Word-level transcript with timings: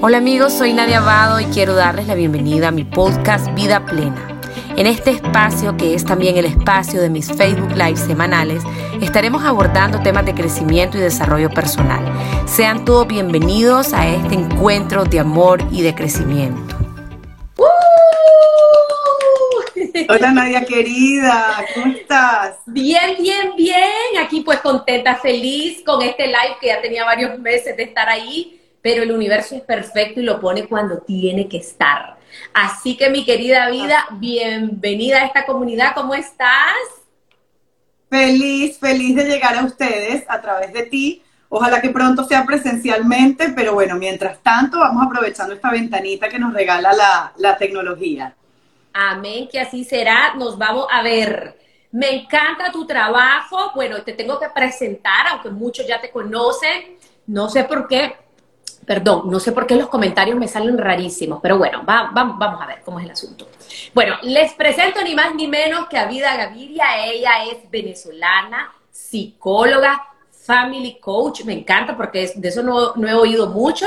Hola 0.00 0.18
amigos, 0.18 0.52
soy 0.52 0.72
Nadia 0.74 0.98
Abado 0.98 1.40
y 1.40 1.44
quiero 1.46 1.74
darles 1.74 2.06
la 2.06 2.14
bienvenida 2.14 2.68
a 2.68 2.70
mi 2.70 2.84
podcast 2.84 3.52
Vida 3.54 3.84
Plena. 3.84 4.40
En 4.76 4.86
este 4.86 5.10
espacio, 5.10 5.76
que 5.76 5.92
es 5.92 6.04
también 6.04 6.36
el 6.36 6.44
espacio 6.44 7.00
de 7.00 7.10
mis 7.10 7.26
Facebook 7.32 7.72
Live 7.72 7.96
semanales, 7.96 8.62
estaremos 9.02 9.42
abordando 9.42 9.98
temas 10.00 10.24
de 10.24 10.34
crecimiento 10.34 10.96
y 10.96 11.00
desarrollo 11.00 11.50
personal. 11.50 12.00
Sean 12.46 12.84
todos 12.84 13.08
bienvenidos 13.08 13.92
a 13.92 14.06
este 14.06 14.36
encuentro 14.36 15.04
de 15.04 15.18
amor 15.18 15.64
y 15.72 15.82
de 15.82 15.92
crecimiento. 15.96 16.76
¡Uh! 17.56 17.64
Hola 20.10 20.30
Nadia 20.30 20.64
querida, 20.64 21.56
¿cómo 21.74 21.92
estás? 21.92 22.58
Bien, 22.66 23.16
bien, 23.18 23.50
bien. 23.56 24.22
Aquí 24.22 24.42
pues 24.42 24.60
contenta, 24.60 25.16
feliz 25.16 25.82
con 25.84 26.02
este 26.02 26.28
live 26.28 26.56
que 26.60 26.68
ya 26.68 26.80
tenía 26.80 27.04
varios 27.04 27.36
meses 27.40 27.76
de 27.76 27.82
estar 27.82 28.08
ahí 28.08 28.57
pero 28.88 29.02
el 29.02 29.12
universo 29.12 29.54
es 29.54 29.60
perfecto 29.60 30.18
y 30.18 30.22
lo 30.22 30.40
pone 30.40 30.66
cuando 30.66 30.96
tiene 30.96 31.46
que 31.46 31.58
estar. 31.58 32.16
Así 32.54 32.96
que 32.96 33.10
mi 33.10 33.22
querida 33.22 33.68
vida, 33.68 34.06
bienvenida 34.12 35.18
a 35.18 35.26
esta 35.26 35.44
comunidad, 35.44 35.92
¿cómo 35.94 36.14
estás? 36.14 36.74
Feliz, 38.08 38.78
feliz 38.78 39.14
de 39.14 39.24
llegar 39.24 39.56
a 39.56 39.64
ustedes 39.64 40.24
a 40.26 40.40
través 40.40 40.72
de 40.72 40.84
ti. 40.84 41.22
Ojalá 41.50 41.82
que 41.82 41.90
pronto 41.90 42.24
sea 42.24 42.46
presencialmente, 42.46 43.50
pero 43.50 43.74
bueno, 43.74 43.96
mientras 43.96 44.38
tanto 44.42 44.78
vamos 44.78 45.04
aprovechando 45.04 45.52
esta 45.52 45.70
ventanita 45.70 46.30
que 46.30 46.38
nos 46.38 46.54
regala 46.54 46.94
la, 46.94 47.34
la 47.36 47.58
tecnología. 47.58 48.34
Amén, 48.94 49.50
que 49.52 49.60
así 49.60 49.84
será. 49.84 50.34
Nos 50.34 50.56
vamos 50.56 50.86
a 50.90 51.02
ver. 51.02 51.58
Me 51.92 52.22
encanta 52.22 52.72
tu 52.72 52.86
trabajo. 52.86 53.70
Bueno, 53.74 54.02
te 54.02 54.14
tengo 54.14 54.40
que 54.40 54.48
presentar, 54.48 55.26
aunque 55.26 55.50
muchos 55.50 55.86
ya 55.86 56.00
te 56.00 56.10
conocen. 56.10 56.96
No 57.26 57.50
sé 57.50 57.64
por 57.64 57.86
qué, 57.86 58.16
Perdón, 58.88 59.30
no 59.30 59.38
sé 59.38 59.52
por 59.52 59.66
qué 59.66 59.74
los 59.74 59.88
comentarios 59.88 60.38
me 60.38 60.48
salen 60.48 60.78
rarísimos, 60.78 61.40
pero 61.42 61.58
bueno, 61.58 61.82
vamos 61.84 62.62
a 62.62 62.66
ver 62.66 62.80
cómo 62.82 62.98
es 62.98 63.04
el 63.04 63.10
asunto. 63.10 63.46
Bueno, 63.92 64.16
les 64.22 64.54
presento 64.54 65.02
ni 65.02 65.14
más 65.14 65.34
ni 65.34 65.46
menos 65.46 65.88
que 65.88 65.98
a 65.98 66.06
Vida 66.06 66.34
Gaviria. 66.34 67.04
Ella 67.04 67.44
es 67.52 67.70
venezolana, 67.70 68.72
psicóloga, 68.90 70.06
family 70.30 70.98
coach. 71.00 71.44
Me 71.44 71.52
encanta 71.52 71.98
porque 71.98 72.32
de 72.34 72.48
eso 72.48 72.62
no, 72.62 73.06
he 73.06 73.12
oído 73.12 73.48
mucho, 73.48 73.86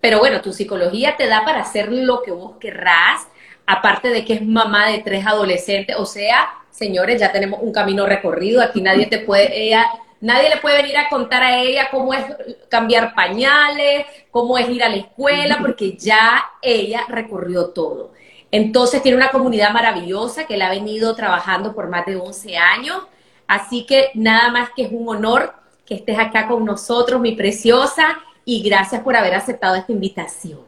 pero 0.00 0.20
bueno, 0.20 0.40
tu 0.40 0.52
psicología 0.52 1.16
te 1.16 1.26
da 1.26 1.44
para 1.44 1.62
hacer 1.62 1.90
lo 1.90 2.22
que 2.22 2.30
vos 2.30 2.52
querrás. 2.60 3.26
Aparte 3.66 4.10
de 4.10 4.24
que 4.24 4.34
es 4.34 4.46
mamá 4.46 4.86
de 4.86 4.98
tres 5.00 5.26
adolescentes, 5.26 5.96
o 5.98 6.06
sea, 6.06 6.50
señores, 6.70 7.20
ya 7.20 7.32
tenemos 7.32 7.58
un 7.60 7.72
camino 7.72 8.06
recorrido. 8.06 8.62
Aquí 8.62 8.80
nadie 8.80 9.06
te 9.06 9.18
puede, 9.18 9.60
ella 9.60 9.90
Nadie 10.20 10.48
le 10.48 10.56
puede 10.58 10.82
venir 10.82 10.96
a 10.96 11.08
contar 11.08 11.42
a 11.42 11.58
ella 11.58 11.88
cómo 11.90 12.14
es 12.14 12.24
cambiar 12.68 13.14
pañales, 13.14 14.06
cómo 14.30 14.56
es 14.56 14.68
ir 14.68 14.82
a 14.82 14.88
la 14.88 14.96
escuela, 14.96 15.58
porque 15.60 15.96
ya 15.96 16.44
ella 16.62 17.04
recorrió 17.08 17.70
todo. 17.70 18.12
Entonces 18.50 19.02
tiene 19.02 19.18
una 19.18 19.30
comunidad 19.30 19.72
maravillosa 19.72 20.46
que 20.46 20.56
la 20.56 20.68
ha 20.68 20.70
venido 20.70 21.14
trabajando 21.14 21.74
por 21.74 21.88
más 21.88 22.06
de 22.06 22.16
11 22.16 22.56
años. 22.56 23.02
Así 23.46 23.84
que 23.84 24.10
nada 24.14 24.50
más 24.50 24.70
que 24.74 24.84
es 24.84 24.88
un 24.92 25.08
honor 25.08 25.52
que 25.84 25.94
estés 25.94 26.18
acá 26.18 26.48
con 26.48 26.64
nosotros, 26.64 27.20
mi 27.20 27.32
preciosa, 27.32 28.18
y 28.44 28.62
gracias 28.62 29.02
por 29.02 29.16
haber 29.16 29.34
aceptado 29.34 29.76
esta 29.76 29.92
invitación. 29.92 30.60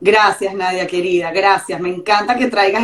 Gracias, 0.00 0.54
Nadia, 0.54 0.86
querida, 0.86 1.30
gracias. 1.30 1.80
Me 1.80 1.88
encanta 1.88 2.36
que 2.36 2.48
traigas 2.48 2.82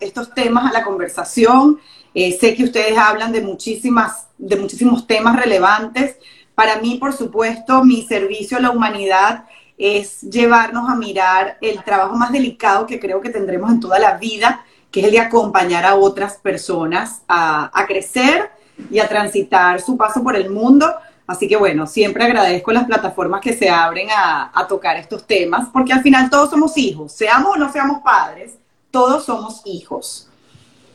estos 0.00 0.34
temas 0.34 0.70
a 0.70 0.72
la 0.72 0.84
conversación. 0.84 1.80
Eh, 2.14 2.38
sé 2.38 2.54
que 2.54 2.64
ustedes 2.64 2.96
hablan 2.96 3.32
de 3.32 3.42
muchísimas 3.42 4.24
de 4.38 4.56
muchísimos 4.56 5.06
temas 5.06 5.36
relevantes. 5.36 6.16
Para 6.54 6.76
mí, 6.80 6.98
por 6.98 7.12
supuesto, 7.12 7.84
mi 7.84 8.02
servicio 8.02 8.58
a 8.58 8.60
la 8.60 8.70
humanidad 8.70 9.44
es 9.76 10.20
llevarnos 10.22 10.88
a 10.88 10.94
mirar 10.94 11.58
el 11.60 11.82
trabajo 11.82 12.14
más 12.14 12.30
delicado 12.30 12.86
que 12.86 13.00
creo 13.00 13.20
que 13.20 13.30
tendremos 13.30 13.70
en 13.72 13.80
toda 13.80 13.98
la 13.98 14.18
vida, 14.18 14.64
que 14.90 15.00
es 15.00 15.06
el 15.06 15.12
de 15.12 15.20
acompañar 15.20 15.84
a 15.84 15.96
otras 15.96 16.36
personas 16.36 17.22
a, 17.26 17.70
crecer 17.88 18.50
y 18.90 19.00
a 19.00 19.08
transitar 19.08 19.80
su 19.80 19.96
paso 19.96 20.22
por 20.22 20.36
el 20.36 20.50
mundo. 20.50 20.94
Así 21.26 21.48
que 21.48 21.56
bueno, 21.56 21.86
siempre 21.86 22.22
agradezco 22.22 22.70
las 22.70 22.84
plataformas 22.84 23.40
que 23.40 23.54
se 23.54 23.68
abren 23.68 24.08
a, 24.10 24.52
a, 24.54 24.66
tocar 24.68 24.96
estos 24.96 25.26
temas, 25.26 25.68
porque 25.72 25.92
al 25.92 26.02
final 26.02 26.30
todos 26.30 26.50
somos 26.50 26.76
hijos, 26.76 27.12
seamos 27.12 27.56
o 27.56 27.58
no 27.58 27.72
seamos 27.72 28.02
padres, 28.02 28.58
todos 28.90 29.24
somos 29.24 29.62
hijos. 29.64 30.28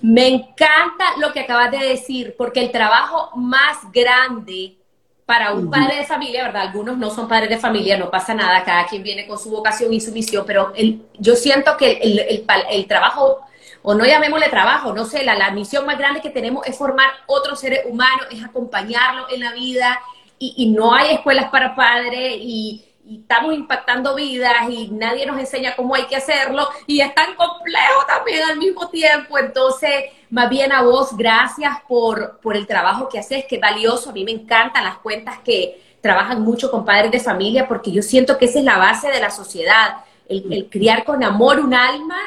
Me 0.01 0.27
encanta 0.27 1.17
lo 1.17 1.33
que 1.33 1.41
acabas 1.41 1.71
de 1.71 1.79
decir, 1.79 2.35
porque 2.37 2.61
el 2.61 2.71
trabajo 2.71 3.31
más 3.35 3.77
grande 3.91 4.77
para 5.25 5.53
un 5.53 5.69
padre 5.69 5.97
de 5.97 6.05
familia, 6.05 6.45
¿verdad? 6.45 6.63
Algunos 6.63 6.97
no 6.97 7.11
son 7.11 7.27
padres 7.27 7.49
de 7.49 7.57
familia, 7.59 7.97
no 7.97 8.09
pasa 8.09 8.33
nada, 8.33 8.63
cada 8.63 8.87
quien 8.87 9.03
viene 9.03 9.27
con 9.27 9.37
su 9.37 9.51
vocación 9.51 9.93
y 9.93 10.01
su 10.01 10.11
misión, 10.11 10.43
pero 10.47 10.73
yo 11.19 11.35
siento 11.35 11.77
que 11.77 11.99
el, 12.01 12.87
trabajo, 12.87 13.41
o 13.83 13.93
no 13.93 14.05
llamémosle 14.05 14.49
trabajo, 14.49 14.91
no 14.91 15.05
sé, 15.05 15.23
la, 15.23 15.35
la 15.35 15.51
misión 15.51 15.85
más 15.85 15.99
grande 15.99 16.21
que 16.21 16.31
tenemos 16.31 16.65
es 16.65 16.75
formar 16.75 17.11
otros 17.27 17.59
seres 17.59 17.81
humanos, 17.85 18.25
es 18.31 18.43
acompañarlos 18.43 19.31
en 19.31 19.41
la 19.41 19.53
vida, 19.53 19.99
y, 20.39 20.55
y 20.57 20.71
no 20.71 20.95
hay 20.95 21.13
escuelas 21.13 21.51
para 21.51 21.75
padres, 21.75 22.37
y, 22.39 22.88
y 23.09 23.21
estamos 23.21 23.55
impactando 23.55 24.13
vidas 24.13 24.69
y 24.69 24.89
nadie 24.89 25.25
nos 25.25 25.39
enseña 25.39 25.75
cómo 25.75 25.95
hay 25.95 26.05
que 26.05 26.15
hacerlo 26.15 26.69
y 26.85 27.01
es 27.01 27.13
tan 27.15 27.33
complejo 27.33 28.05
también 28.07 28.43
al 28.47 28.57
mismo 28.57 28.87
tiempo. 28.89 29.39
Entonces, 29.39 30.05
más 30.29 30.47
bien 30.47 30.71
a 30.71 30.83
vos, 30.83 31.17
gracias 31.17 31.75
por, 31.87 32.39
por 32.39 32.55
el 32.55 32.67
trabajo 32.67 33.09
que 33.09 33.17
haces, 33.17 33.45
que 33.45 33.55
es 33.55 33.61
valioso. 33.61 34.11
A 34.11 34.13
mí 34.13 34.23
me 34.23 34.31
encantan 34.31 34.83
las 34.83 34.99
cuentas 34.99 35.39
que 35.39 35.81
trabajan 36.01 36.43
mucho 36.43 36.69
con 36.69 36.85
padres 36.85 37.11
de 37.11 37.19
familia 37.19 37.67
porque 37.67 37.91
yo 37.91 38.03
siento 38.03 38.37
que 38.37 38.45
esa 38.45 38.59
es 38.59 38.65
la 38.65 38.77
base 38.77 39.09
de 39.09 39.19
la 39.19 39.31
sociedad, 39.31 40.05
el, 40.27 40.69
criar 40.69 41.03
con 41.03 41.23
amor 41.23 41.59
un 41.59 41.73
alma 41.73 42.19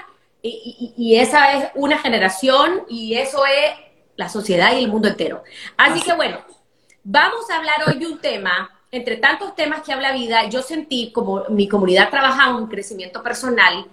y, 0.42 0.92
y, 0.96 1.16
esa 1.16 1.52
es 1.52 1.70
una 1.76 1.98
generación 1.98 2.82
y 2.88 3.14
eso 3.14 3.46
es 3.46 3.70
la 4.16 4.28
sociedad 4.28 4.76
y 4.76 4.82
el 4.82 4.90
mundo 4.90 5.06
entero. 5.06 5.44
Así 5.76 6.02
que 6.02 6.12
bueno, 6.12 6.38
vamos 7.04 7.48
a 7.48 7.58
hablar 7.58 7.76
hoy 7.86 8.00
de 8.00 8.08
un 8.08 8.18
tema 8.18 8.68
entre 8.92 9.16
tantos 9.16 9.56
temas 9.56 9.80
que 9.82 9.92
habla 9.92 10.12
vida, 10.12 10.48
yo 10.50 10.60
sentí 10.62 11.10
como 11.12 11.44
mi 11.48 11.66
comunidad 11.66 12.10
trabaja 12.10 12.54
un 12.54 12.68
crecimiento 12.68 13.22
personal, 13.22 13.86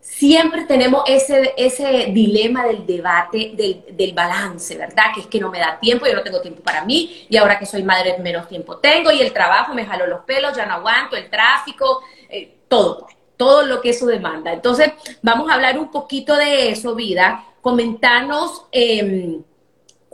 siempre 0.00 0.64
tenemos 0.64 1.02
ese, 1.08 1.54
ese 1.56 2.06
dilema 2.12 2.64
del 2.64 2.86
debate, 2.86 3.52
del, 3.90 4.12
balance, 4.14 4.78
¿verdad? 4.78 5.06
Que 5.12 5.22
es 5.22 5.26
que 5.26 5.40
no 5.40 5.50
me 5.50 5.58
da 5.58 5.80
tiempo, 5.80 6.06
yo 6.06 6.14
no 6.14 6.22
tengo 6.22 6.40
tiempo 6.40 6.62
para 6.62 6.84
mí, 6.84 7.26
y 7.28 7.36
ahora 7.36 7.58
que 7.58 7.66
soy 7.66 7.82
madre 7.82 8.16
menos 8.18 8.48
tiempo 8.48 8.78
tengo, 8.78 9.10
y 9.10 9.20
el 9.20 9.32
trabajo 9.32 9.74
me 9.74 9.84
jaló 9.84 10.06
los 10.06 10.20
pelos, 10.20 10.56
ya 10.56 10.66
no 10.66 10.74
aguanto, 10.74 11.16
el 11.16 11.28
tráfico, 11.28 12.02
eh, 12.28 12.58
todo, 12.68 13.08
todo 13.36 13.66
lo 13.66 13.80
que 13.80 13.90
eso 13.90 14.06
demanda. 14.06 14.52
Entonces, 14.52 14.92
vamos 15.20 15.50
a 15.50 15.54
hablar 15.54 15.76
un 15.76 15.90
poquito 15.90 16.36
de 16.36 16.70
eso, 16.70 16.94
vida, 16.94 17.44
comentarnos... 17.60 18.66
Em, 18.70 19.42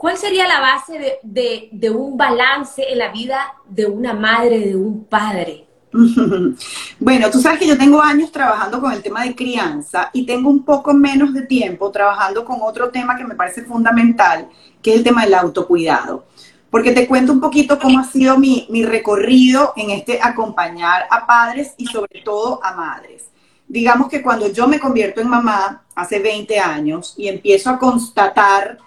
¿Cuál 0.05 0.19
sería 0.19 0.47
la 0.47 0.59
base 0.59 1.17
de, 1.23 1.89
un 1.89 2.15
balance 2.15 2.83
en 2.87 2.99
la 2.99 3.11
vida 3.11 3.55
de 3.67 3.87
una 3.87 4.13
madre, 4.13 4.59
de 4.59 4.75
un 4.75 5.05
padre? 5.05 5.65
Bueno, 6.99 7.31
tú 7.31 7.41
sabes 7.41 7.57
que 7.57 7.65
yo 7.65 7.75
tengo 7.75 7.99
años 7.99 8.31
trabajando 8.31 8.79
con 8.79 8.91
el 8.91 9.01
tema 9.01 9.23
de 9.23 9.33
crianza 9.33 10.11
y 10.13 10.23
tengo 10.23 10.51
un 10.51 10.63
poco 10.63 10.93
menos 10.93 11.33
de 11.33 11.47
tiempo 11.47 11.89
trabajando 11.89 12.45
con 12.45 12.59
otro 12.61 12.91
tema 12.91 13.17
que 13.17 13.23
me 13.23 13.33
parece 13.33 13.63
fundamental, 13.63 14.47
que 14.79 14.91
es 14.91 14.97
el 14.97 15.03
tema 15.03 15.23
del 15.23 15.33
autocuidado. 15.33 16.25
Porque 16.69 16.91
te 16.91 17.07
cuento 17.07 17.31
un 17.31 17.41
poquito 17.41 17.79
cómo 17.79 17.97
ha 17.97 18.03
sido 18.03 18.37
mi, 18.37 18.67
mi 18.69 18.85
recorrido 18.85 19.73
en 19.75 19.89
este 19.89 20.19
acompañar 20.21 21.07
a 21.09 21.25
padres 21.25 21.73
y 21.77 21.87
sobre 21.87 22.21
todo 22.21 22.63
a 22.63 22.75
madres. 22.75 23.23
Digamos 23.67 24.07
que 24.07 24.21
cuando 24.21 24.51
yo 24.51 24.67
me 24.67 24.79
convierto 24.79 25.19
en 25.19 25.29
mamá 25.29 25.83
hace 25.95 26.19
20 26.19 26.59
años 26.59 27.15
y 27.17 27.27
empiezo 27.27 27.71
a 27.71 27.79
constatar 27.79 28.84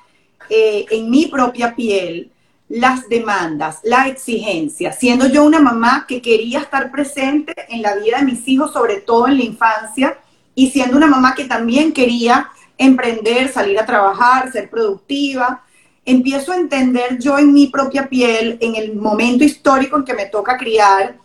eh, 0.50 0.86
en 0.90 1.10
mi 1.10 1.26
propia 1.26 1.74
piel 1.74 2.30
las 2.68 3.08
demandas, 3.08 3.78
la 3.82 4.08
exigencia, 4.08 4.92
siendo 4.92 5.26
yo 5.26 5.44
una 5.44 5.60
mamá 5.60 6.04
que 6.06 6.20
quería 6.20 6.60
estar 6.60 6.90
presente 6.90 7.54
en 7.68 7.80
la 7.80 7.96
vida 7.96 8.18
de 8.18 8.26
mis 8.26 8.46
hijos, 8.46 8.72
sobre 8.72 9.00
todo 9.00 9.26
en 9.26 9.38
la 9.38 9.44
infancia, 9.44 10.18
y 10.54 10.70
siendo 10.70 10.96
una 10.96 11.06
mamá 11.06 11.34
que 11.34 11.44
también 11.44 11.92
quería 11.92 12.50
emprender, 12.76 13.48
salir 13.48 13.78
a 13.78 13.86
trabajar, 13.86 14.52
ser 14.52 14.68
productiva, 14.68 15.62
empiezo 16.04 16.52
a 16.52 16.56
entender 16.56 17.18
yo 17.18 17.38
en 17.38 17.52
mi 17.52 17.68
propia 17.68 18.08
piel, 18.08 18.58
en 18.60 18.76
el 18.76 18.94
momento 18.96 19.44
histórico 19.44 19.96
en 19.96 20.04
que 20.04 20.14
me 20.14 20.26
toca 20.26 20.56
criar, 20.56 21.16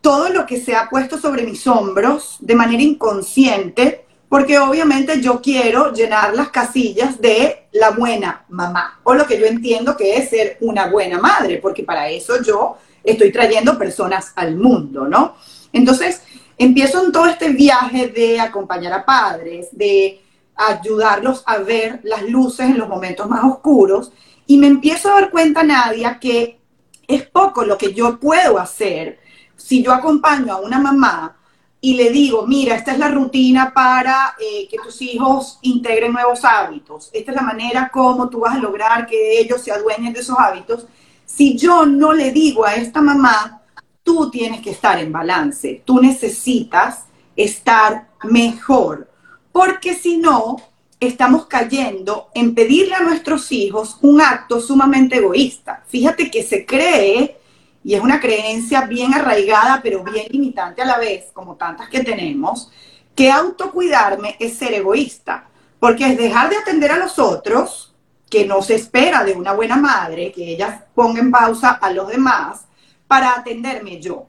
todo 0.00 0.30
lo 0.30 0.46
que 0.46 0.60
se 0.60 0.74
ha 0.74 0.88
puesto 0.88 1.18
sobre 1.18 1.44
mis 1.44 1.66
hombros 1.66 2.36
de 2.40 2.54
manera 2.54 2.82
inconsciente, 2.82 4.06
porque 4.30 4.60
obviamente 4.60 5.20
yo 5.20 5.42
quiero 5.42 5.92
llenar 5.92 6.34
las 6.36 6.50
casillas 6.50 7.20
de 7.20 7.66
la 7.72 7.90
buena 7.90 8.44
mamá, 8.48 9.00
o 9.02 9.12
lo 9.12 9.26
que 9.26 9.40
yo 9.40 9.44
entiendo 9.44 9.96
que 9.96 10.16
es 10.16 10.30
ser 10.30 10.56
una 10.60 10.86
buena 10.86 11.18
madre, 11.18 11.58
porque 11.58 11.82
para 11.82 12.08
eso 12.08 12.40
yo 12.40 12.76
estoy 13.02 13.32
trayendo 13.32 13.76
personas 13.76 14.32
al 14.36 14.54
mundo, 14.54 15.08
¿no? 15.08 15.34
Entonces, 15.72 16.22
empiezo 16.56 17.04
en 17.04 17.10
todo 17.10 17.26
este 17.26 17.48
viaje 17.48 18.06
de 18.06 18.38
acompañar 18.38 18.92
a 18.92 19.04
padres, 19.04 19.66
de 19.72 20.20
ayudarlos 20.54 21.42
a 21.44 21.58
ver 21.58 21.98
las 22.04 22.22
luces 22.22 22.66
en 22.66 22.78
los 22.78 22.88
momentos 22.88 23.28
más 23.28 23.42
oscuros, 23.42 24.12
y 24.46 24.58
me 24.58 24.68
empiezo 24.68 25.10
a 25.10 25.22
dar 25.22 25.30
cuenta, 25.32 25.64
Nadia, 25.64 26.20
que 26.20 26.60
es 27.08 27.28
poco 27.28 27.64
lo 27.64 27.76
que 27.76 27.92
yo 27.92 28.20
puedo 28.20 28.60
hacer 28.60 29.18
si 29.56 29.82
yo 29.82 29.92
acompaño 29.92 30.52
a 30.52 30.60
una 30.60 30.78
mamá 30.78 31.36
y 31.80 31.94
le 31.94 32.10
digo, 32.10 32.46
mira, 32.46 32.74
esta 32.74 32.92
es 32.92 32.98
la 32.98 33.08
rutina 33.08 33.72
para 33.72 34.36
eh, 34.38 34.68
que 34.68 34.76
tus 34.78 35.00
hijos 35.00 35.58
integren 35.62 36.12
nuevos 36.12 36.44
hábitos, 36.44 37.08
esta 37.12 37.30
es 37.32 37.36
la 37.36 37.42
manera 37.42 37.90
como 37.90 38.28
tú 38.28 38.40
vas 38.40 38.56
a 38.56 38.60
lograr 38.60 39.06
que 39.06 39.38
ellos 39.40 39.62
se 39.62 39.72
adueñen 39.72 40.12
de 40.12 40.20
esos 40.20 40.38
hábitos, 40.38 40.86
si 41.24 41.56
yo 41.56 41.86
no 41.86 42.12
le 42.12 42.32
digo 42.32 42.64
a 42.64 42.74
esta 42.74 43.00
mamá, 43.00 43.62
tú 44.02 44.30
tienes 44.30 44.60
que 44.60 44.70
estar 44.70 44.98
en 44.98 45.12
balance, 45.12 45.82
tú 45.84 46.00
necesitas 46.00 47.04
estar 47.34 48.08
mejor, 48.24 49.08
porque 49.52 49.94
si 49.94 50.18
no, 50.18 50.56
estamos 51.00 51.46
cayendo 51.46 52.28
en 52.34 52.54
pedirle 52.54 52.94
a 52.94 53.00
nuestros 53.00 53.50
hijos 53.52 53.96
un 54.02 54.20
acto 54.20 54.60
sumamente 54.60 55.16
egoísta. 55.16 55.82
Fíjate 55.88 56.30
que 56.30 56.42
se 56.42 56.66
cree, 56.66 57.39
y 57.82 57.94
es 57.94 58.00
una 58.00 58.20
creencia 58.20 58.82
bien 58.82 59.14
arraigada, 59.14 59.80
pero 59.82 60.04
bien 60.04 60.26
limitante 60.30 60.82
a 60.82 60.86
la 60.86 60.98
vez, 60.98 61.30
como 61.32 61.56
tantas 61.56 61.88
que 61.88 62.04
tenemos, 62.04 62.70
que 63.14 63.30
autocuidarme 63.30 64.36
es 64.38 64.56
ser 64.56 64.74
egoísta, 64.74 65.48
porque 65.78 66.06
es 66.06 66.18
dejar 66.18 66.50
de 66.50 66.56
atender 66.56 66.92
a 66.92 66.98
los 66.98 67.18
otros, 67.18 67.94
que 68.28 68.46
no 68.46 68.62
se 68.62 68.76
espera 68.76 69.24
de 69.24 69.32
una 69.32 69.52
buena 69.52 69.76
madre, 69.76 70.30
que 70.30 70.52
ella 70.52 70.86
ponga 70.94 71.20
en 71.20 71.30
pausa 71.30 71.70
a 71.70 71.90
los 71.90 72.08
demás, 72.08 72.66
para 73.06 73.32
atenderme 73.32 74.00
yo. 74.00 74.26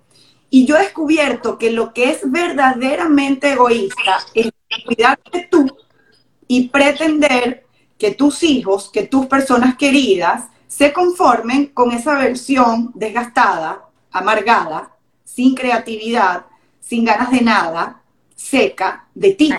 Y 0.50 0.66
yo 0.66 0.76
he 0.76 0.82
descubierto 0.82 1.58
que 1.58 1.72
lo 1.72 1.94
que 1.94 2.10
es 2.10 2.30
verdaderamente 2.30 3.54
egoísta 3.54 4.20
es 4.34 4.52
cuidarte 4.86 5.48
tú 5.52 5.68
y 6.48 6.70
pretender 6.70 7.66
que 7.98 8.12
tus 8.12 8.44
hijos, 8.44 8.90
que 8.92 9.04
tus 9.04 9.28
personas 9.28 9.78
queridas, 9.78 10.46
se 10.72 10.94
conformen 10.94 11.66
con 11.74 11.92
esa 11.92 12.16
versión 12.16 12.92
desgastada, 12.96 13.90
amargada, 14.10 14.96
sin 15.22 15.54
creatividad, 15.54 16.46
sin 16.80 17.04
ganas 17.04 17.30
de 17.30 17.42
nada, 17.42 18.02
seca 18.36 19.06
de 19.14 19.34
ti. 19.34 19.54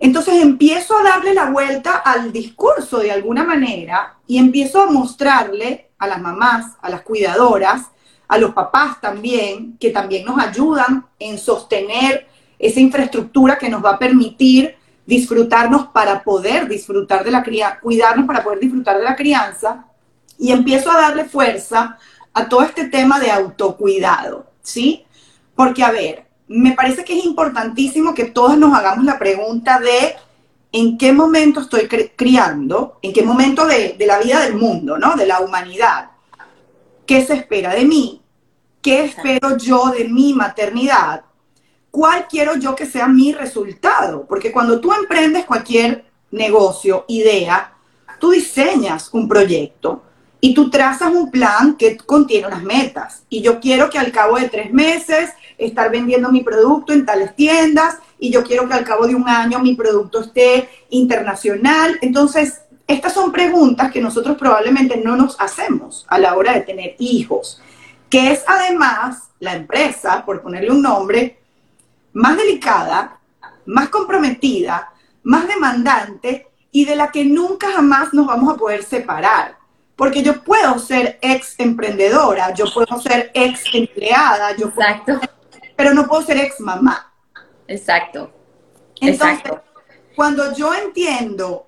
Entonces 0.00 0.42
empiezo 0.42 0.98
a 0.98 1.04
darle 1.04 1.34
la 1.34 1.50
vuelta 1.50 1.98
al 1.98 2.32
discurso 2.32 2.98
de 2.98 3.12
alguna 3.12 3.44
manera 3.44 4.18
y 4.26 4.38
empiezo 4.38 4.82
a 4.82 4.90
mostrarle 4.90 5.92
a 5.98 6.08
las 6.08 6.20
mamás, 6.20 6.72
a 6.82 6.90
las 6.90 7.02
cuidadoras, 7.02 7.86
a 8.26 8.38
los 8.38 8.54
papás 8.54 9.00
también, 9.00 9.78
que 9.78 9.90
también 9.90 10.24
nos 10.24 10.40
ayudan 10.40 11.06
en 11.20 11.38
sostener 11.38 12.26
esa 12.58 12.80
infraestructura 12.80 13.56
que 13.56 13.68
nos 13.68 13.84
va 13.84 13.90
a 13.90 13.98
permitir 14.00 14.74
disfrutarnos 15.06 15.86
para 15.88 16.22
poder 16.22 16.68
disfrutar 16.68 17.24
de 17.24 17.30
la 17.30 17.42
crianza, 17.42 17.80
cuidarnos 17.80 18.26
para 18.26 18.42
poder 18.42 18.58
disfrutar 18.58 18.98
de 18.98 19.04
la 19.04 19.16
crianza, 19.16 19.86
y 20.38 20.52
empiezo 20.52 20.90
a 20.90 21.00
darle 21.00 21.24
fuerza 21.24 21.96
a 22.34 22.48
todo 22.48 22.62
este 22.62 22.88
tema 22.88 23.18
de 23.18 23.30
autocuidado, 23.30 24.46
¿sí? 24.60 25.04
Porque, 25.54 25.82
a 25.82 25.90
ver, 25.90 26.26
me 26.48 26.72
parece 26.72 27.04
que 27.04 27.18
es 27.18 27.24
importantísimo 27.24 28.14
que 28.14 28.26
todos 28.26 28.58
nos 28.58 28.74
hagamos 28.74 29.04
la 29.04 29.18
pregunta 29.18 29.78
de 29.78 30.14
en 30.72 30.98
qué 30.98 31.12
momento 31.12 31.60
estoy 31.60 31.88
criando, 31.88 32.98
en 33.00 33.12
qué 33.12 33.22
momento 33.22 33.66
de, 33.66 33.94
de 33.98 34.06
la 34.06 34.18
vida 34.18 34.40
del 34.40 34.56
mundo, 34.56 34.98
¿no? 34.98 35.16
De 35.16 35.26
la 35.26 35.40
humanidad. 35.40 36.10
¿Qué 37.06 37.24
se 37.24 37.34
espera 37.34 37.72
de 37.72 37.84
mí? 37.84 38.20
¿Qué 38.82 39.04
espero 39.04 39.56
yo 39.56 39.86
de 39.86 40.04
mi 40.04 40.34
maternidad? 40.34 41.24
Cuál 41.96 42.26
quiero 42.28 42.56
yo 42.56 42.76
que 42.76 42.84
sea 42.84 43.08
mi 43.08 43.32
resultado. 43.32 44.26
Porque 44.28 44.52
cuando 44.52 44.80
tú 44.80 44.92
emprendes 44.92 45.46
cualquier 45.46 46.04
negocio, 46.30 47.06
idea, 47.08 47.72
tú 48.20 48.32
diseñas 48.32 49.08
un 49.14 49.26
proyecto 49.26 50.02
y 50.38 50.52
tú 50.52 50.68
trazas 50.68 51.10
un 51.10 51.30
plan 51.30 51.74
que 51.78 51.96
contiene 51.96 52.48
unas 52.48 52.62
metas. 52.62 53.22
Y 53.30 53.40
yo 53.40 53.60
quiero 53.60 53.88
que 53.88 53.98
al 53.98 54.12
cabo 54.12 54.36
de 54.36 54.50
tres 54.50 54.74
meses 54.74 55.30
estar 55.56 55.90
vendiendo 55.90 56.30
mi 56.30 56.42
producto 56.42 56.92
en 56.92 57.06
tales 57.06 57.34
tiendas 57.34 57.96
y 58.18 58.30
yo 58.30 58.44
quiero 58.44 58.68
que 58.68 58.74
al 58.74 58.84
cabo 58.84 59.06
de 59.06 59.14
un 59.14 59.26
año 59.26 59.58
mi 59.60 59.74
producto 59.74 60.20
esté 60.20 60.68
internacional. 60.90 61.98
Entonces, 62.02 62.60
estas 62.86 63.14
son 63.14 63.32
preguntas 63.32 63.90
que 63.90 64.02
nosotros 64.02 64.36
probablemente 64.36 64.98
no 64.98 65.16
nos 65.16 65.40
hacemos 65.40 66.04
a 66.08 66.18
la 66.18 66.36
hora 66.36 66.52
de 66.52 66.60
tener 66.60 66.94
hijos, 66.98 67.62
que 68.10 68.32
es 68.32 68.44
además 68.46 69.30
la 69.40 69.54
empresa, 69.54 70.26
por 70.26 70.42
ponerle 70.42 70.70
un 70.70 70.82
nombre, 70.82 71.38
más 72.16 72.34
delicada, 72.38 73.18
más 73.66 73.90
comprometida, 73.90 74.90
más 75.22 75.46
demandante 75.46 76.48
y 76.70 76.86
de 76.86 76.96
la 76.96 77.10
que 77.10 77.26
nunca 77.26 77.70
jamás 77.72 78.14
nos 78.14 78.26
vamos 78.26 78.54
a 78.54 78.56
poder 78.56 78.82
separar. 78.84 79.58
Porque 79.96 80.22
yo 80.22 80.42
puedo 80.42 80.78
ser 80.78 81.18
ex 81.20 81.54
emprendedora, 81.58 82.54
yo 82.54 82.64
puedo 82.72 82.98
ser 83.00 83.30
ex 83.34 83.62
empleada, 83.72 84.56
yo 84.56 84.68
Exacto. 84.68 85.20
pero 85.76 85.92
no 85.92 86.06
puedo 86.06 86.22
ser 86.22 86.38
ex 86.38 86.58
mamá. 86.58 87.12
Exacto. 87.68 88.32
Entonces, 88.98 89.42
cuando 90.14 90.54
yo 90.54 90.72
entiendo 90.72 91.66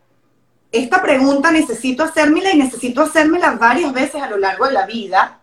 esta 0.72 1.02
pregunta, 1.02 1.50
necesito 1.50 2.04
hacérmela 2.04 2.52
y 2.52 2.58
necesito 2.58 3.02
hacérmela 3.02 3.50
varias 3.52 3.92
veces 3.92 4.22
a 4.22 4.30
lo 4.30 4.38
largo 4.38 4.66
de 4.66 4.72
la 4.72 4.86
vida. 4.86 5.40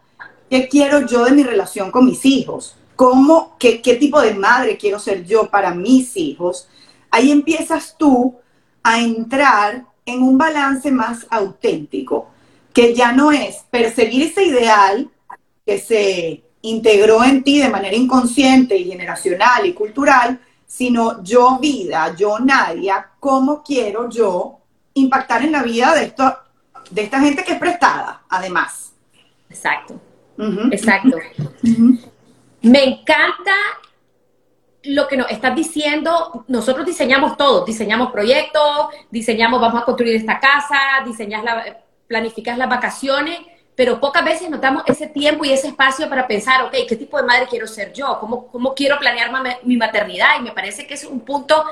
¿Qué 0.49 0.67
quiero 0.67 1.01
yo 1.05 1.25
de 1.25 1.31
mi 1.31 1.43
relación 1.43 1.91
con 1.91 2.05
mis 2.05 2.25
hijos? 2.25 2.75
Cómo, 2.95 3.55
qué, 3.59 3.81
qué 3.81 3.95
tipo 3.95 4.21
de 4.21 4.33
madre 4.33 4.77
quiero 4.77 4.99
ser 4.99 5.25
yo 5.25 5.49
para 5.49 5.73
mis 5.73 6.15
hijos, 6.17 6.67
ahí 7.11 7.31
empiezas 7.31 7.95
tú 7.97 8.35
a 8.83 8.99
entrar 8.99 9.85
en 10.05 10.21
un 10.21 10.37
balance 10.37 10.91
más 10.91 11.25
auténtico, 11.29 12.29
que 12.73 12.93
ya 12.93 13.11
no 13.11 13.31
es 13.31 13.65
perseguir 13.71 14.23
ese 14.23 14.45
ideal 14.45 15.09
que 15.65 15.79
se 15.79 16.43
integró 16.61 17.23
en 17.23 17.43
ti 17.43 17.59
de 17.59 17.69
manera 17.69 17.95
inconsciente 17.95 18.77
y 18.77 18.85
generacional 18.85 19.65
y 19.65 19.73
cultural, 19.73 20.39
sino 20.67 21.23
yo 21.23 21.57
vida, 21.59 22.15
yo 22.15 22.39
Nadia, 22.39 23.11
cómo 23.19 23.63
quiero 23.63 24.09
yo 24.09 24.59
impactar 24.93 25.43
en 25.43 25.51
la 25.51 25.63
vida 25.63 25.93
de, 25.95 26.05
esto, 26.05 26.37
de 26.89 27.03
esta 27.03 27.19
gente 27.19 27.43
que 27.43 27.53
es 27.53 27.59
prestada, 27.59 28.23
además. 28.29 28.93
Exacto, 29.49 29.99
exacto. 30.71 31.17
Me 32.65 32.83
encanta 32.83 33.53
lo 34.85 35.07
que 35.07 35.17
nos 35.17 35.29
estás 35.29 35.55
diciendo. 35.55 36.45
Nosotros 36.47 36.83
diseñamos 36.83 37.37
todo, 37.37 37.63
diseñamos 37.63 38.11
proyectos, 38.11 38.87
diseñamos, 39.11 39.61
vamos 39.61 39.83
a 39.83 39.85
construir 39.85 40.15
esta 40.15 40.39
casa, 40.39 40.79
diseñas 41.05 41.43
la, 41.43 41.77
planificas 42.07 42.57
las 42.57 42.67
vacaciones, 42.67 43.37
pero 43.75 43.99
pocas 43.99 44.25
veces 44.25 44.49
notamos 44.49 44.81
ese 44.87 45.05
tiempo 45.05 45.45
y 45.45 45.51
ese 45.51 45.67
espacio 45.67 46.09
para 46.09 46.25
pensar, 46.25 46.63
ok, 46.63 46.73
¿qué 46.89 46.95
tipo 46.95 47.17
de 47.17 47.23
madre 47.23 47.45
quiero 47.47 47.67
ser 47.67 47.93
yo? 47.93 48.17
¿Cómo, 48.19 48.47
cómo 48.47 48.73
quiero 48.73 48.97
planear 48.97 49.31
mi 49.61 49.77
maternidad? 49.77 50.39
Y 50.39 50.41
me 50.41 50.51
parece 50.51 50.87
que 50.87 50.95
es 50.95 51.03
un 51.03 51.19
punto 51.19 51.65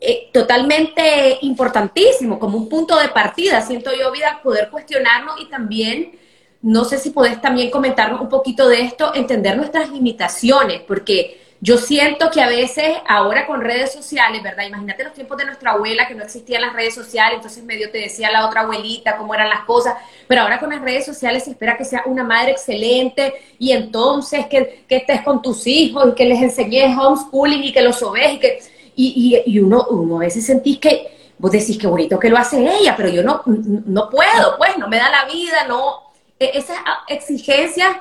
eh, 0.00 0.30
totalmente 0.32 1.38
importantísimo, 1.42 2.40
como 2.40 2.58
un 2.58 2.68
punto 2.68 2.98
de 2.98 3.08
partida, 3.10 3.60
siento 3.60 3.92
yo, 3.94 4.10
vida, 4.10 4.40
poder 4.42 4.68
cuestionarnos 4.68 5.40
y 5.40 5.46
también 5.46 6.18
no 6.62 6.84
sé 6.84 6.98
si 6.98 7.10
podés 7.10 7.40
también 7.40 7.70
comentarnos 7.70 8.20
un 8.20 8.28
poquito 8.28 8.68
de 8.68 8.82
esto, 8.82 9.14
entender 9.14 9.56
nuestras 9.56 9.90
limitaciones, 9.90 10.80
porque 10.86 11.40
yo 11.64 11.78
siento 11.78 12.28
que 12.30 12.40
a 12.40 12.48
veces 12.48 12.96
ahora 13.08 13.46
con 13.46 13.60
redes 13.60 13.92
sociales, 13.92 14.42
¿verdad? 14.42 14.66
Imagínate 14.66 15.04
los 15.04 15.12
tiempos 15.12 15.38
de 15.38 15.44
nuestra 15.44 15.72
abuela 15.72 16.08
que 16.08 16.14
no 16.16 16.24
existían 16.24 16.62
las 16.62 16.72
redes 16.72 16.92
sociales, 16.92 17.36
entonces 17.36 17.62
medio 17.62 17.90
te 17.90 17.98
decía 17.98 18.32
la 18.32 18.46
otra 18.46 18.62
abuelita 18.62 19.16
cómo 19.16 19.32
eran 19.32 19.48
las 19.48 19.64
cosas, 19.64 19.94
pero 20.26 20.42
ahora 20.42 20.58
con 20.58 20.70
las 20.70 20.80
redes 20.80 21.04
sociales 21.04 21.44
se 21.44 21.50
espera 21.50 21.76
que 21.76 21.84
sea 21.84 22.02
una 22.06 22.24
madre 22.24 22.50
excelente 22.50 23.32
y 23.60 23.70
entonces 23.70 24.46
que, 24.46 24.84
estés 24.88 25.22
con 25.22 25.40
tus 25.40 25.66
hijos 25.68 26.08
y 26.10 26.14
que 26.14 26.24
les 26.24 26.42
enseñes 26.42 26.96
homeschooling 26.98 27.62
y 27.62 27.72
que 27.72 27.82
los 27.82 27.96
sobes 27.96 28.34
y 28.34 28.38
que... 28.38 28.58
Y, 28.94 29.42
y, 29.46 29.58
uno, 29.58 29.86
uno 29.88 30.16
a 30.16 30.20
veces 30.20 30.44
sentís 30.44 30.78
que, 30.78 31.34
vos 31.38 31.50
decís 31.50 31.78
que 31.78 31.86
bonito 31.86 32.18
que 32.18 32.28
lo 32.28 32.36
hace 32.36 32.60
ella, 32.60 32.94
pero 32.94 33.08
yo 33.08 33.22
no, 33.22 33.42
no 33.46 34.10
puedo, 34.10 34.58
pues, 34.58 34.76
no 34.76 34.86
me 34.86 34.98
da 34.98 35.08
la 35.08 35.24
vida, 35.24 35.64
no, 35.66 36.11
esas 36.54 36.78
exigencias 37.08 37.96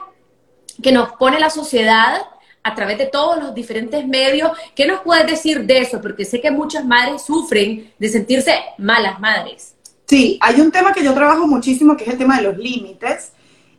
que 0.81 0.91
nos 0.91 1.13
pone 1.13 1.39
la 1.39 1.49
sociedad 1.49 2.21
a 2.63 2.75
través 2.75 2.97
de 2.97 3.07
todos 3.07 3.41
los 3.41 3.53
diferentes 3.53 4.05
medios. 4.07 4.51
¿Qué 4.75 4.85
nos 4.85 5.01
puedes 5.01 5.25
decir 5.25 5.65
de 5.65 5.79
eso? 5.79 6.01
Porque 6.01 6.25
sé 6.25 6.41
que 6.41 6.51
muchas 6.51 6.85
madres 6.85 7.23
sufren 7.23 7.91
de 7.97 8.09
sentirse 8.09 8.53
malas 8.77 9.19
madres. 9.19 9.75
Sí, 10.07 10.37
hay 10.41 10.59
un 10.59 10.71
tema 10.71 10.93
que 10.93 11.03
yo 11.03 11.13
trabajo 11.13 11.47
muchísimo 11.47 11.95
que 11.95 12.03
es 12.03 12.09
el 12.11 12.17
tema 12.17 12.37
de 12.37 12.43
los 12.43 12.57
límites 12.57 13.31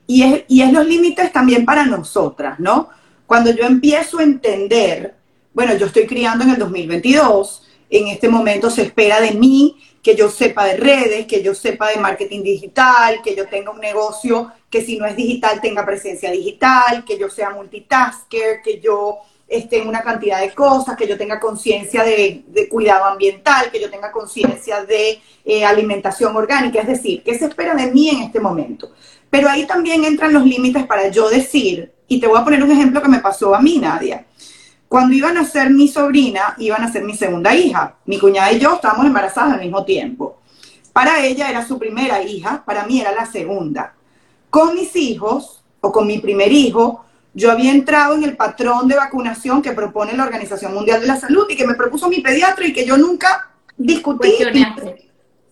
y 0.06 0.22
es, 0.22 0.44
y 0.48 0.62
es 0.62 0.72
los 0.72 0.86
límites 0.86 1.32
también 1.32 1.64
para 1.64 1.84
nosotras, 1.84 2.58
¿no? 2.58 2.88
Cuando 3.26 3.50
yo 3.52 3.64
empiezo 3.64 4.18
a 4.18 4.22
entender, 4.22 5.14
bueno, 5.52 5.74
yo 5.76 5.86
estoy 5.86 6.06
criando 6.06 6.44
en 6.44 6.50
el 6.50 6.58
2022, 6.58 7.68
en 7.90 8.08
este 8.08 8.28
momento 8.28 8.70
se 8.70 8.82
espera 8.82 9.20
de 9.20 9.32
mí 9.32 9.76
que 10.02 10.16
yo 10.16 10.28
sepa 10.28 10.64
de 10.64 10.76
redes, 10.76 11.26
que 11.26 11.42
yo 11.42 11.54
sepa 11.54 11.90
de 11.90 11.96
marketing 11.96 12.42
digital, 12.42 13.20
que 13.22 13.36
yo 13.36 13.46
tenga 13.46 13.70
un 13.70 13.80
negocio 13.80 14.50
que 14.68 14.82
si 14.82 14.96
no 14.96 15.06
es 15.06 15.14
digital 15.14 15.60
tenga 15.60 15.84
presencia 15.84 16.30
digital, 16.30 17.04
que 17.04 17.18
yo 17.18 17.28
sea 17.28 17.50
multitasker, 17.50 18.62
que 18.62 18.80
yo 18.80 19.18
esté 19.46 19.82
en 19.82 19.88
una 19.88 20.02
cantidad 20.02 20.40
de 20.40 20.54
cosas, 20.54 20.96
que 20.96 21.06
yo 21.06 21.18
tenga 21.18 21.38
conciencia 21.38 22.02
de, 22.02 22.44
cuidado 22.70 23.04
ambiental, 23.04 23.70
que 23.70 23.80
yo 23.80 23.90
tenga 23.90 24.10
conciencia 24.10 24.82
de 24.84 25.20
eh, 25.44 25.64
alimentación 25.64 26.34
orgánica, 26.34 26.80
es 26.80 26.88
decir, 26.88 27.22
¿qué 27.22 27.38
se 27.38 27.44
espera 27.44 27.74
de 27.74 27.90
mí 27.92 28.08
en 28.08 28.22
este 28.22 28.40
momento? 28.40 28.92
Pero 29.28 29.48
ahí 29.48 29.66
también 29.66 30.04
entran 30.04 30.32
los 30.32 30.44
límites 30.44 30.86
para 30.86 31.08
yo 31.08 31.28
decir, 31.28 31.92
y 32.08 32.18
te 32.18 32.26
voy 32.26 32.40
a 32.40 32.44
poner 32.44 32.62
un 32.64 32.70
ejemplo 32.70 33.02
que 33.02 33.08
me 33.08 33.20
pasó 33.20 33.54
a 33.54 33.60
mí, 33.60 33.78
Nadia. 33.78 34.26
Cuando 34.92 35.14
iban 35.14 35.38
a 35.38 35.46
ser 35.46 35.70
mi 35.70 35.88
sobrina, 35.88 36.54
iban 36.58 36.84
a 36.84 36.92
ser 36.92 37.02
mi 37.02 37.16
segunda 37.16 37.54
hija. 37.54 37.94
Mi 38.04 38.18
cuñada 38.18 38.52
y 38.52 38.58
yo 38.58 38.74
estábamos 38.74 39.06
embarazadas 39.06 39.54
al 39.54 39.60
mismo 39.60 39.86
tiempo. 39.86 40.42
Para 40.92 41.24
ella 41.24 41.48
era 41.48 41.66
su 41.66 41.78
primera 41.78 42.22
hija, 42.22 42.62
para 42.62 42.84
mí 42.84 43.00
era 43.00 43.10
la 43.10 43.24
segunda. 43.24 43.94
Con 44.50 44.74
mis 44.74 44.94
hijos, 44.94 45.62
o 45.80 45.90
con 45.90 46.06
mi 46.06 46.18
primer 46.18 46.52
hijo, 46.52 47.06
yo 47.32 47.50
había 47.50 47.72
entrado 47.72 48.16
en 48.16 48.24
el 48.24 48.36
patrón 48.36 48.86
de 48.86 48.96
vacunación 48.96 49.62
que 49.62 49.72
propone 49.72 50.12
la 50.12 50.24
Organización 50.24 50.74
Mundial 50.74 51.00
de 51.00 51.06
la 51.06 51.18
Salud 51.18 51.46
y 51.48 51.56
que 51.56 51.66
me 51.66 51.72
propuso 51.72 52.10
mi 52.10 52.20
pediatra 52.20 52.66
y 52.66 52.74
que 52.74 52.84
yo 52.84 52.98
nunca 52.98 53.50
discutí. 53.78 54.34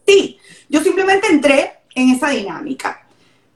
Sí, 0.06 0.38
yo 0.68 0.82
simplemente 0.82 1.28
entré 1.28 1.78
en 1.94 2.10
esa 2.10 2.28
dinámica. 2.28 3.06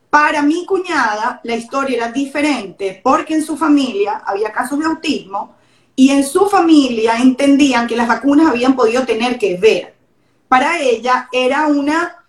Para 0.09 0.41
mi 0.41 0.65
cuñada, 0.65 1.43
la 1.45 1.57
historia 1.57 1.99
era 1.99 2.11
diferente 2.11 3.03
porque 3.05 3.35
en 3.35 3.45
su 3.45 3.59
familia 3.59 4.23
había 4.25 4.51
casos 4.51 4.79
de 4.79 4.87
autismo 4.87 5.54
y 5.97 6.11
en 6.11 6.25
su 6.25 6.47
familia 6.47 7.17
entendían 7.17 7.87
que 7.87 7.97
las 7.97 8.09
vacunas 8.09 8.49
habían 8.49 8.75
podido 8.75 9.05
tener 9.05 9.39
que 9.39 9.57
ver. 9.57 9.95
Para 10.49 10.79
ella 10.81 11.29
era 11.33 11.67
una, 11.67 12.25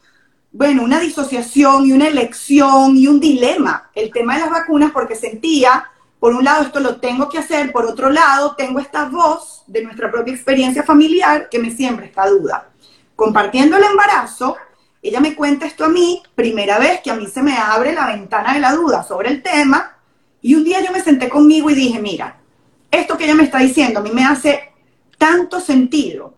bueno, 0.51 0.83
una 0.83 0.99
disociación 0.99 1.85
y 1.85 1.91
una 1.91 2.07
elección 2.07 2.95
y 2.95 3.07
un 3.07 3.19
dilema 3.19 3.89
el 3.95 4.11
tema 4.11 4.35
de 4.35 4.41
las 4.41 4.51
vacunas 4.51 4.91
porque 4.91 5.15
sentía, 5.15 5.85
por 6.19 6.33
un 6.33 6.43
lado, 6.43 6.63
esto 6.63 6.79
lo 6.79 6.97
tengo 6.97 7.27
que 7.29 7.39
hacer, 7.39 7.71
por 7.71 7.85
otro 7.85 8.09
lado, 8.09 8.55
tengo 8.55 8.79
esta 8.79 9.05
voz 9.05 9.63
de 9.67 9.83
nuestra 9.83 10.11
propia 10.11 10.33
experiencia 10.33 10.83
familiar 10.83 11.49
que 11.49 11.59
me 11.59 11.71
siembra 11.71 12.05
esta 12.05 12.27
duda. 12.27 12.69
Compartiendo 13.15 13.77
el 13.77 13.83
embarazo, 13.83 14.57
ella 15.01 15.19
me 15.19 15.35
cuenta 15.35 15.65
esto 15.65 15.85
a 15.85 15.89
mí, 15.89 16.21
primera 16.33 16.79
vez 16.79 17.01
que 17.01 17.11
a 17.11 17.15
mí 17.15 17.27
se 17.27 17.41
me 17.41 17.57
abre 17.57 17.93
la 17.93 18.07
ventana 18.07 18.53
de 18.53 18.59
la 18.59 18.73
duda 18.73 19.03
sobre 19.03 19.29
el 19.29 19.41
tema, 19.41 19.97
y 20.41 20.55
un 20.55 20.63
día 20.63 20.83
yo 20.83 20.91
me 20.91 21.01
senté 21.01 21.29
conmigo 21.29 21.69
y 21.69 21.75
dije, 21.75 21.99
mira, 21.99 22.37
esto 22.95 23.17
que 23.17 23.25
ella 23.25 23.35
me 23.35 23.43
está 23.43 23.59
diciendo 23.59 23.99
a 23.99 24.03
mí 24.03 24.11
me 24.11 24.25
hace 24.25 24.71
tanto 25.17 25.59
sentido 25.59 26.35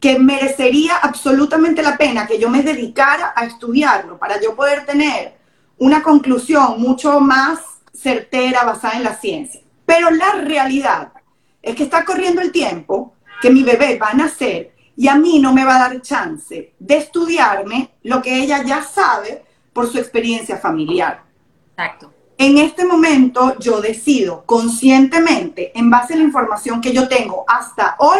que 0.00 0.18
merecería 0.18 0.96
absolutamente 0.96 1.82
la 1.82 1.96
pena 1.96 2.26
que 2.26 2.38
yo 2.38 2.50
me 2.50 2.62
dedicara 2.62 3.32
a 3.36 3.44
estudiarlo 3.44 4.18
para 4.18 4.40
yo 4.40 4.56
poder 4.56 4.84
tener 4.84 5.36
una 5.78 6.02
conclusión 6.02 6.80
mucho 6.80 7.20
más 7.20 7.60
certera 7.92 8.64
basada 8.64 8.94
en 8.94 9.04
la 9.04 9.14
ciencia. 9.14 9.60
Pero 9.86 10.10
la 10.10 10.32
realidad 10.32 11.12
es 11.62 11.76
que 11.76 11.84
está 11.84 12.04
corriendo 12.04 12.40
el 12.40 12.50
tiempo, 12.50 13.14
que 13.40 13.50
mi 13.50 13.62
bebé 13.62 13.96
va 13.96 14.10
a 14.10 14.14
nacer 14.14 14.74
y 14.96 15.08
a 15.08 15.14
mí 15.14 15.38
no 15.38 15.52
me 15.52 15.64
va 15.64 15.76
a 15.76 15.88
dar 15.88 16.02
chance 16.02 16.74
de 16.78 16.96
estudiarme 16.96 17.90
lo 18.02 18.20
que 18.20 18.42
ella 18.42 18.62
ya 18.64 18.82
sabe 18.82 19.44
por 19.72 19.90
su 19.90 19.98
experiencia 19.98 20.58
familiar. 20.58 21.22
Exacto. 21.70 22.11
En 22.42 22.58
este 22.58 22.84
momento 22.84 23.56
yo 23.60 23.80
decido 23.80 24.42
conscientemente, 24.46 25.70
en 25.78 25.88
base 25.90 26.14
a 26.14 26.16
la 26.16 26.24
información 26.24 26.80
que 26.80 26.92
yo 26.92 27.06
tengo 27.06 27.44
hasta 27.46 27.94
hoy, 28.00 28.18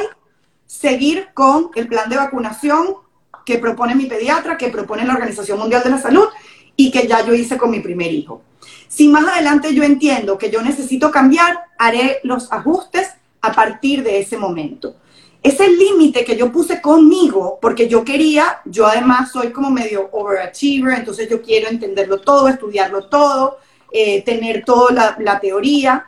seguir 0.64 1.30
con 1.34 1.70
el 1.74 1.88
plan 1.88 2.08
de 2.08 2.18
vacunación 2.18 2.98
que 3.44 3.58
propone 3.58 3.96
mi 3.96 4.06
pediatra, 4.06 4.56
que 4.56 4.68
propone 4.68 5.04
la 5.04 5.14
Organización 5.14 5.58
Mundial 5.58 5.82
de 5.82 5.90
la 5.90 5.98
Salud 5.98 6.28
y 6.76 6.92
que 6.92 7.08
ya 7.08 7.26
yo 7.26 7.34
hice 7.34 7.58
con 7.58 7.72
mi 7.72 7.80
primer 7.80 8.12
hijo. 8.12 8.42
Si 8.86 9.08
más 9.08 9.26
adelante 9.26 9.74
yo 9.74 9.82
entiendo 9.82 10.38
que 10.38 10.52
yo 10.52 10.62
necesito 10.62 11.10
cambiar, 11.10 11.58
haré 11.76 12.20
los 12.22 12.52
ajustes 12.52 13.08
a 13.40 13.50
partir 13.50 14.04
de 14.04 14.20
ese 14.20 14.36
momento. 14.36 14.94
Ese 15.42 15.68
límite 15.68 16.24
que 16.24 16.36
yo 16.36 16.52
puse 16.52 16.80
conmigo, 16.80 17.58
porque 17.60 17.88
yo 17.88 18.04
quería, 18.04 18.60
yo 18.66 18.86
además 18.86 19.32
soy 19.32 19.50
como 19.50 19.68
medio 19.68 20.10
overachiever, 20.12 20.96
entonces 20.96 21.28
yo 21.28 21.42
quiero 21.42 21.68
entenderlo 21.68 22.20
todo, 22.20 22.46
estudiarlo 22.46 23.08
todo, 23.08 23.58
eh, 23.92 24.22
tener 24.22 24.64
toda 24.64 25.16
la, 25.18 25.40
teoría. 25.40 26.06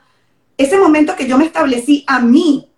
Ese 0.56 0.78
momento 0.78 1.16
que 1.16 1.26
yo 1.26 1.36
me 1.36 1.46
establecí 1.46 2.04
a 2.06 2.20
mí, 2.20 2.70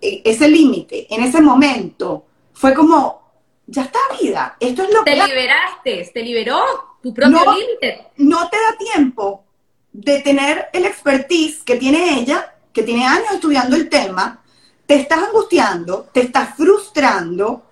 e, 0.00 0.22
ese 0.24 0.48
límite, 0.48 1.06
en 1.14 1.22
ese 1.22 1.40
momento, 1.40 2.26
fue 2.52 2.74
como, 2.74 3.22
ya 3.66 3.82
está 3.82 3.98
vida, 4.20 4.56
esto 4.60 4.82
es 4.82 4.94
lo 4.94 5.04
que... 5.04 5.12
Te 5.12 5.26
liberaste, 5.26 6.10
te 6.12 6.22
liberó 6.22 6.62
tu 7.02 7.12
propio 7.12 7.52
límite. 7.52 8.06
No 8.16 8.48
te 8.48 8.56
da 8.56 8.92
tiempo 8.92 9.44
de 9.92 10.20
tener 10.20 10.68
el 10.72 10.86
expertise 10.86 11.62
que 11.62 11.76
tiene 11.76 12.18
ella, 12.18 12.54
que 12.72 12.82
tiene 12.82 13.06
años 13.06 13.32
estudiando 13.32 13.76
el 13.76 13.88
tema, 13.88 14.42
te 14.86 14.96
estás 14.96 15.22
angustiando, 15.22 16.08
te 16.12 16.20
estás 16.20 16.56
frustrando, 16.56 17.63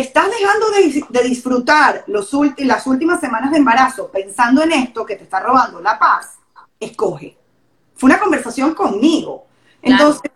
estás 0.00 0.26
dejando 0.30 0.66
de, 1.10 1.28
disfrutar 1.28 2.04
los 2.06 2.30
las 2.58 2.86
últimas 2.86 3.20
semanas 3.20 3.50
de 3.50 3.58
embarazo 3.58 4.10
pensando 4.10 4.62
en 4.62 4.72
esto 4.72 5.06
que 5.06 5.16
te 5.16 5.24
está 5.24 5.40
robando 5.40 5.80
la 5.80 5.98
paz, 5.98 6.38
escoge. 6.80 7.36
Fue 7.94 8.08
una 8.08 8.18
conversación 8.18 8.74
conmigo. 8.74 9.46
Entonces, 9.82 10.30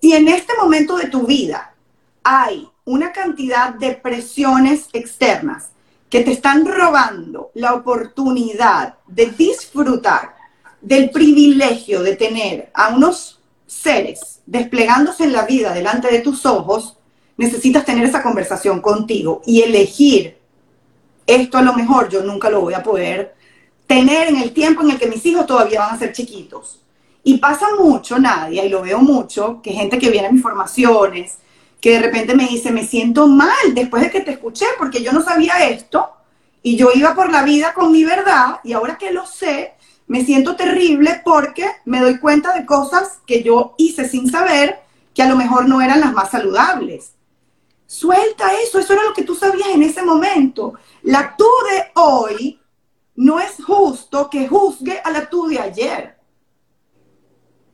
si 0.00 0.12
en 0.12 0.28
este 0.28 0.54
momento 0.56 0.96
de 0.96 1.08
tu 1.08 1.26
vida 1.26 1.74
hay 2.22 2.68
una 2.84 3.12
cantidad 3.12 3.74
de 3.74 3.92
presiones 3.94 4.88
externas 4.92 5.70
que 6.10 6.20
te 6.20 6.32
están 6.32 6.66
robando 6.66 7.50
la 7.54 7.74
oportunidad 7.74 8.94
de 9.06 9.26
disfrutar 9.26 10.34
del 10.80 11.10
privilegio 11.10 12.02
de 12.02 12.16
tener 12.16 12.70
a 12.74 12.88
unos 12.88 13.40
seres 13.66 14.40
desplegándose 14.46 15.24
en 15.24 15.32
la 15.32 15.44
vida 15.44 15.74
delante 15.74 16.08
de 16.10 16.20
tus 16.20 16.46
ojos, 16.46 16.97
necesitas 17.38 17.86
tener 17.86 18.04
esa 18.04 18.22
conversación 18.22 18.80
contigo 18.82 19.40
y 19.46 19.62
elegir 19.62 20.36
esto 21.28 21.58
a 21.58 21.62
lo 21.62 21.74
mejor 21.74 22.08
yo 22.08 22.22
nunca 22.22 22.48
lo 22.48 22.62
voy 22.62 22.74
a 22.74 22.82
poder 22.82 23.34
tener 23.86 24.28
en 24.28 24.36
el 24.36 24.52
tiempo 24.52 24.82
en 24.82 24.90
el 24.90 24.98
que 24.98 25.06
mis 25.08 25.24
hijos 25.26 25.46
todavía 25.46 25.80
van 25.80 25.94
a 25.94 25.98
ser 25.98 26.12
chiquitos. 26.12 26.80
Y 27.22 27.38
pasa 27.38 27.66
mucho, 27.78 28.18
Nadia, 28.18 28.64
y 28.64 28.68
lo 28.68 28.82
veo 28.82 28.98
mucho, 29.00 29.60
que 29.62 29.72
gente 29.72 29.98
que 29.98 30.10
viene 30.10 30.28
a 30.28 30.32
mis 30.32 30.42
formaciones, 30.42 31.38
que 31.80 31.92
de 31.92 32.00
repente 32.00 32.34
me 32.34 32.46
dice, 32.46 32.70
me 32.70 32.86
siento 32.86 33.26
mal 33.26 33.74
después 33.74 34.02
de 34.02 34.10
que 34.10 34.20
te 34.20 34.32
escuché, 34.32 34.64
porque 34.78 35.02
yo 35.02 35.12
no 35.12 35.22
sabía 35.22 35.68
esto, 35.68 36.10
y 36.62 36.76
yo 36.76 36.90
iba 36.94 37.14
por 37.14 37.30
la 37.30 37.42
vida 37.42 37.74
con 37.74 37.92
mi 37.92 38.04
verdad, 38.04 38.60
y 38.64 38.72
ahora 38.72 38.96
que 38.96 39.12
lo 39.12 39.26
sé, 39.26 39.74
me 40.06 40.24
siento 40.24 40.56
terrible 40.56 41.20
porque 41.24 41.66
me 41.84 42.00
doy 42.00 42.18
cuenta 42.18 42.54
de 42.54 42.64
cosas 42.64 43.18
que 43.26 43.42
yo 43.42 43.74
hice 43.76 44.08
sin 44.08 44.30
saber, 44.30 44.80
que 45.14 45.22
a 45.22 45.28
lo 45.28 45.36
mejor 45.36 45.68
no 45.68 45.82
eran 45.82 46.00
las 46.00 46.14
más 46.14 46.30
saludables. 46.30 47.12
Suelta 47.90 48.52
eso, 48.62 48.78
eso 48.78 48.92
era 48.92 49.02
lo 49.02 49.14
que 49.14 49.22
tú 49.22 49.34
sabías 49.34 49.70
en 49.70 49.82
ese 49.82 50.02
momento. 50.02 50.74
La 51.04 51.34
tú 51.34 51.46
de 51.70 51.90
hoy 51.94 52.60
no 53.16 53.40
es 53.40 53.64
justo 53.64 54.28
que 54.28 54.46
juzgue 54.46 55.00
a 55.02 55.10
la 55.10 55.30
tú 55.30 55.46
de 55.46 55.58
ayer. 55.58 56.18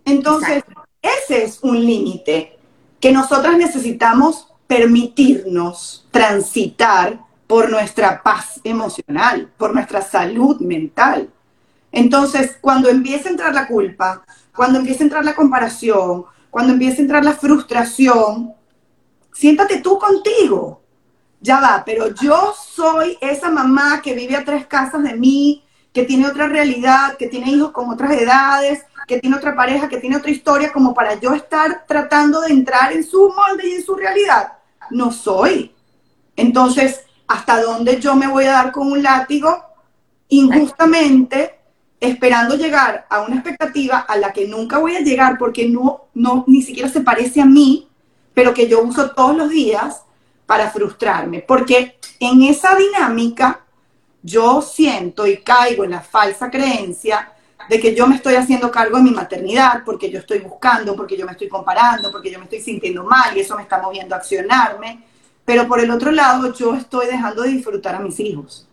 Entonces, 0.05 0.63
ese 1.03 1.43
es 1.43 1.59
un 1.65 1.85
límite 1.85 2.57
que 3.01 3.11
nosotras 3.11 3.59
necesitamos 3.59 4.47
permitirnos 4.69 6.07
transitar 6.13 7.19
por 7.49 7.69
nuestra 7.69 8.23
paz 8.23 8.61
emocional, 8.63 9.53
por 9.57 9.75
nuestra 9.75 10.01
salud 10.01 10.61
mental. 10.61 11.29
Entonces, 11.91 12.57
cuando 12.61 12.89
empieza 12.89 13.29
a 13.29 13.33
entrar 13.33 13.53
la 13.53 13.67
culpa, 13.67 14.25
cuando 14.55 14.79
empieza 14.79 15.03
a 15.03 15.07
entrar 15.07 15.25
la 15.25 15.35
comparación, 15.35 16.25
cuando 16.51 16.73
empieza 16.73 16.99
a 16.99 17.03
entrar 17.03 17.25
la 17.25 17.35
frustración, 17.35 18.55
siéntate 19.35 19.81
tú 19.81 19.99
contigo. 19.99 20.81
Ya 21.41 21.61
va, 21.61 21.83
pero 21.85 22.15
yo 22.15 22.55
soy 22.59 23.19
esa 23.21 23.51
mamá 23.51 24.01
que 24.01 24.15
vive 24.15 24.35
a 24.35 24.45
tres 24.45 24.67
casas 24.67 25.03
de 25.03 25.15
mí, 25.15 25.63
que 25.93 26.05
tiene 26.05 26.27
otra 26.27 26.49
realidad, 26.49 27.19
que 27.19 27.29
tiene 27.29 27.51
hijos 27.51 27.71
con 27.71 27.91
otras 27.91 28.13
edades, 28.13 28.83
que 29.07 29.21
tiene 29.21 29.37
otra 29.37 29.55
pareja, 29.55 29.89
que 29.89 29.99
tiene 29.99 30.17
otra 30.17 30.31
historia, 30.31 30.73
como 30.73 30.95
para 30.95 31.21
yo 31.21 31.35
estar 31.35 31.85
tratando 31.87 32.41
de 32.41 32.51
entrar 32.51 32.93
en 32.93 33.05
su 33.05 33.29
molde 33.29 33.69
y 33.69 33.75
en 33.75 33.85
su 33.85 33.95
realidad. 33.95 34.55
No 34.91 35.13
soy. 35.13 35.75
Entonces, 36.35 37.03
¿hasta 37.27 37.61
dónde 37.61 38.01
yo 38.01 38.17
me 38.17 38.27
voy 38.27 38.47
a 38.47 38.53
dar 38.53 38.73
con 38.73 38.91
un 38.91 39.03
látigo 39.03 39.63
injustamente, 40.29 41.61
esperando 42.01 42.57
llegar 42.57 43.07
a 43.11 43.21
una 43.21 43.37
expectativa 43.37 43.99
a 43.99 44.17
la 44.17 44.33
que 44.33 44.49
nunca 44.49 44.79
voy 44.79 44.97
a 44.97 45.01
llegar 45.01 45.37
porque 45.39 45.69
no, 45.69 46.07
no 46.15 46.45
ni 46.47 46.63
siquiera 46.63 46.89
se 46.89 47.03
parece 47.03 47.43
a 47.43 47.47
mí? 47.47 47.89
Pero 48.35 48.53
que 48.53 48.69
yo 48.69 48.83
uso 48.83 49.13
todos 49.13 49.37
los 49.37 49.49
días 49.49 50.03
para 50.45 50.71
frustrarme, 50.71 51.41
porque 51.41 51.99
en 52.21 52.43
esa 52.43 52.75
dinámica 52.75 53.65
yo 54.23 54.61
siento 54.61 55.27
y 55.27 55.39
caigo 55.39 55.85
en 55.85 55.93
la 55.93 56.01
falsa 56.01 56.51
creencia 56.51 57.31
de 57.69 57.81
que 57.81 57.95
yo 57.95 58.07
me 58.07 58.17
estoy 58.17 58.35
haciendo 58.35 58.71
cargo 58.71 58.97
de 58.97 59.05
mi 59.05 59.11
maternidad 59.11 59.83
porque 59.85 60.11
yo 60.11 60.19
estoy 60.19 60.41
buscando, 60.41 60.95
porque 60.95 61.17
yo 61.17 61.25
me 61.25 61.33
estoy 61.33 61.49
comparando, 61.49 62.11
porque 62.11 62.31
yo 62.31 62.39
me 62.39 62.45
estoy 62.45 62.61
sintiendo 62.61 63.05
mal 63.05 63.37
y 63.37 63.41
eso 63.41 63.57
me 63.57 63.63
está 63.63 63.81
moviendo 63.81 64.15
a 64.15 64.19
accionarme. 64.19 65.05
Pero 65.45 65.69
por 65.69 65.81
el 65.81 65.91
otro 65.91 66.11
lado, 66.11 66.53
yo 66.55 66.75
estoy 66.75 67.07
dejando 67.07 67.43
de 67.43 67.51
disfrutar 67.51 67.95
a 67.95 68.01
mis 68.01 68.19
hijos. 68.19 68.67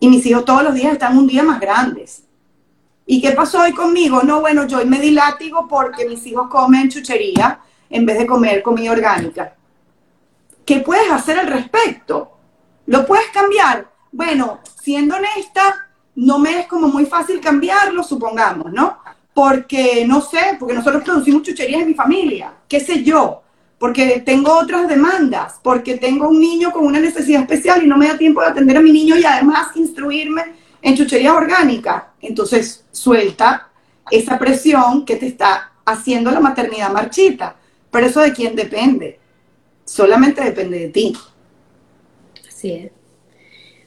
Y 0.00 0.08
mis 0.08 0.24
hijos 0.26 0.44
todos 0.44 0.62
los 0.62 0.74
días 0.74 0.92
están 0.92 1.16
un 1.16 1.26
día 1.26 1.42
más 1.42 1.60
grandes. 1.60 2.24
¿Y 3.06 3.20
qué 3.20 3.32
pasó 3.32 3.60
hoy 3.60 3.72
conmigo? 3.72 4.22
No, 4.22 4.40
bueno, 4.40 4.66
yo 4.66 4.78
hoy 4.78 4.86
me 4.86 4.98
di 4.98 5.10
látigo 5.10 5.68
porque 5.68 6.08
mis 6.08 6.26
hijos 6.26 6.48
comen 6.48 6.88
chuchería 6.88 7.60
en 7.90 8.06
vez 8.06 8.18
de 8.18 8.26
comer 8.26 8.62
comida 8.62 8.92
orgánica. 8.92 9.54
¿Qué 10.64 10.80
puedes 10.80 11.10
hacer 11.10 11.38
al 11.38 11.46
respecto? 11.46 12.32
¿Lo 12.86 13.06
puedes 13.06 13.28
cambiar? 13.28 13.90
Bueno, 14.12 14.60
siendo 14.82 15.16
honesta, 15.16 15.88
no 16.16 16.38
me 16.38 16.60
es 16.60 16.66
como 16.66 16.88
muy 16.88 17.06
fácil 17.06 17.40
cambiarlo, 17.40 18.02
supongamos, 18.02 18.72
¿no? 18.72 18.98
porque, 19.36 20.06
no 20.08 20.22
sé, 20.22 20.56
porque 20.58 20.72
nosotros 20.72 21.04
producimos 21.04 21.42
chucherías 21.42 21.82
en 21.82 21.88
mi 21.88 21.92
familia, 21.92 22.54
qué 22.66 22.80
sé 22.80 23.04
yo, 23.04 23.42
porque 23.78 24.22
tengo 24.24 24.50
otras 24.50 24.88
demandas, 24.88 25.60
porque 25.62 25.98
tengo 25.98 26.30
un 26.30 26.40
niño 26.40 26.72
con 26.72 26.86
una 26.86 27.00
necesidad 27.00 27.42
especial 27.42 27.84
y 27.84 27.86
no 27.86 27.98
me 27.98 28.08
da 28.08 28.16
tiempo 28.16 28.40
de 28.40 28.46
atender 28.46 28.78
a 28.78 28.80
mi 28.80 28.90
niño 28.90 29.14
y 29.14 29.26
además 29.26 29.76
instruirme 29.76 30.42
en 30.80 30.96
chucherías 30.96 31.34
orgánicas. 31.34 32.04
Entonces, 32.22 32.86
suelta 32.90 33.68
esa 34.10 34.38
presión 34.38 35.04
que 35.04 35.16
te 35.16 35.26
está 35.26 35.70
haciendo 35.84 36.30
la 36.30 36.40
maternidad 36.40 36.90
marchita. 36.90 37.56
Pero 37.96 38.08
eso 38.08 38.20
de 38.20 38.34
quién 38.34 38.54
depende. 38.54 39.18
Solamente 39.86 40.44
depende 40.44 40.80
de 40.80 40.88
ti. 40.90 41.16
Así 42.46 42.72
es. 42.72 42.92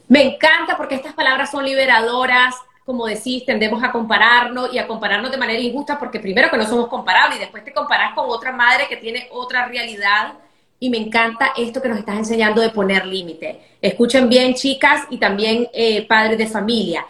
Me 0.08 0.24
encanta 0.24 0.76
porque 0.76 0.96
estas 0.96 1.14
palabras 1.14 1.52
son 1.52 1.64
liberadoras. 1.64 2.56
Como 2.88 3.06
decís, 3.06 3.46
tendemos 3.46 3.84
a 3.84 3.92
compararnos 3.92 4.74
y 4.74 4.80
a 4.80 4.88
compararnos 4.88 5.30
de 5.30 5.38
manera 5.38 5.60
injusta 5.60 6.00
porque 6.00 6.20
primero 6.20 6.50
que 6.50 6.58
no 6.58 6.66
somos 6.66 6.88
comparables 6.88 7.38
y 7.38 7.42
después 7.42 7.64
te 7.64 7.72
comparas 7.72 8.16
con 8.16 8.26
otra 8.28 8.52
madre 8.52 8.88
que 8.90 8.98
tiene 8.98 9.30
otra 9.32 9.68
realidad. 9.68 10.34
Y 10.80 10.90
me 10.90 10.98
encanta 10.98 11.54
esto 11.56 11.80
que 11.80 11.90
nos 11.90 12.00
estás 12.00 12.18
enseñando 12.18 12.62
de 12.62 12.72
poner 12.72 13.06
límite. 13.06 13.78
Escuchen 13.80 14.28
bien, 14.28 14.56
chicas, 14.56 15.04
y 15.12 15.20
también 15.20 15.68
eh, 15.72 16.08
padres 16.08 16.40
de 16.40 16.48
familia 16.48 17.06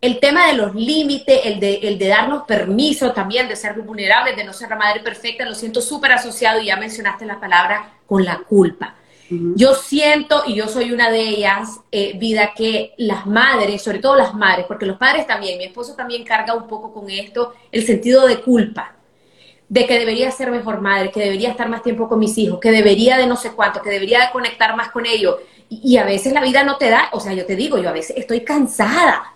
el 0.00 0.18
tema 0.18 0.46
de 0.46 0.54
los 0.54 0.74
límites, 0.74 1.40
el 1.44 1.60
de, 1.60 1.74
el 1.82 1.98
de 1.98 2.08
darnos 2.08 2.44
permiso 2.44 3.12
también 3.12 3.48
de 3.48 3.56
ser 3.56 3.74
vulnerables, 3.74 4.34
de 4.34 4.44
no 4.44 4.52
ser 4.52 4.70
la 4.70 4.76
madre 4.76 5.00
perfecta, 5.00 5.44
lo 5.44 5.54
siento 5.54 5.82
súper 5.82 6.12
asociado, 6.12 6.60
y 6.60 6.66
ya 6.66 6.76
mencionaste 6.76 7.26
la 7.26 7.38
palabra, 7.38 7.98
con 8.06 8.24
la 8.24 8.38
culpa. 8.38 8.96
Yo 9.54 9.74
siento, 9.74 10.42
y 10.44 10.54
yo 10.54 10.66
soy 10.66 10.92
una 10.92 11.08
de 11.08 11.20
ellas, 11.20 11.80
eh, 11.92 12.18
vida, 12.18 12.52
que 12.56 12.94
las 12.96 13.26
madres, 13.26 13.80
sobre 13.80 14.00
todo 14.00 14.16
las 14.16 14.34
madres, 14.34 14.66
porque 14.66 14.86
los 14.86 14.96
padres 14.96 15.24
también, 15.24 15.56
mi 15.56 15.64
esposo 15.64 15.94
también 15.94 16.24
carga 16.24 16.54
un 16.54 16.66
poco 16.66 16.92
con 16.92 17.08
esto, 17.08 17.54
el 17.70 17.86
sentido 17.86 18.26
de 18.26 18.40
culpa, 18.40 18.96
de 19.68 19.86
que 19.86 20.00
debería 20.00 20.32
ser 20.32 20.50
mejor 20.50 20.80
madre, 20.80 21.12
que 21.12 21.20
debería 21.20 21.50
estar 21.50 21.68
más 21.68 21.84
tiempo 21.84 22.08
con 22.08 22.18
mis 22.18 22.36
hijos, 22.38 22.58
que 22.58 22.72
debería 22.72 23.18
de 23.18 23.28
no 23.28 23.36
sé 23.36 23.52
cuánto, 23.52 23.80
que 23.82 23.90
debería 23.90 24.18
de 24.20 24.32
conectar 24.32 24.74
más 24.74 24.90
con 24.90 25.06
ellos. 25.06 25.36
Y, 25.68 25.92
y 25.92 25.96
a 25.98 26.04
veces 26.04 26.32
la 26.32 26.42
vida 26.42 26.64
no 26.64 26.76
te 26.76 26.90
da, 26.90 27.10
o 27.12 27.20
sea, 27.20 27.32
yo 27.32 27.46
te 27.46 27.54
digo, 27.54 27.78
yo 27.78 27.90
a 27.90 27.92
veces 27.92 28.16
estoy 28.16 28.40
cansada, 28.40 29.34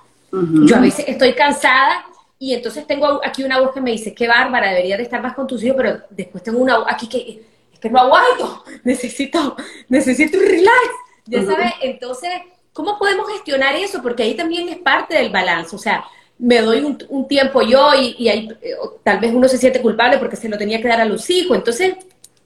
yo 0.66 0.76
a 0.76 0.80
veces 0.80 1.04
estoy 1.08 1.34
cansada 1.34 2.04
y 2.38 2.54
entonces 2.54 2.86
tengo 2.86 3.20
aquí 3.24 3.44
una 3.44 3.60
voz 3.60 3.72
que 3.72 3.80
me 3.80 3.92
dice, 3.92 4.14
qué 4.14 4.28
bárbara, 4.28 4.68
debería 4.68 4.96
de 4.96 5.04
estar 5.04 5.22
más 5.22 5.34
con 5.34 5.46
tus 5.46 5.62
hijos, 5.62 5.76
pero 5.76 6.00
después 6.10 6.42
tengo 6.42 6.58
una 6.58 6.78
voz 6.78 6.86
aquí 6.90 7.08
que 7.08 7.42
es 7.72 7.78
que 7.80 7.90
no 7.90 8.00
aguanto, 8.00 8.64
necesito, 8.84 9.56
necesito 9.88 10.38
un 10.38 10.44
relax, 10.44 10.88
ya 11.26 11.44
sabes, 11.44 11.72
entonces, 11.80 12.30
¿cómo 12.72 12.98
podemos 12.98 13.28
gestionar 13.30 13.74
eso? 13.76 14.02
Porque 14.02 14.24
ahí 14.24 14.34
también 14.34 14.68
es 14.68 14.78
parte 14.78 15.16
del 15.16 15.30
balance, 15.30 15.74
o 15.74 15.78
sea, 15.78 16.04
me 16.38 16.60
doy 16.60 16.80
un, 16.80 17.28
tiempo 17.28 17.62
yo 17.62 17.90
y, 17.94 18.28
ahí, 18.28 18.50
eh, 18.60 18.74
tal 19.02 19.20
vez 19.20 19.32
uno 19.32 19.48
se 19.48 19.56
siente 19.56 19.80
culpable 19.80 20.18
porque 20.18 20.36
se 20.36 20.48
lo 20.48 20.58
tenía 20.58 20.82
que 20.82 20.88
dar 20.88 21.00
a 21.00 21.06
los 21.06 21.28
hijos, 21.30 21.56
entonces, 21.56 21.94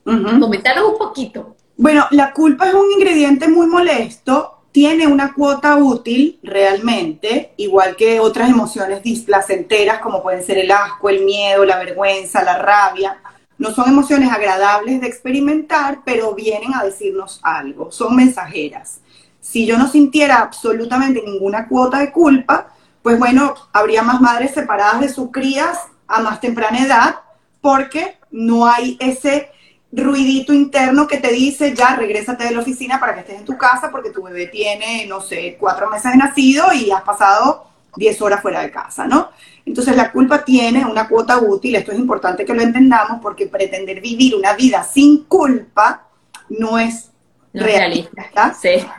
uh 0.05 0.11
un 0.11 0.97
poquito. 0.97 1.55
Bueno, 1.75 2.07
la 2.11 2.33
culpa 2.33 2.67
es 2.67 2.73
un 2.73 2.91
ingrediente 2.91 3.47
muy 3.47 3.67
molesto 3.67 4.58
tiene 4.79 5.07
una 5.07 5.33
cuota 5.33 5.75
útil 5.75 6.39
realmente, 6.41 7.51
igual 7.57 7.97
que 7.97 8.21
otras 8.21 8.49
emociones 8.49 9.03
displacenteras 9.03 9.99
como 9.99 10.23
pueden 10.23 10.41
ser 10.41 10.57
el 10.57 10.71
asco, 10.71 11.09
el 11.09 11.25
miedo, 11.25 11.65
la 11.65 11.79
vergüenza, 11.79 12.45
la 12.45 12.57
rabia. 12.57 13.17
No 13.57 13.71
son 13.71 13.89
emociones 13.89 14.31
agradables 14.31 15.01
de 15.01 15.07
experimentar, 15.07 15.99
pero 16.05 16.33
vienen 16.33 16.73
a 16.73 16.85
decirnos 16.85 17.41
algo, 17.43 17.91
son 17.91 18.15
mensajeras. 18.15 19.01
Si 19.41 19.65
yo 19.65 19.77
no 19.77 19.89
sintiera 19.89 20.37
absolutamente 20.37 21.23
ninguna 21.25 21.67
cuota 21.67 21.99
de 21.99 22.13
culpa, 22.13 22.73
pues 23.03 23.19
bueno, 23.19 23.55
habría 23.73 24.01
más 24.01 24.21
madres 24.21 24.53
separadas 24.53 25.01
de 25.01 25.09
sus 25.09 25.29
crías 25.29 25.77
a 26.07 26.21
más 26.21 26.39
temprana 26.39 26.85
edad, 26.85 27.15
porque 27.59 28.17
no 28.31 28.65
hay 28.65 28.95
ese 29.01 29.49
ruidito 29.91 30.53
interno 30.53 31.07
que 31.07 31.17
te 31.17 31.31
dice, 31.31 31.73
ya, 31.73 31.95
regrésate 31.95 32.43
de 32.43 32.51
la 32.51 32.61
oficina 32.61 32.99
para 32.99 33.13
que 33.15 33.21
estés 33.21 33.39
en 33.39 33.45
tu 33.45 33.57
casa 33.57 33.89
porque 33.89 34.11
tu 34.11 34.23
bebé 34.23 34.47
tiene, 34.47 35.05
no 35.07 35.21
sé, 35.21 35.57
cuatro 35.59 35.89
meses 35.89 36.11
de 36.11 36.17
nacido 36.17 36.71
y 36.73 36.91
has 36.91 37.01
pasado 37.01 37.65
diez 37.95 38.21
horas 38.21 38.41
fuera 38.41 38.61
de 38.61 38.71
casa, 38.71 39.05
¿no? 39.07 39.29
Entonces 39.65 39.95
la 39.95 40.11
culpa 40.11 40.45
tiene 40.45 40.85
una 40.85 41.07
cuota 41.07 41.39
útil, 41.39 41.75
esto 41.75 41.91
es 41.91 41.99
importante 41.99 42.45
que 42.45 42.53
lo 42.53 42.61
entendamos 42.61 43.19
porque 43.21 43.47
pretender 43.47 43.99
vivir 43.99 44.35
una 44.35 44.53
vida 44.53 44.83
sin 44.83 45.25
culpa 45.25 46.07
no 46.49 46.77
es 46.79 47.09
realista, 47.51 48.55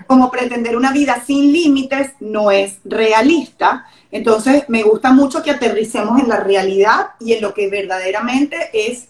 como 0.06 0.30
pretender 0.30 0.76
una 0.76 0.92
vida 0.92 1.22
sin 1.24 1.52
límites 1.52 2.12
no 2.18 2.50
es 2.50 2.78
realista. 2.84 3.86
Entonces 4.10 4.64
me 4.68 4.82
gusta 4.82 5.12
mucho 5.12 5.42
que 5.42 5.52
aterricemos 5.52 6.20
en 6.20 6.28
la 6.28 6.36
realidad 6.36 7.10
y 7.20 7.34
en 7.34 7.42
lo 7.42 7.54
que 7.54 7.68
verdaderamente 7.68 8.70
es 8.72 9.08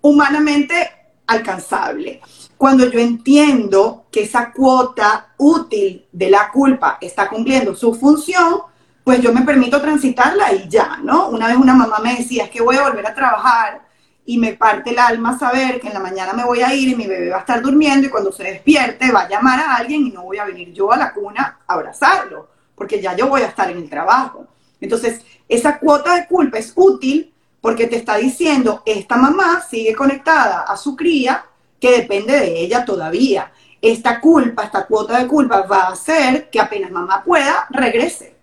humanamente 0.00 0.90
alcanzable. 1.30 2.20
Cuando 2.56 2.90
yo 2.90 2.98
entiendo 2.98 4.06
que 4.10 4.24
esa 4.24 4.52
cuota 4.52 5.28
útil 5.38 6.06
de 6.12 6.30
la 6.30 6.50
culpa 6.50 6.98
está 7.00 7.28
cumpliendo 7.28 7.74
su 7.74 7.94
función, 7.94 8.62
pues 9.04 9.20
yo 9.22 9.32
me 9.32 9.42
permito 9.42 9.80
transitarla 9.80 10.52
y 10.52 10.68
ya, 10.68 10.98
¿no? 11.02 11.28
Una 11.28 11.46
vez 11.46 11.56
una 11.56 11.74
mamá 11.74 12.00
me 12.00 12.16
decía, 12.16 12.44
es 12.44 12.50
que 12.50 12.60
voy 12.60 12.76
a 12.76 12.82
volver 12.82 13.06
a 13.06 13.14
trabajar 13.14 13.82
y 14.26 14.38
me 14.38 14.52
parte 14.52 14.90
el 14.90 14.98
alma 14.98 15.38
saber 15.38 15.80
que 15.80 15.88
en 15.88 15.94
la 15.94 16.00
mañana 16.00 16.32
me 16.32 16.44
voy 16.44 16.60
a 16.60 16.74
ir 16.74 16.88
y 16.88 16.96
mi 16.96 17.06
bebé 17.06 17.30
va 17.30 17.38
a 17.38 17.40
estar 17.40 17.62
durmiendo 17.62 18.06
y 18.06 18.10
cuando 18.10 18.30
se 18.30 18.44
despierte 18.44 19.10
va 19.10 19.22
a 19.22 19.28
llamar 19.28 19.60
a 19.60 19.76
alguien 19.76 20.06
y 20.06 20.10
no 20.10 20.24
voy 20.24 20.38
a 20.38 20.44
venir 20.44 20.72
yo 20.72 20.92
a 20.92 20.96
la 20.96 21.14
cuna 21.14 21.60
a 21.66 21.72
abrazarlo, 21.72 22.50
porque 22.74 23.00
ya 23.00 23.16
yo 23.16 23.28
voy 23.28 23.42
a 23.42 23.46
estar 23.46 23.70
en 23.70 23.78
el 23.78 23.88
trabajo. 23.88 24.46
Entonces, 24.80 25.22
esa 25.48 25.78
cuota 25.78 26.14
de 26.14 26.26
culpa 26.26 26.58
es 26.58 26.72
útil 26.74 27.32
porque 27.60 27.86
te 27.86 27.96
está 27.96 28.16
diciendo, 28.16 28.82
esta 28.86 29.16
mamá 29.16 29.62
sigue 29.68 29.94
conectada 29.94 30.62
a 30.62 30.76
su 30.76 30.96
cría 30.96 31.44
que 31.78 31.92
depende 31.92 32.38
de 32.38 32.60
ella 32.60 32.84
todavía. 32.84 33.52
Esta 33.82 34.20
culpa, 34.20 34.64
esta 34.64 34.86
cuota 34.86 35.18
de 35.18 35.26
culpa 35.26 35.62
va 35.62 35.84
a 35.84 35.92
hacer 35.92 36.50
que 36.50 36.60
apenas 36.60 36.90
mamá 36.90 37.22
pueda, 37.24 37.66
regrese 37.70 38.36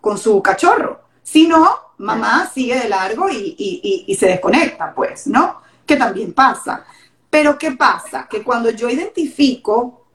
con 0.00 0.18
su 0.18 0.42
cachorro. 0.42 1.02
Si 1.22 1.46
no, 1.46 1.94
mamá 1.98 2.50
sigue 2.52 2.78
de 2.78 2.88
largo 2.88 3.28
y, 3.30 4.04
y 4.06 4.14
se 4.14 4.26
desconecta, 4.26 4.94
pues, 4.94 5.26
¿no? 5.26 5.60
Que 5.86 5.96
también 5.96 6.32
pasa. 6.32 6.84
Pero 7.30 7.56
¿qué 7.56 7.72
pasa? 7.72 8.26
Que 8.28 8.42
cuando 8.42 8.70
yo 8.70 8.90
identifico 8.90 10.06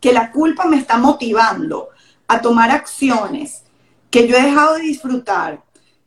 que 0.00 0.12
la 0.12 0.32
culpa 0.32 0.64
me 0.64 0.78
está 0.78 0.98
motivando 0.98 1.90
a 2.26 2.40
tomar 2.40 2.70
acciones 2.70 3.62
que 4.10 4.28
yo 4.28 4.36
he 4.36 4.42
dejado 4.42 4.74
de 4.74 4.82
disfrutar, 4.82 5.63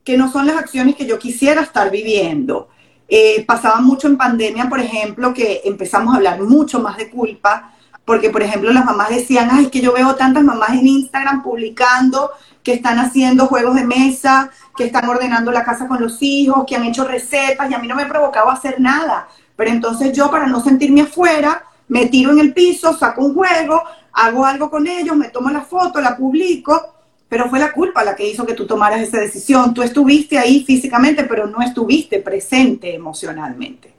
que 0.07 0.15
no 0.15 0.31
son 0.31 0.47
las 0.47 0.55
acciones 0.55 0.95
que 0.95 1.05
yo 1.05 1.19
quisiera 1.19 1.61
estar 1.61 1.91
viviendo. 1.91 2.69
Eh, 3.09 3.43
pasaba 3.45 3.81
mucho 3.81 4.07
en 4.07 4.15
pandemia, 4.15 4.69
por 4.69 4.79
ejemplo, 4.79 5.33
que 5.33 5.63
empezamos 5.65 6.13
a 6.13 6.15
hablar 6.15 6.41
mucho 6.41 6.79
más 6.79 6.95
de 6.95 7.09
culpa, 7.09 7.73
porque, 8.05 8.29
por 8.29 8.41
ejemplo, 8.41 8.71
las 8.71 8.85
mamás 8.85 9.09
decían, 9.09 9.49
ay, 9.51 9.65
es 9.65 9.69
que 9.69 9.81
yo 9.81 9.91
veo 9.91 10.15
tantas 10.15 10.45
mamás 10.45 10.69
en 10.69 10.87
Instagram 10.87 11.43
publicando 11.43 12.31
que 12.63 12.71
están 12.71 12.99
haciendo 12.99 13.47
juegos 13.47 13.75
de 13.75 13.83
mesa, 13.83 14.49
que 14.77 14.85
están 14.85 15.09
ordenando 15.09 15.51
la 15.51 15.65
casa 15.65 15.89
con 15.89 16.01
los 16.01 16.19
hijos, 16.21 16.63
que 16.65 16.77
han 16.77 16.85
hecho 16.85 17.03
recetas, 17.03 17.69
y 17.69 17.73
a 17.73 17.79
mí 17.79 17.89
no 17.89 17.95
me 17.95 18.05
provocaba 18.05 18.53
hacer 18.53 18.79
nada. 18.79 19.27
Pero 19.57 19.71
entonces 19.71 20.13
yo, 20.15 20.31
para 20.31 20.47
no 20.47 20.61
sentirme 20.61 21.01
afuera, 21.01 21.65
me 21.89 22.05
tiro 22.05 22.31
en 22.31 22.39
el 22.39 22.53
piso, 22.53 22.97
saco 22.97 23.25
un 23.25 23.35
juego, 23.35 23.83
hago 24.13 24.45
algo 24.45 24.69
con 24.69 24.87
ellos, 24.87 25.17
me 25.17 25.27
tomo 25.27 25.49
la 25.49 25.63
foto, 25.63 25.99
la 25.99 26.15
publico, 26.15 26.93
pero 27.29 27.49
fue 27.49 27.59
la 27.59 27.73
culpa 27.73 28.03
la 28.03 28.15
que 28.15 28.27
hizo 28.27 28.45
que 28.45 28.53
tú 28.53 28.65
tomaras 28.65 29.01
esa 29.01 29.19
decisión. 29.19 29.73
Tú 29.73 29.83
estuviste 29.83 30.37
ahí 30.37 30.63
físicamente, 30.63 31.25
pero 31.25 31.47
no 31.47 31.61
estuviste 31.61 32.19
presente 32.19 32.93
emocionalmente. 32.93 33.93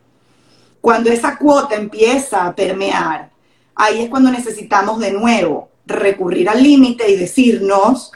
Cuando 0.81 1.11
esa 1.11 1.37
cuota 1.37 1.75
empieza 1.75 2.47
a 2.47 2.55
permear, 2.55 3.31
ahí 3.75 4.03
es 4.03 4.09
cuando 4.09 4.31
necesitamos 4.31 4.99
de 5.01 5.13
nuevo 5.13 5.69
recurrir 5.85 6.49
al 6.49 6.63
límite 6.63 7.11
y 7.11 7.17
decirnos, 7.17 8.13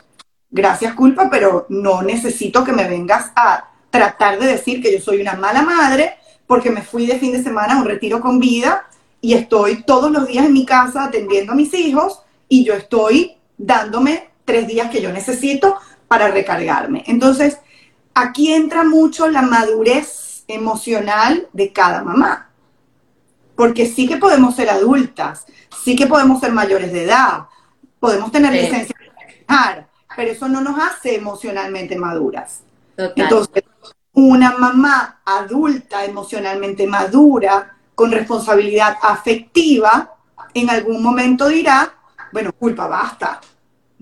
gracias 0.51 0.95
culpa, 0.95 1.29
pero 1.31 1.67
no 1.69 2.03
necesito 2.03 2.65
que 2.65 2.73
me 2.73 2.89
vengas 2.89 3.33
a 3.35 3.69
tratar 3.91 4.39
de 4.39 4.47
decir 4.47 4.83
que 4.83 4.93
yo 4.93 5.01
soy 5.01 5.21
una 5.21 5.35
mala 5.35 5.63
madre 5.63 6.15
porque 6.47 6.71
me 6.71 6.83
fui 6.83 7.07
de 7.07 7.19
fin 7.19 7.33
de 7.33 7.43
semana 7.43 7.75
a 7.75 7.79
un 7.79 7.87
retiro 7.87 8.21
con 8.21 8.39
vida 8.39 8.87
y 9.21 9.35
estoy 9.35 9.83
todos 9.85 10.11
los 10.11 10.27
días 10.27 10.47
en 10.47 10.53
mi 10.53 10.65
casa 10.65 11.05
atendiendo 11.05 11.53
a 11.53 11.57
mis 11.57 11.73
hijos 11.75 12.23
y 12.49 12.65
yo 12.65 12.75
estoy 12.75 13.37
dándome 13.57 14.32
tres 14.45 14.67
días 14.67 14.91
que 14.91 15.01
yo 15.01 15.13
necesito 15.13 15.79
para 16.09 16.29
recargarme. 16.29 17.05
Entonces, 17.07 17.59
aquí 18.15 18.53
entra 18.53 18.85
mucho 18.85 19.29
la 19.29 19.43
madurez 19.43 20.45
emocional 20.49 21.49
de 21.53 21.73
cada 21.73 22.03
mamá. 22.03 22.51
Porque 23.57 23.87
sí 23.87 24.09
que 24.09 24.17
podemos 24.17 24.57
ser 24.57 24.71
adultas, 24.71 25.47
sí 25.83 25.95
que 25.97 26.07
podemos 26.07 26.41
ser 26.41 26.53
mayores 26.53 26.93
de 26.93 27.05
edad, 27.05 27.47
podemos 28.01 28.33
tener 28.33 28.53
licencia 28.53 28.95
de 28.99 29.45
trabajar, 29.45 29.89
pero 30.17 30.31
eso 30.33 30.49
no 30.49 30.61
nos 30.61 30.79
hace 30.79 31.15
emocionalmente 31.17 31.97
maduras. 31.97 32.61
Entonces, 32.97 33.65
una 34.13 34.59
mamá 34.59 35.21
adulta, 35.25 36.05
emocionalmente 36.05 36.87
madura, 36.87 37.77
con 37.95 38.11
responsabilidad 38.11 38.97
afectiva, 39.03 40.15
en 40.55 40.71
algún 40.71 41.03
momento 41.03 41.49
dirá, 41.49 41.95
bueno, 42.33 42.53
culpa, 42.53 42.87
basta, 42.87 43.41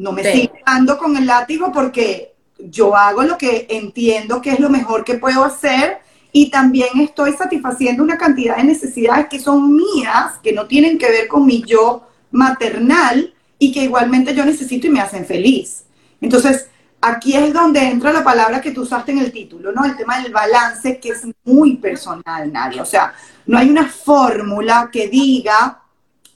no 0.00 0.12
me 0.12 0.24
sigas 0.24 0.56
dando 0.64 0.96
con 0.96 1.14
el 1.16 1.26
látigo 1.26 1.70
porque 1.72 2.34
yo 2.58 2.96
hago 2.96 3.22
lo 3.22 3.36
que 3.36 3.66
entiendo 3.68 4.40
que 4.40 4.52
es 4.52 4.60
lo 4.60 4.70
mejor 4.70 5.04
que 5.04 5.14
puedo 5.14 5.44
hacer 5.44 5.98
y 6.32 6.50
también 6.50 7.00
estoy 7.00 7.32
satisfaciendo 7.34 8.02
una 8.02 8.16
cantidad 8.16 8.56
de 8.56 8.64
necesidades 8.64 9.26
que 9.28 9.38
son 9.38 9.76
mías, 9.76 10.38
que 10.42 10.52
no 10.52 10.66
tienen 10.66 10.96
que 10.96 11.10
ver 11.10 11.28
con 11.28 11.44
mi 11.44 11.62
yo 11.62 12.06
maternal 12.30 13.34
y 13.58 13.72
que 13.72 13.82
igualmente 13.82 14.34
yo 14.34 14.44
necesito 14.44 14.86
y 14.86 14.90
me 14.90 15.00
hacen 15.00 15.26
feliz. 15.26 15.84
Entonces, 16.20 16.68
aquí 17.00 17.36
es 17.36 17.52
donde 17.52 17.80
entra 17.82 18.10
la 18.10 18.24
palabra 18.24 18.60
que 18.62 18.70
tú 18.70 18.82
usaste 18.82 19.12
en 19.12 19.18
el 19.18 19.32
título, 19.32 19.70
¿no? 19.70 19.84
El 19.84 19.96
tema 19.96 20.18
del 20.22 20.32
balance, 20.32 20.98
que 20.98 21.10
es 21.10 21.26
muy 21.44 21.76
personal, 21.76 22.50
Nadia. 22.50 22.82
O 22.82 22.86
sea, 22.86 23.12
no 23.44 23.58
hay 23.58 23.68
una 23.68 23.86
fórmula 23.86 24.88
que 24.90 25.08
diga 25.08 25.82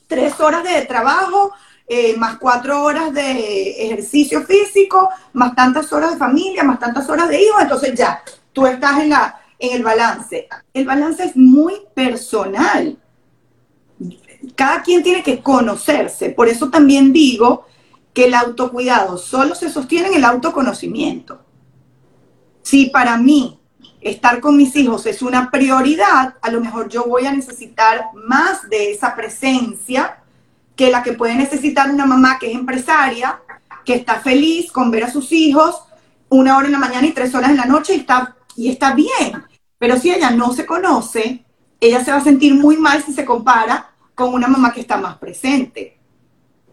tres 0.06 0.38
horas 0.38 0.64
de 0.64 0.82
trabajo, 0.82 1.52
eh, 1.86 2.16
más 2.16 2.38
cuatro 2.38 2.82
horas 2.82 3.12
de 3.12 3.84
ejercicio 3.84 4.42
físico, 4.44 5.08
más 5.34 5.54
tantas 5.54 5.92
horas 5.92 6.12
de 6.12 6.16
familia, 6.16 6.64
más 6.64 6.78
tantas 6.78 7.08
horas 7.10 7.28
de 7.28 7.42
hijos, 7.42 7.60
entonces 7.60 7.94
ya, 7.94 8.22
tú 8.52 8.66
estás 8.66 9.00
en, 9.00 9.10
la, 9.10 9.40
en 9.58 9.76
el 9.76 9.82
balance. 9.82 10.48
El 10.72 10.86
balance 10.86 11.24
es 11.24 11.36
muy 11.36 11.74
personal. 11.94 12.98
Cada 14.54 14.82
quien 14.82 15.02
tiene 15.02 15.22
que 15.22 15.42
conocerse. 15.42 16.30
Por 16.30 16.48
eso 16.48 16.70
también 16.70 17.12
digo 17.12 17.66
que 18.14 18.26
el 18.26 18.34
autocuidado 18.34 19.18
solo 19.18 19.54
se 19.54 19.68
sostiene 19.68 20.08
en 20.08 20.14
el 20.14 20.24
autoconocimiento. 20.24 21.42
Si 22.62 22.86
para 22.86 23.18
mí 23.18 23.60
estar 24.00 24.40
con 24.40 24.56
mis 24.56 24.74
hijos 24.76 25.04
es 25.04 25.20
una 25.20 25.50
prioridad, 25.50 26.36
a 26.40 26.50
lo 26.50 26.60
mejor 26.62 26.88
yo 26.88 27.04
voy 27.04 27.26
a 27.26 27.32
necesitar 27.32 28.06
más 28.14 28.70
de 28.70 28.92
esa 28.92 29.14
presencia 29.14 30.23
que 30.76 30.90
la 30.90 31.02
que 31.02 31.12
puede 31.12 31.34
necesitar 31.34 31.90
una 31.90 32.06
mamá 32.06 32.38
que 32.38 32.50
es 32.50 32.54
empresaria, 32.54 33.40
que 33.84 33.94
está 33.94 34.20
feliz 34.20 34.72
con 34.72 34.90
ver 34.90 35.04
a 35.04 35.10
sus 35.10 35.30
hijos 35.32 35.82
una 36.28 36.56
hora 36.56 36.66
en 36.66 36.72
la 36.72 36.78
mañana 36.78 37.06
y 37.06 37.12
tres 37.12 37.34
horas 37.34 37.50
en 37.50 37.56
la 37.56 37.66
noche 37.66 37.94
y 37.94 38.00
está, 38.00 38.36
y 38.56 38.70
está 38.70 38.94
bien. 38.94 39.44
Pero 39.78 39.98
si 39.98 40.10
ella 40.10 40.30
no 40.30 40.52
se 40.52 40.66
conoce, 40.66 41.44
ella 41.80 42.04
se 42.04 42.10
va 42.10 42.18
a 42.18 42.24
sentir 42.24 42.54
muy 42.54 42.76
mal 42.76 43.02
si 43.02 43.12
se 43.12 43.24
compara 43.24 43.90
con 44.14 44.32
una 44.32 44.48
mamá 44.48 44.72
que 44.72 44.80
está 44.80 44.96
más 44.96 45.18
presente. 45.18 45.98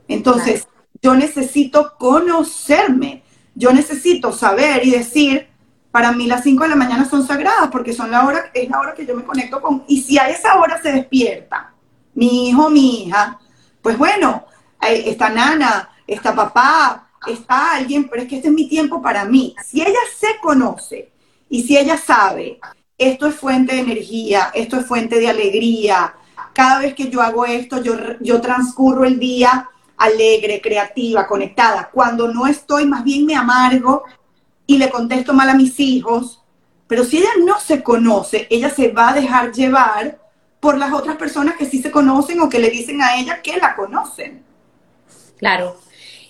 Entonces, 0.08 0.68
yo 1.02 1.16
necesito 1.16 1.94
conocerme, 1.98 3.24
yo 3.56 3.74
necesito 3.74 4.32
saber 4.32 4.86
y 4.86 4.92
decir, 4.92 5.48
para 5.92 6.12
mí 6.12 6.28
las 6.28 6.44
5 6.44 6.64
de 6.64 6.70
la 6.70 6.76
mañana 6.76 7.06
son 7.06 7.26
sagradas 7.28 7.70
porque 7.70 7.94
son 7.94 8.12
la 8.12 8.26
hora, 8.26 8.52
es 8.54 8.70
la 8.70 8.80
hora 8.80 8.94
que 8.94 9.06
yo 9.06 9.16
me 9.16 9.24
conecto 9.24 9.62
con, 9.62 9.84
y 9.88 10.02
si 10.02 10.18
a 10.18 10.30
esa 10.30 10.60
hora 10.60 10.82
se 10.82 10.92
despierta 10.92 11.74
mi 12.14 12.50
hijo, 12.50 12.70
mi 12.70 13.04
hija, 13.04 13.40
pues 13.82 13.98
bueno, 13.98 14.46
está 14.82 15.30
nana, 15.30 15.90
está 16.08 16.36
papá, 16.36 17.10
está 17.28 17.76
alguien, 17.76 18.08
pero 18.10 18.24
es 18.24 18.28
que 18.28 18.38
este 18.38 18.48
es 18.48 18.54
mi 18.54 18.68
tiempo 18.68 19.02
para 19.02 19.26
mí. 19.26 19.56
Si 19.66 19.82
ella 19.82 20.00
se 20.18 20.40
conoce 20.42 21.12
y 21.50 21.64
si 21.64 21.78
ella 21.78 21.98
sabe, 21.98 22.60
esto 22.98 23.28
es 23.28 23.36
fuente 23.36 23.76
de 23.76 23.82
energía, 23.82 24.52
esto 24.54 24.80
es 24.80 24.86
fuente 24.86 25.20
de 25.20 25.30
alegría, 25.30 26.16
cada 26.54 26.80
vez 26.80 26.94
que 26.94 27.10
yo 27.10 27.22
hago 27.22 27.46
esto, 27.46 27.82
yo, 27.82 27.94
yo 28.20 28.42
transcurro 28.42 29.06
el 29.06 29.20
día 29.20 29.70
alegre, 30.02 30.62
creativa, 30.62 31.28
conectada. 31.28 31.90
Cuando 31.92 32.28
no 32.28 32.48
estoy, 32.48 32.86
más 32.86 33.04
bien 33.04 33.26
me 33.26 33.36
amargo 33.36 34.04
y 34.66 34.78
le 34.78 34.90
contesto 34.90 35.34
mal 35.34 35.50
a 35.50 35.54
mis 35.54 35.80
hijos. 35.80 36.42
Pero 36.88 37.06
si 37.06 37.20
ella 37.20 37.30
no 37.46 37.60
se 37.60 37.84
conoce, 37.84 38.48
ella 38.50 38.70
se 38.70 38.90
va 38.90 39.10
a 39.10 39.14
dejar 39.14 39.52
llevar 39.52 40.20
por 40.62 40.78
las 40.78 40.94
otras 40.94 41.18
personas 41.18 41.58
que 41.58 41.66
sí 41.66 41.82
se 41.82 41.92
conocen 41.92 42.40
o 42.40 42.48
que 42.48 42.60
le 42.60 42.70
dicen 42.70 43.02
a 43.02 43.18
ella 43.18 43.42
que 43.42 43.58
la 43.58 43.76
conocen. 43.76 44.46
Claro. 45.38 45.76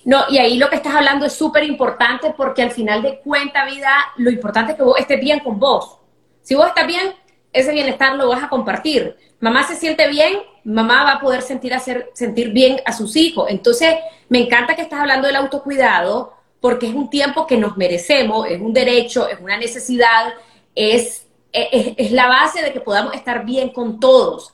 No, 0.06 0.24
y 0.30 0.40
ahí 0.40 0.58
lo 0.58 0.70
que 0.70 0.78
estás 0.78 0.96
hablando 0.96 1.26
es 1.28 1.34
súper 1.34 1.64
importante 1.64 2.34
porque 2.36 2.64
al 2.64 2.72
final 2.72 3.04
de 3.04 3.20
cuenta, 3.20 3.66
vida, 3.66 3.92
lo 4.18 4.32
importante 4.32 4.72
es 4.72 4.78
que 4.78 4.84
vos 4.84 4.98
estés 4.98 5.20
bien 5.20 5.42
con 5.42 5.60
vos. 5.60 6.00
Si 6.42 6.56
vos 6.56 6.66
estás 6.66 6.88
bien, 6.88 7.14
ese 7.54 7.74
bienestar 7.74 8.16
lo 8.16 8.30
vas 8.30 8.42
a 8.42 8.50
compartir. 8.50 9.16
Mamá 9.42 9.64
se 9.68 9.76
siente 9.76 10.08
bien, 10.08 10.40
mamá 10.64 11.04
va 11.04 11.12
a 11.14 11.20
poder 11.20 11.42
sentir, 11.42 11.74
hacer, 11.74 12.10
sentir 12.14 12.52
bien 12.52 12.80
a 12.86 12.94
sus 12.94 13.16
hijos. 13.18 13.48
Entonces, 13.50 13.96
me 14.30 14.40
encanta 14.40 14.76
que 14.76 14.82
estás 14.82 15.02
hablando 15.02 15.28
del 15.28 15.36
autocuidado 15.36 16.34
porque 16.62 16.88
es 16.88 16.94
un 16.94 17.10
tiempo 17.10 17.46
que 17.46 17.58
nos 17.58 17.76
merecemos, 17.76 18.48
es 18.48 18.62
un 18.62 18.72
derecho, 18.72 19.28
es 19.28 19.40
una 19.42 19.58
necesidad, 19.58 20.34
es 20.74 21.28
es, 21.54 22.12
la 22.12 22.28
base 22.28 22.62
de 22.62 22.74
que 22.74 22.82
podamos 22.82 23.14
estar 23.14 23.46
bien 23.46 23.70
con 23.70 24.00
todos. 24.00 24.54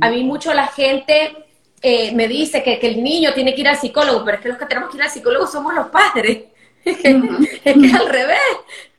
A 0.00 0.10
mí 0.10 0.22
mucho 0.24 0.52
la 0.54 0.66
gente 0.66 1.46
eh, 1.82 2.12
me 2.14 2.28
dice 2.28 2.62
que, 2.62 2.78
el 2.82 3.02
niño 3.02 3.32
tiene 3.34 3.54
que 3.54 3.60
ir 3.60 3.68
al 3.68 3.78
psicólogo, 3.78 4.24
pero 4.24 4.36
es 4.36 4.42
que 4.42 4.48
los 4.48 4.58
que 4.58 4.66
tenemos 4.66 4.90
que 4.90 4.96
ir 4.96 5.02
al 5.02 5.10
psicólogo 5.10 5.46
somos 5.46 5.74
los 5.74 5.88
padres. 5.88 6.44
es 6.84 6.96
que 6.98 7.10
es 7.64 7.94
al 7.94 8.08
revés. 8.08 8.38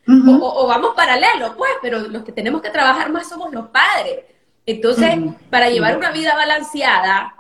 o, 0.07 0.67
vamos 0.67 0.93
paralelo, 0.95 1.55
pues, 1.55 1.71
pero 1.81 1.99
los 1.99 2.23
que 2.23 2.31
tenemos 2.31 2.61
que 2.61 2.69
trabajar 2.69 3.11
más 3.11 3.29
somos 3.29 3.51
los 3.51 3.67
padres. 3.69 4.19
Entonces, 4.65 5.17
para 5.49 5.69
llevar 5.69 5.97
una 5.97 6.11
vida 6.11 6.35
balanceada, 6.35 7.35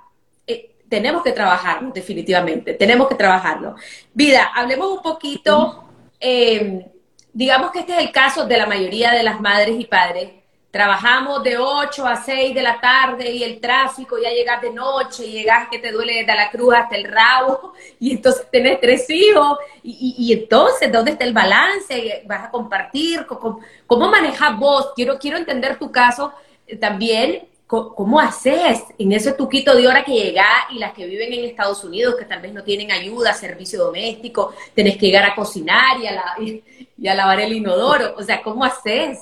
eh, 0.47 0.71
tenemos 0.89 1.21
que 1.21 1.31
trabajarlo, 1.31 1.91
definitivamente. 1.91 2.73
Tenemos 2.73 3.07
que 3.07 3.15
trabajarlo. 3.15 3.75
Vida, 4.13 4.51
hablemos 4.55 4.89
un 4.89 5.01
poquito. 5.01 5.83
Eh, 6.19 6.85
digamos 7.33 7.71
que 7.71 7.79
este 7.79 7.93
es 7.93 7.99
el 7.99 8.11
caso 8.11 8.45
de 8.45 8.57
la 8.57 8.65
mayoría 8.65 9.11
de 9.11 9.23
las 9.23 9.39
madres 9.39 9.79
y 9.79 9.85
padres. 9.85 10.31
Trabajamos 10.71 11.43
de 11.43 11.57
8 11.57 12.05
a 12.05 12.15
6 12.15 12.53
de 12.53 12.61
la 12.61 12.79
tarde 12.79 13.31
y 13.31 13.43
el 13.43 13.59
tráfico, 13.59 14.19
ya 14.19 14.29
llegas 14.29 14.61
de 14.61 14.71
noche, 14.71 15.25
y 15.25 15.31
llegas 15.31 15.67
que 15.67 15.79
te 15.79 15.91
duele 15.91 16.17
desde 16.17 16.35
la 16.35 16.51
cruz 16.51 16.75
hasta 16.75 16.95
el 16.95 17.05
rabo, 17.05 17.73
y 17.99 18.11
entonces 18.11 18.45
tenés 18.51 18.79
tres 18.79 19.09
hijos, 19.09 19.57
y, 19.81 20.31
entonces, 20.31 20.91
¿dónde 20.91 21.11
está 21.11 21.25
el 21.25 21.33
balance? 21.33 22.23
¿Vas 22.27 22.45
a 22.45 22.51
compartir? 22.51 23.25
¿Cómo, 23.25 23.61
cómo 23.87 24.09
manejas 24.09 24.59
vos? 24.59 24.91
Quiero, 24.95 25.17
quiero 25.17 25.37
entender 25.37 25.79
tu 25.79 25.91
caso 25.91 26.33
eh, 26.67 26.75
también, 26.75 27.49
¿Cómo 27.69 28.19
haces 28.19 28.83
en 28.97 29.11
ese 29.11 29.33
tuquito 29.33 29.75
de 29.75 29.87
hora 29.87 30.03
que 30.03 30.11
llega 30.11 30.43
y 30.71 30.79
las 30.79 30.91
que 30.91 31.05
viven 31.05 31.31
en 31.31 31.45
Estados 31.45 31.83
Unidos, 31.83 32.15
que 32.17 32.25
tal 32.25 32.41
vez 32.41 32.51
no 32.51 32.63
tienen 32.63 32.91
ayuda, 32.91 33.31
servicio 33.31 33.77
doméstico, 33.77 34.55
tenés 34.73 34.97
que 34.97 35.05
llegar 35.05 35.23
a 35.23 35.35
cocinar 35.35 35.99
y 36.01 36.07
a, 36.07 36.13
la, 36.13 36.35
y 36.39 36.63
a 37.07 37.15
lavar 37.15 37.39
el 37.39 37.53
inodoro? 37.53 38.15
O 38.17 38.23
sea, 38.23 38.41
¿cómo 38.41 38.65
haces? 38.65 39.19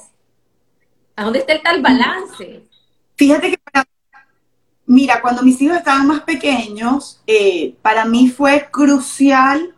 ¿A 1.15 1.23
dónde 1.23 1.39
está 1.39 1.53
el 1.53 1.61
tal 1.61 1.81
balance? 1.81 2.63
Fíjate 3.15 3.51
que 3.51 3.57
para, 3.57 3.85
mira, 4.85 5.21
cuando 5.21 5.41
mis 5.43 5.61
hijos 5.61 5.77
estaban 5.77 6.07
más 6.07 6.21
pequeños, 6.21 7.21
eh, 7.27 7.75
para 7.81 8.05
mí 8.05 8.29
fue 8.29 8.67
crucial 8.71 9.73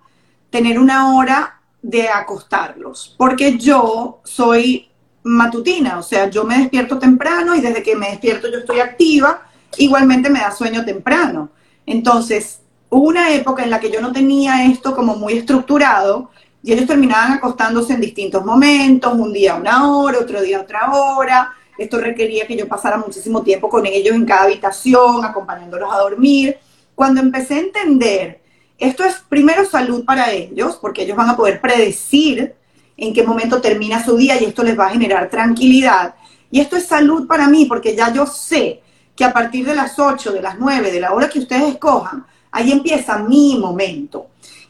tener 0.50 0.80
una 0.80 1.16
hora 1.16 1.62
de 1.82 2.10
acostarlos, 2.10 3.16
porque 3.18 3.58
yo 3.58 4.20
soy 4.24 4.90
matutina, 5.24 6.00
o 6.00 6.04
sea, 6.04 6.30
yo 6.30 6.44
me 6.44 6.58
despierto 6.58 6.98
temprano 6.98 7.56
y 7.56 7.62
desde 7.62 7.84
que 7.84 7.96
me 7.96 8.10
despierto 8.10 8.50
yo 8.50 8.60
estoy 8.60 8.80
activa, 8.80 9.48
igualmente 9.78 10.30
me 10.30 10.40
da 10.40 10.52
sueño 10.52 10.84
temprano. 10.84 11.50
Entonces, 11.86 12.62
hubo 12.90 13.08
una 13.08 13.34
época 13.34 13.64
en 13.64 13.70
la 13.70 13.80
que 13.80 13.92
yo 13.92 14.02
no 14.02 14.12
tenía 14.12 14.66
esto 14.66 14.96
como 14.96 15.16
muy 15.16 15.34
estructurado 15.34 16.32
y 16.62 16.74
ellos 16.74 16.88
terminaban 16.88 17.34
acostándose 17.34 17.94
en 17.94 18.02
distintos 18.02 18.44
momentos, 18.46 19.14
un 19.14 19.32
día 19.32 19.56
una 19.56 19.90
hora, 19.92 20.20
otro 20.20 20.42
día 20.42 20.60
otra 20.60 20.92
hora. 20.92 21.54
Esto 21.78 22.00
requería 22.00 22.46
que 22.46 22.58
yo 22.58 22.68
pasara 22.68 22.98
muchísimo 22.98 23.42
tiempo 23.42 23.70
con 23.70 23.86
ellos 23.86 24.14
en 24.14 24.26
cada 24.26 24.44
habitación, 24.44 25.24
acompañándolos 25.24 25.94
a 25.94 26.00
dormir. 26.00 26.58
Cuando 26.94 27.22
empecé 27.22 27.56
a 27.56 27.60
entender, 27.60 28.42
esto 28.78 29.06
es 29.06 29.16
primero 29.30 29.66
salud 29.66 30.04
para 30.04 30.32
ellos, 30.32 30.78
porque 30.82 31.04
ellos 31.04 31.16
van 31.16 31.30
a 31.30 31.38
poder 31.38 31.62
predecir 31.62 32.56
en 32.98 33.14
qué 33.14 33.24
momento 33.24 33.62
termina 33.62 34.04
su 34.04 34.18
día 34.18 34.40
y 34.42 34.46
esto 34.46 34.64
les 34.64 34.78
va 34.78 34.88
a 34.88 34.92
generar 34.92 35.30
tranquilidad. 35.30 36.16
Y 36.52 36.60
esto 36.60 36.76
es 36.76 36.86
salud 36.86 37.26
para 37.28 37.48
mí 37.48 37.66
porque 37.66 37.96
ya 37.96 38.12
yo 38.12 38.26
sé 38.26 38.82
que 39.16 39.24
a 39.24 39.32
partir 39.32 39.66
de 39.66 39.76
las 39.76 39.98
8, 39.98 40.34
de 40.34 40.42
las 40.42 40.60
9, 40.60 40.92
de 40.92 41.00
la 41.00 41.14
hora 41.14 41.30
que 41.30 41.40
ustedes 41.40 41.74
escojan, 41.74 42.26
ahí 42.52 42.72
empieza 42.72 43.20
mi 43.20 43.58
momento. 43.58 44.28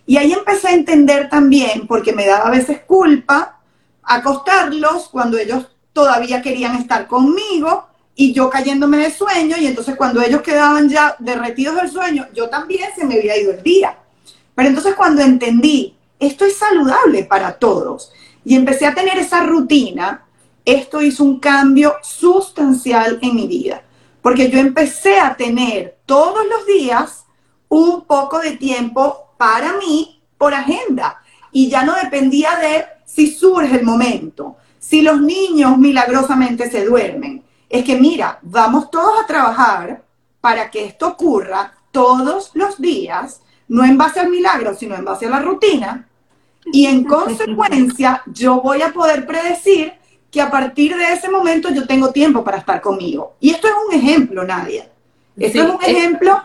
Y 0.10 0.18
ahí 0.18 0.34
empecé 0.34 0.70
a 0.70 0.74
entender 0.74 1.30
también, 1.30 1.86
porque 1.86 2.14
me 2.14 2.26
daba 2.26 2.48
a 2.48 2.50
veces 2.50 2.80
culpa, 2.80 3.60
acostarlos 4.02 5.08
cuando 5.10 5.38
ellos 5.38 5.68
todavía 5.94 6.42
querían 6.42 6.78
estar 6.78 7.06
conmigo 7.06 7.86
y 8.16 8.34
yo 8.34 8.50
cayéndome 8.50 8.98
de 8.98 9.12
sueño 9.12 9.56
y 9.60 9.68
entonces 9.68 9.96
cuando 9.96 10.20
ellos 10.20 10.42
quedaban 10.42 10.90
ya 10.90 11.16
derretidos 11.20 11.76
del 11.76 11.92
sueño, 11.92 12.26
yo 12.34 12.50
también 12.50 12.90
se 12.96 13.06
me 13.06 13.20
había 13.20 13.38
ido 13.38 13.52
el 13.52 13.62
día. 13.62 14.00
Pero 14.56 14.70
entonces 14.70 14.96
cuando 14.96 15.22
entendí 15.22 15.96
esto 16.18 16.44
es 16.44 16.58
saludable 16.58 17.26
para 17.26 17.60
todos. 17.60 18.12
Y 18.44 18.56
empecé 18.56 18.88
a 18.88 18.96
tener 18.96 19.20
esa 19.20 19.44
rutina, 19.44 20.26
esto 20.66 21.04
hizo 21.04 21.24
un 21.24 21.40
cambio 21.40 21.98
sustancial 22.02 23.20
en 23.22 23.36
mi 23.36 23.46
vida, 23.46 23.84
porque 24.24 24.50
yo 24.50 24.58
empecé 24.58 25.20
a 25.20 25.38
tener 25.38 26.00
todos 26.08 26.48
los 26.48 26.66
días 26.66 27.26
un 27.70 28.06
poco 28.06 28.40
de 28.40 28.58
tiempo 28.58 29.34
para 29.38 29.74
mí 29.74 30.22
por 30.38 30.54
agenda 30.54 31.22
y 31.52 31.70
ya 31.70 31.84
no 31.84 31.96
dependía 31.96 32.56
de 32.58 32.86
si 33.06 33.32
surge 33.32 33.78
el 33.78 33.86
momento, 33.86 34.58
si 34.78 35.02
los 35.02 35.22
niños 35.22 35.78
milagrosamente 35.78 36.70
se 36.70 36.86
duermen. 36.86 37.44
Es 37.70 37.84
que 37.84 37.96
mira, 37.96 38.40
vamos 38.42 38.90
todos 38.92 39.24
a 39.24 39.28
trabajar 39.28 40.04
para 40.42 40.70
que 40.70 40.86
esto 40.86 41.08
ocurra 41.08 41.74
todos 41.92 42.52
los 42.54 42.80
días, 42.80 43.42
no 43.68 43.84
en 43.84 43.98
base 43.98 44.20
al 44.20 44.30
milagro, 44.30 44.76
sino 44.76 44.96
en 44.96 45.06
base 45.06 45.26
a 45.26 45.30
la 45.30 45.40
rutina, 45.40 46.06
Y 46.72 46.86
en 46.86 47.04
consecuencia, 47.18 48.22
yo 48.28 48.62
voy 48.62 48.82
a 48.82 48.94
poder 48.94 49.26
predecir 49.26 49.94
que 50.30 50.42
a 50.42 50.52
partir 50.52 50.96
de 50.96 51.14
ese 51.14 51.30
momento 51.30 51.70
yo 51.70 51.88
tengo 51.88 52.12
tiempo 52.12 52.44
para 52.44 52.58
estar 52.58 52.82
conmigo. 52.82 53.36
Y 53.40 53.50
esto 53.50 53.68
es 53.68 53.74
un 53.88 53.96
ejemplo, 53.96 54.44
Nadia. 54.44 54.88
Esto 55.38 55.64
es 55.64 55.70
un 55.70 55.82
ejemplo 55.82 56.39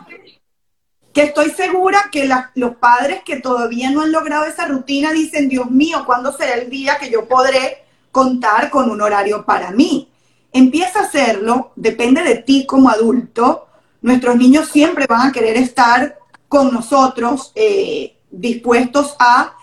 que 1.15 1.23
estoy 1.23 1.51
segura 1.51 2.09
que 2.11 2.29
los 2.55 2.75
padres 2.75 3.21
que 3.23 3.37
todavía 3.37 3.89
no 3.89 4.01
han 4.01 4.11
logrado 4.11 4.43
esa 4.47 4.65
rutina 4.65 5.13
dicen, 5.13 5.47
Dios 5.47 5.71
mío, 5.71 6.03
¿cuándo 6.05 6.35
será 6.35 6.55
el 6.55 6.69
día 6.69 6.97
que 6.99 7.09
yo 7.09 7.25
podré 7.25 7.85
contar 8.11 8.69
con 8.69 8.91
un 8.91 9.01
horario 9.01 9.45
para 9.45 9.71
mí? 9.71 10.09
Empieza 10.51 10.99
a 10.99 11.03
hacerlo, 11.03 11.71
depende 11.77 12.21
de 12.21 12.35
ti 12.35 12.65
como 12.65 12.89
adulto. 12.89 13.69
Nuestros 14.01 14.35
niños 14.35 14.67
siempre 14.67 15.05
van 15.07 15.29
a 15.29 15.31
querer 15.31 15.55
estar 15.55 16.19
con 16.49 16.73
nosotros, 16.73 17.53
eh, 17.55 18.17
dispuestos 18.29 19.15
a 19.17 19.53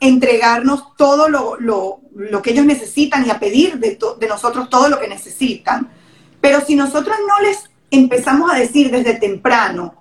entregarnos 0.00 0.94
todo 0.94 1.30
lo, 1.30 2.02
que 2.42 2.50
ellos 2.50 2.66
necesitan 2.66 3.26
y 3.26 3.30
a 3.30 3.40
pedir 3.40 3.78
de, 3.78 3.98
de 4.20 4.28
nosotros 4.28 4.68
todo 4.68 4.90
lo 4.90 5.00
que 5.00 5.08
necesitan. 5.08 5.88
Pero 6.42 6.60
si 6.60 6.76
nosotros 6.76 7.16
no 7.26 7.40
les 7.40 7.70
empezamos 7.90 8.52
a 8.52 8.56
decir 8.56 8.90
desde 8.90 9.14
temprano, 9.14 9.94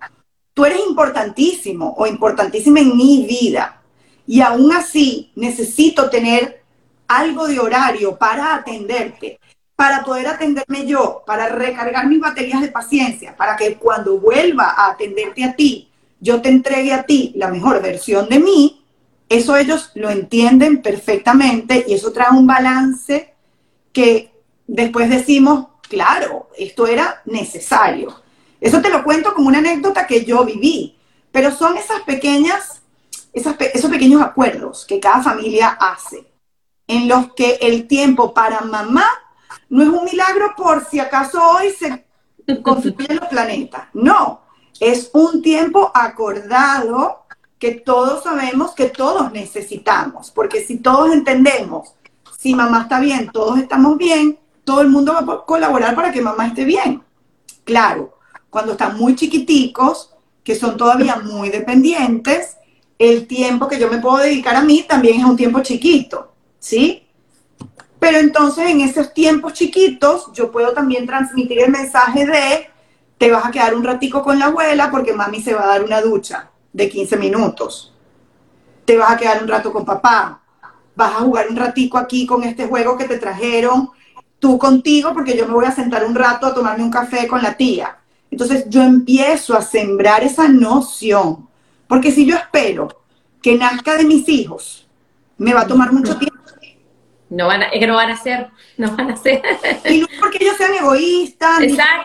tú 0.58 0.66
eres 0.66 0.80
importantísimo 0.90 1.94
o 2.00 2.08
importantísima 2.08 2.80
en 2.80 2.98
mi 2.98 3.28
vida 3.28 3.80
y 4.26 4.42
aún 4.42 4.72
así 4.72 5.32
necesito 5.36 6.10
tener 6.10 6.64
algo 7.08 7.48
de 7.48 7.60
horario 7.60 8.18
para 8.18 8.56
atenderte, 8.56 9.40
para 9.76 10.04
poder 10.04 10.26
atenderme 10.26 10.88
yo, 10.88 11.22
para 11.28 11.50
recargar 11.50 12.08
mis 12.08 12.20
baterías 12.20 12.60
de 12.60 12.70
paciencia, 12.70 13.38
para 13.38 13.56
que 13.56 13.76
cuando 13.76 14.20
vuelva 14.20 14.74
a 14.76 14.90
atenderte 14.94 15.44
a 15.44 15.56
ti, 15.56 15.92
yo 16.20 16.42
te 16.42 16.50
entregue 16.50 16.92
a 16.92 17.04
ti 17.04 17.34
la 17.36 17.50
mejor 17.50 17.80
versión 17.80 18.28
de 18.28 18.40
mí, 18.40 18.84
eso 19.30 19.58
ellos 19.58 19.92
lo 19.94 20.10
entienden 20.10 20.82
perfectamente 20.82 21.86
y 21.88 21.94
eso 21.94 22.12
trae 22.12 22.36
un 22.36 22.48
balance 22.48 23.36
que 23.94 24.32
después 24.66 25.08
decimos, 25.08 25.68
claro, 25.88 26.50
esto 26.58 26.88
era 26.88 27.22
necesario. 27.26 28.27
Eso 28.60 28.82
te 28.82 28.90
lo 28.90 29.04
cuento 29.04 29.34
como 29.34 29.48
una 29.48 29.60
anécdota 29.60 30.08
que 30.08 30.26
yo 30.26 30.44
viví, 30.46 30.98
pero 31.32 31.52
son 31.52 31.78
esas 31.78 32.02
pequeñas, 32.02 32.82
esos 33.34 33.92
pequeños 33.92 34.22
acuerdos 34.22 34.86
que 34.86 35.00
cada 35.00 35.22
familia 35.22 35.78
hace, 35.80 36.28
en 36.88 37.08
los 37.08 37.34
que 37.34 37.60
el 37.62 37.88
tiempo 37.88 38.34
para 38.34 38.62
mamá 38.62 39.08
no 39.70 39.84
es 39.84 39.90
un 39.90 40.06
milagro 40.06 40.54
por 40.56 40.86
si 40.86 41.00
acaso 41.00 41.42
hoy 41.42 41.72
se 41.72 42.06
construyen 42.62 43.18
los 43.20 43.30
planetas, 43.30 43.88
no, 43.94 44.42
es 44.80 45.10
un 45.14 45.42
tiempo 45.42 45.92
acordado 45.94 47.26
que 47.60 47.72
todos 47.72 48.24
sabemos 48.24 48.72
que 48.72 48.86
todos 48.86 49.32
necesitamos, 49.32 50.32
porque 50.32 50.64
si 50.64 50.78
todos 50.78 51.12
entendemos, 51.12 51.94
si 52.38 52.54
mamá 52.54 52.84
está 52.84 53.00
bien, 53.00 53.30
todos 53.32 53.58
estamos 53.58 53.98
bien, 53.98 54.40
todo 54.64 54.82
el 54.82 54.90
mundo 54.90 55.14
va 55.14 55.34
a 55.34 55.46
colaborar 55.46 55.96
para 55.96 56.12
que 56.12 56.22
mamá 56.22 56.48
esté 56.48 56.66
bien. 56.66 57.02
Claro, 57.64 58.17
cuando 58.58 58.72
están 58.72 58.98
muy 58.98 59.16
chiquiticos, 59.16 60.16
que 60.44 60.56
son 60.56 60.78
todavía 60.78 61.18
muy 61.18 61.50
dependientes, 61.50 62.58
el 62.98 63.28
tiempo 63.28 63.68
que 63.68 63.78
yo 63.78 63.88
me 63.88 64.00
puedo 64.00 64.18
dedicar 64.18 64.56
a 64.56 64.64
mí 64.64 64.84
también 64.90 65.20
es 65.20 65.26
un 65.26 65.38
tiempo 65.38 65.60
chiquito, 65.60 66.34
¿sí? 66.58 67.08
Pero 68.00 68.18
entonces 68.18 68.68
en 68.68 68.82
esos 68.82 69.14
tiempos 69.14 69.54
chiquitos 69.54 70.32
yo 70.34 70.52
puedo 70.52 70.74
también 70.74 71.06
transmitir 71.06 71.60
el 71.60 71.70
mensaje 71.70 72.26
de 72.26 72.68
te 73.20 73.30
vas 73.30 73.46
a 73.46 73.52
quedar 73.52 73.76
un 73.76 73.84
ratico 73.84 74.24
con 74.24 74.40
la 74.40 74.46
abuela 74.46 74.90
porque 74.90 75.14
mami 75.14 75.40
se 75.40 75.54
va 75.54 75.66
a 75.66 75.68
dar 75.68 75.84
una 75.84 76.02
ducha 76.02 76.50
de 76.74 76.90
15 76.90 77.16
minutos. 77.18 77.94
Te 78.86 78.98
vas 78.98 79.12
a 79.12 79.18
quedar 79.18 79.44
un 79.44 79.50
rato 79.50 79.72
con 79.72 79.86
papá. 79.86 80.42
Vas 80.96 81.12
a 81.12 81.20
jugar 81.20 81.46
un 81.48 81.58
ratico 81.58 82.00
aquí 82.00 82.26
con 82.26 82.44
este 82.44 82.66
juego 82.66 82.98
que 82.98 83.06
te 83.06 83.20
trajeron 83.20 83.92
tú 84.40 84.58
contigo 84.58 85.14
porque 85.14 85.38
yo 85.38 85.46
me 85.46 85.54
voy 85.54 85.66
a 85.66 85.72
sentar 85.72 86.04
un 86.04 86.16
rato 86.16 86.48
a 86.48 86.56
tomarme 86.56 86.84
un 86.84 86.90
café 86.90 87.28
con 87.28 87.44
la 87.44 87.56
tía. 87.56 88.00
Entonces 88.30 88.66
yo 88.70 88.84
empiezo 88.84 89.56
a 89.56 89.62
sembrar 89.62 90.24
esa 90.24 90.48
noción, 90.48 91.48
porque 91.88 92.12
si 92.12 92.26
yo 92.26 92.36
espero 92.36 92.90
que 93.42 93.56
nazca 93.56 93.96
de 93.96 94.04
mis 94.04 94.28
hijos, 94.28 94.88
me 95.38 95.54
va 95.54 95.62
a 95.62 95.68
tomar 95.68 95.92
mucho 95.92 96.18
tiempo. 96.18 96.38
No 97.30 97.48
van 97.48 97.64
a, 97.64 97.66
es 97.68 97.80
que 97.80 97.88
no 97.88 97.96
van 97.96 98.12
a 98.12 98.18
ser, 98.18 98.50
no 98.78 98.96
van 98.96 99.12
a 99.12 99.16
ser. 99.18 99.42
Y 99.90 100.00
no 100.00 100.08
porque 100.20 100.40
ellos 100.42 100.56
sean 100.58 100.74
egoístas, 100.74 101.60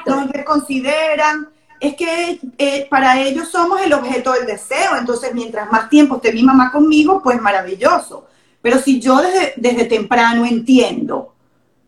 no 0.07 0.27
me 0.27 0.45
consideran, 0.45 1.49
es 1.81 1.97
que 1.97 2.41
eh, 2.59 2.87
para 2.89 3.21
ellos 3.21 3.49
somos 3.49 3.81
el 3.83 3.93
objeto 3.93 4.33
del 4.33 4.47
deseo, 4.47 4.97
entonces 4.97 5.35
mientras 5.35 5.71
más 5.71 5.89
tiempo 5.89 6.17
esté 6.17 6.33
mi 6.33 6.43
mamá 6.43 6.71
conmigo, 6.71 7.21
pues 7.23 7.41
maravilloso. 7.41 8.29
Pero 8.61 8.79
si 8.79 9.01
yo 9.01 9.21
desde, 9.21 9.55
desde 9.57 9.87
temprano 9.87 10.47
entiendo 10.47 11.35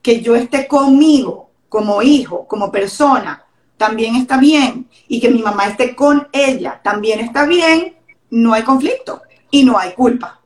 que 0.03 0.21
yo 0.21 0.35
esté 0.35 0.67
conmigo 0.67 1.51
como 1.69 2.03
hijo, 2.03 2.47
como 2.49 2.73
persona, 2.73 3.44
también 3.77 4.17
está 4.17 4.39
bien. 4.39 4.89
Y 5.09 5.21
que 5.21 5.31
mi 5.31 5.43
mamá 5.43 5.67
esté 5.67 5.95
con 5.95 6.29
ella 6.33 6.81
también 6.83 7.21
está 7.21 7.47
bien. 7.47 7.97
No 8.31 8.55
hay 8.55 8.63
conflicto 8.63 9.23
y 9.51 9.65
no 9.65 9.79
hay 9.79 9.93
culpa. 9.93 10.41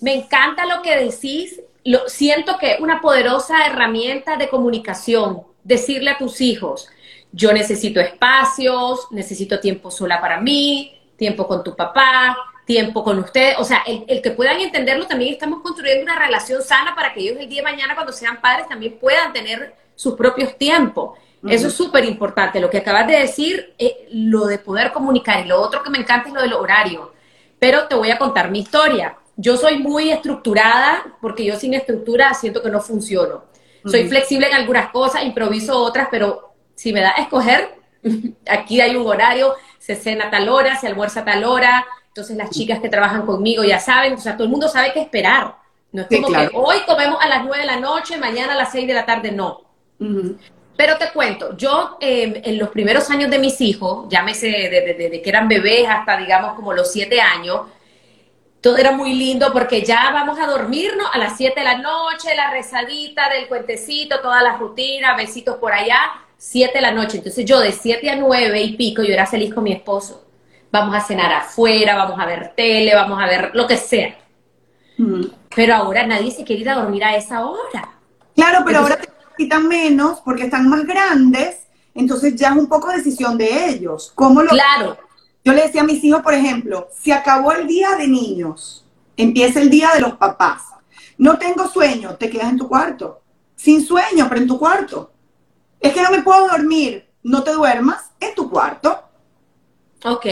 Me 0.00 0.14
encanta 0.14 0.66
lo 0.66 0.82
que 0.82 0.96
decís. 0.96 1.60
Lo, 1.84 2.08
siento 2.08 2.58
que 2.58 2.72
es 2.72 2.80
una 2.80 3.00
poderosa 3.00 3.66
herramienta 3.66 4.36
de 4.36 4.48
comunicación. 4.48 5.42
Decirle 5.64 6.10
a 6.10 6.18
tus 6.18 6.40
hijos, 6.40 6.88
yo 7.30 7.52
necesito 7.52 8.00
espacios, 8.00 9.06
necesito 9.10 9.60
tiempo 9.60 9.90
sola 9.90 10.20
para 10.20 10.40
mí, 10.40 10.92
tiempo 11.16 11.46
con 11.46 11.62
tu 11.62 11.76
papá, 11.76 12.36
tiempo 12.64 13.02
con 13.02 13.18
ustedes, 13.18 13.56
o 13.58 13.64
sea, 13.64 13.82
el, 13.86 14.22
que 14.22 14.30
puedan 14.30 14.60
entenderlo, 14.60 15.06
también 15.06 15.32
estamos 15.32 15.62
construyendo 15.62 16.04
una 16.04 16.18
relación 16.18 16.62
sana 16.62 16.94
para 16.94 17.12
que 17.12 17.20
ellos 17.20 17.36
el 17.38 17.48
día 17.48 17.62
de 17.62 17.70
mañana, 17.70 17.94
cuando 17.94 18.12
sean 18.12 18.40
padres, 18.40 18.68
también 18.68 18.98
puedan 18.98 19.32
tener 19.32 19.74
sus 19.94 20.14
propios 20.14 20.56
tiempos. 20.56 21.18
Eso 21.48 21.68
es 21.68 21.74
súper 21.74 22.04
importante. 22.04 22.60
Lo 22.60 22.70
que 22.70 22.78
acabas 22.78 23.06
de 23.06 23.18
decir, 23.18 23.74
eh, 23.78 24.08
lo 24.12 24.46
de 24.46 24.58
poder 24.58 24.92
comunicar. 24.92 25.44
Y 25.44 25.48
lo 25.48 25.60
otro 25.60 25.82
que 25.82 25.90
me 25.90 25.98
encanta 25.98 26.28
es 26.28 26.34
lo 26.34 26.40
del 26.40 26.52
horario. 26.52 27.12
Pero 27.58 27.88
te 27.88 27.94
voy 27.94 28.10
a 28.10 28.18
contar 28.18 28.50
mi 28.50 28.60
historia. 28.60 29.16
Yo 29.36 29.56
soy 29.56 29.78
muy 29.78 30.10
estructurada 30.10 31.04
porque 31.20 31.44
yo 31.44 31.56
sin 31.56 31.74
estructura 31.74 32.32
siento 32.34 32.62
que 32.62 32.70
no 32.70 32.80
funciono. 32.80 33.44
Soy 33.84 34.06
flexible 34.08 34.46
en 34.46 34.54
algunas 34.54 34.90
cosas, 34.92 35.24
improviso 35.24 35.76
otras, 35.76 36.06
pero 36.10 36.54
si 36.76 36.92
me 36.92 37.00
da 37.00 37.14
a 37.16 37.22
escoger, 37.22 37.74
aquí 38.48 38.80
hay 38.80 38.94
un 38.94 39.06
horario, 39.06 39.54
se 39.78 39.96
cena 39.96 40.26
a 40.26 40.30
tal 40.30 40.48
hora, 40.48 40.76
se 40.76 40.86
almuerza 40.86 41.20
a 41.20 41.24
tal 41.24 41.42
hora, 41.42 41.84
entonces 42.06 42.36
las 42.36 42.50
chicas 42.50 42.78
que 42.78 42.88
trabajan 42.88 43.26
conmigo 43.26 43.64
ya 43.64 43.80
saben, 43.80 44.12
o 44.12 44.18
sea, 44.18 44.34
todo 44.34 44.44
el 44.44 44.50
mundo 44.50 44.68
sabe 44.68 44.92
qué 44.92 45.00
esperar. 45.00 45.56
No 45.90 46.02
es 46.02 46.08
como 46.08 46.28
que 46.28 46.50
hoy 46.54 46.76
comemos 46.86 47.18
a 47.20 47.28
las 47.28 47.44
9 47.44 47.58
de 47.58 47.66
la 47.66 47.80
noche, 47.80 48.16
mañana 48.18 48.52
a 48.52 48.56
las 48.56 48.70
6 48.70 48.86
de 48.86 48.94
la 48.94 49.04
tarde, 49.04 49.32
no. 49.32 49.62
Pero 50.82 50.98
te 50.98 51.10
cuento, 51.10 51.56
yo 51.56 51.96
em, 52.00 52.34
en 52.42 52.58
los 52.58 52.70
primeros 52.70 53.08
años 53.08 53.30
de 53.30 53.38
mis 53.38 53.60
hijos, 53.60 54.08
llámese 54.08 54.48
desde 54.48 55.10
de, 55.10 55.22
que 55.22 55.30
eran 55.30 55.46
bebés 55.46 55.88
hasta 55.88 56.16
digamos 56.16 56.54
como 56.54 56.72
los 56.72 56.90
7 56.90 57.20
años, 57.20 57.68
todo 58.60 58.76
era 58.76 58.90
muy 58.90 59.14
lindo 59.14 59.52
porque 59.52 59.82
ya 59.82 60.10
vamos 60.12 60.40
a 60.40 60.46
dormirnos 60.48 61.06
a 61.12 61.18
las 61.18 61.36
7 61.36 61.60
de 61.60 61.64
la 61.64 61.78
noche, 61.78 62.34
la 62.34 62.50
rezadita 62.50 63.28
del 63.28 63.46
cuentecito, 63.46 64.18
todas 64.22 64.42
las 64.42 64.58
rutinas, 64.58 65.16
besitos 65.16 65.58
por 65.58 65.72
allá, 65.72 66.00
7 66.36 66.72
de 66.74 66.82
la 66.82 66.90
noche. 66.90 67.18
Entonces 67.18 67.44
yo 67.44 67.60
de 67.60 67.70
7 67.70 68.10
a 68.10 68.16
9 68.16 68.60
y 68.60 68.76
pico, 68.76 69.04
yo 69.04 69.12
era 69.12 69.26
feliz 69.26 69.54
con 69.54 69.62
mi 69.62 69.72
esposo 69.72 70.24
vamos 70.72 70.96
a 70.96 71.00
cenar 71.00 71.32
afuera, 71.32 71.94
vamos 71.94 72.18
a 72.18 72.26
ver 72.26 72.54
tele, 72.56 72.92
vamos 72.92 73.22
a 73.22 73.26
ver 73.26 73.50
lo 73.54 73.68
que 73.68 73.76
sea. 73.76 74.16
Pero 75.54 75.74
ahora 75.76 76.04
nadie 76.08 76.32
se 76.32 76.42
quiere 76.42 76.62
ir 76.62 76.70
a 76.70 76.74
dormir 76.74 77.04
a 77.04 77.14
esa 77.14 77.46
hora. 77.46 77.88
Claro, 78.34 78.62
pero 78.64 78.78
ahora 78.78 78.96
te 78.96 79.11
quitan 79.36 79.68
menos 79.68 80.20
porque 80.20 80.44
están 80.44 80.68
más 80.68 80.84
grandes, 80.84 81.66
entonces 81.94 82.34
ya 82.36 82.48
es 82.48 82.56
un 82.56 82.68
poco 82.68 82.90
decisión 82.90 83.36
de 83.36 83.68
ellos. 83.68 84.12
¿Cómo 84.14 84.42
lo 84.42 84.50
Claro. 84.50 84.98
Yo 85.44 85.52
le 85.52 85.62
decía 85.62 85.80
a 85.80 85.84
mis 85.84 86.02
hijos, 86.04 86.22
por 86.22 86.34
ejemplo, 86.34 86.88
si 86.96 87.10
acabó 87.10 87.52
el 87.52 87.66
día 87.66 87.96
de 87.96 88.06
niños, 88.06 88.86
empieza 89.16 89.60
el 89.60 89.70
día 89.70 89.90
de 89.94 90.00
los 90.00 90.14
papás. 90.14 90.62
No 91.18 91.38
tengo 91.38 91.68
sueño, 91.68 92.16
te 92.16 92.30
quedas 92.30 92.50
en 92.50 92.58
tu 92.58 92.68
cuarto. 92.68 93.22
Sin 93.56 93.84
sueño, 93.84 94.26
pero 94.28 94.40
en 94.40 94.46
tu 94.46 94.58
cuarto. 94.58 95.12
Es 95.80 95.92
que 95.92 96.02
no 96.02 96.10
me 96.10 96.22
puedo 96.22 96.46
dormir, 96.48 97.08
no 97.24 97.42
te 97.42 97.52
duermas 97.52 98.12
en 98.20 98.34
tu 98.34 98.48
cuarto. 98.48 99.02
Ok, 100.04 100.26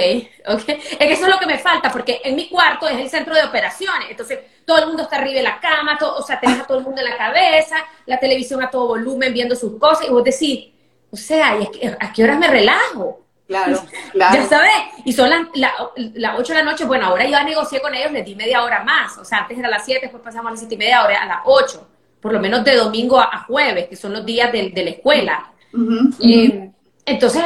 ok. 0.49 0.69
Es 0.69 0.99
que 0.99 1.13
eso 1.13 1.25
es 1.27 1.31
lo 1.31 1.39
que 1.39 1.47
me 1.47 1.59
falta, 1.59 1.91
porque 1.91 2.21
en 2.25 2.35
mi 2.35 2.49
cuarto 2.49 2.89
es 2.89 2.99
el 2.99 3.09
centro 3.09 3.35
de 3.35 3.45
operaciones. 3.45 4.11
Entonces, 4.11 4.41
todo 4.71 4.79
el 4.79 4.87
mundo 4.87 5.03
está 5.03 5.17
arriba 5.17 5.39
de 5.39 5.43
la 5.43 5.59
cama, 5.59 5.99
o 6.01 6.23
sea, 6.23 6.39
tenés 6.39 6.61
a 6.61 6.65
todo 6.65 6.79
el 6.79 6.85
mundo 6.85 7.01
en 7.01 7.11
la 7.11 7.17
cabeza, 7.17 7.75
la 8.07 8.21
televisión 8.21 8.63
a 8.63 8.71
todo 8.71 8.87
volumen 8.87 9.35
viendo 9.35 9.57
sus 9.57 9.81
cosas, 9.81 10.07
y 10.07 10.13
vos 10.13 10.23
decís, 10.23 10.69
o 11.11 11.17
sea, 11.17 11.59
¿a 11.99 12.13
qué 12.13 12.23
horas 12.23 12.39
me 12.39 12.47
relajo? 12.47 13.21
Claro, 13.49 13.83
claro. 14.13 14.35
Ya 14.37 14.49
sabes, 14.49 14.71
y 15.05 15.13
son 15.13 15.29
las, 15.29 15.43
las 15.97 16.39
8 16.39 16.53
de 16.53 16.59
la 16.61 16.65
noche, 16.71 16.85
bueno, 16.85 17.07
ahora 17.07 17.27
yo 17.27 17.43
negocié 17.43 17.81
con 17.81 17.93
ellos, 17.97 18.13
les 18.13 18.25
di 18.25 18.37
media 18.37 18.63
hora 18.63 18.85
más, 18.85 19.19
o 19.19 19.25
sea, 19.25 19.39
antes 19.39 19.59
era 19.59 19.69
las 19.69 19.85
7, 19.85 20.03
después 20.03 20.23
pasamos 20.23 20.51
a 20.51 20.51
las 20.53 20.61
7 20.61 20.73
y 20.73 20.79
media, 20.79 21.01
ahora 21.01 21.21
a 21.21 21.27
las 21.27 21.41
8, 21.47 21.89
por 22.21 22.33
lo 22.33 22.39
menos 22.39 22.63
de 22.63 22.77
domingo 22.77 23.19
a, 23.19 23.45
jueves, 23.49 23.89
que 23.89 23.97
son 23.97 24.13
los 24.13 24.25
días 24.25 24.53
de, 24.53 24.71
la 24.73 24.91
escuela. 24.91 25.53
Eh, 26.23 26.71
entonces, 27.11 27.43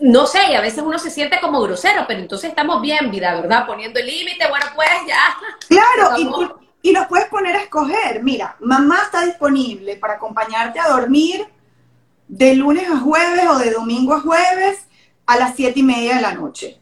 no 0.00 0.26
sé, 0.26 0.38
y 0.50 0.54
a 0.54 0.60
veces 0.60 0.82
uno 0.84 0.98
se 0.98 1.10
siente 1.10 1.40
como 1.40 1.60
grosero, 1.60 2.04
pero 2.06 2.20
entonces 2.20 2.50
estamos 2.50 2.80
bien, 2.80 3.10
vida, 3.10 3.34
¿verdad? 3.34 3.66
Poniendo 3.66 4.00
el 4.00 4.06
límite, 4.06 4.48
bueno, 4.48 4.66
pues 4.74 4.88
ya. 5.06 5.36
Claro, 5.68 6.16
y, 6.18 6.88
y 6.88 6.92
los 6.92 7.06
puedes 7.06 7.28
poner 7.28 7.56
a 7.56 7.62
escoger. 7.62 8.22
Mira, 8.22 8.56
mamá 8.60 9.00
está 9.04 9.24
disponible 9.24 9.96
para 9.96 10.14
acompañarte 10.14 10.78
a 10.78 10.88
dormir 10.88 11.46
de 12.28 12.54
lunes 12.54 12.88
a 12.88 12.98
jueves 12.98 13.46
o 13.48 13.58
de 13.58 13.72
domingo 13.72 14.14
a 14.14 14.20
jueves 14.20 14.86
a 15.26 15.36
las 15.36 15.56
siete 15.56 15.80
y 15.80 15.82
media 15.82 16.16
de 16.16 16.22
la 16.22 16.34
noche. 16.34 16.78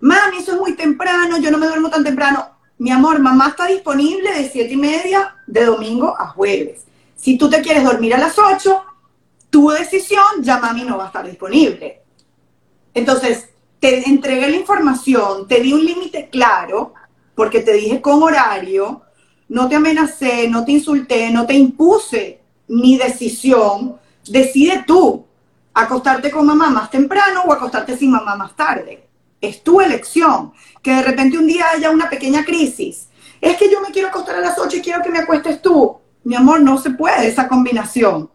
Mami, 0.00 0.38
eso 0.38 0.52
es 0.52 0.58
muy 0.58 0.74
temprano, 0.74 1.38
yo 1.38 1.50
no 1.50 1.58
me 1.58 1.66
duermo 1.66 1.90
tan 1.90 2.02
temprano. 2.02 2.50
Mi 2.78 2.90
amor, 2.90 3.18
mamá 3.18 3.48
está 3.48 3.66
disponible 3.66 4.32
de 4.32 4.48
siete 4.48 4.72
y 4.72 4.76
media 4.76 5.36
de 5.46 5.64
domingo 5.64 6.16
a 6.18 6.28
jueves. 6.28 6.84
Si 7.14 7.36
tú 7.36 7.50
te 7.50 7.60
quieres 7.60 7.84
dormir 7.84 8.14
a 8.14 8.18
las 8.18 8.38
8, 8.38 8.84
tu 9.50 9.70
decisión, 9.70 10.22
ya 10.40 10.58
mami 10.58 10.84
no 10.84 10.96
va 10.96 11.04
a 11.04 11.06
estar 11.08 11.26
disponible. 11.26 12.02
Entonces, 12.94 13.50
te 13.78 14.08
entregué 14.08 14.48
la 14.48 14.56
información, 14.56 15.48
te 15.48 15.60
di 15.60 15.72
un 15.72 15.84
límite 15.84 16.28
claro, 16.30 16.94
porque 17.34 17.60
te 17.60 17.72
dije 17.72 18.00
con 18.00 18.22
horario, 18.22 19.02
no 19.48 19.68
te 19.68 19.76
amenacé, 19.76 20.48
no 20.48 20.64
te 20.64 20.72
insulté, 20.72 21.30
no 21.30 21.46
te 21.46 21.54
impuse 21.54 22.40
mi 22.68 22.96
decisión. 22.96 23.98
Decide 24.28 24.84
tú 24.86 25.26
acostarte 25.74 26.30
con 26.30 26.46
mamá 26.46 26.70
más 26.70 26.90
temprano 26.90 27.42
o 27.46 27.52
acostarte 27.52 27.96
sin 27.96 28.10
mamá 28.10 28.36
más 28.36 28.54
tarde. 28.54 29.08
Es 29.40 29.62
tu 29.62 29.80
elección. 29.80 30.52
Que 30.82 30.94
de 30.94 31.02
repente 31.02 31.38
un 31.38 31.46
día 31.46 31.66
haya 31.74 31.90
una 31.90 32.08
pequeña 32.08 32.44
crisis. 32.44 33.08
Es 33.40 33.56
que 33.56 33.70
yo 33.70 33.80
me 33.80 33.90
quiero 33.90 34.08
acostar 34.08 34.36
a 34.36 34.40
las 34.40 34.58
8 34.58 34.76
y 34.76 34.82
quiero 34.82 35.02
que 35.02 35.10
me 35.10 35.18
acuestes 35.18 35.60
tú. 35.62 35.98
Mi 36.24 36.36
amor, 36.36 36.60
no 36.60 36.78
se 36.78 36.90
puede 36.90 37.26
esa 37.26 37.48
combinación. 37.48 38.30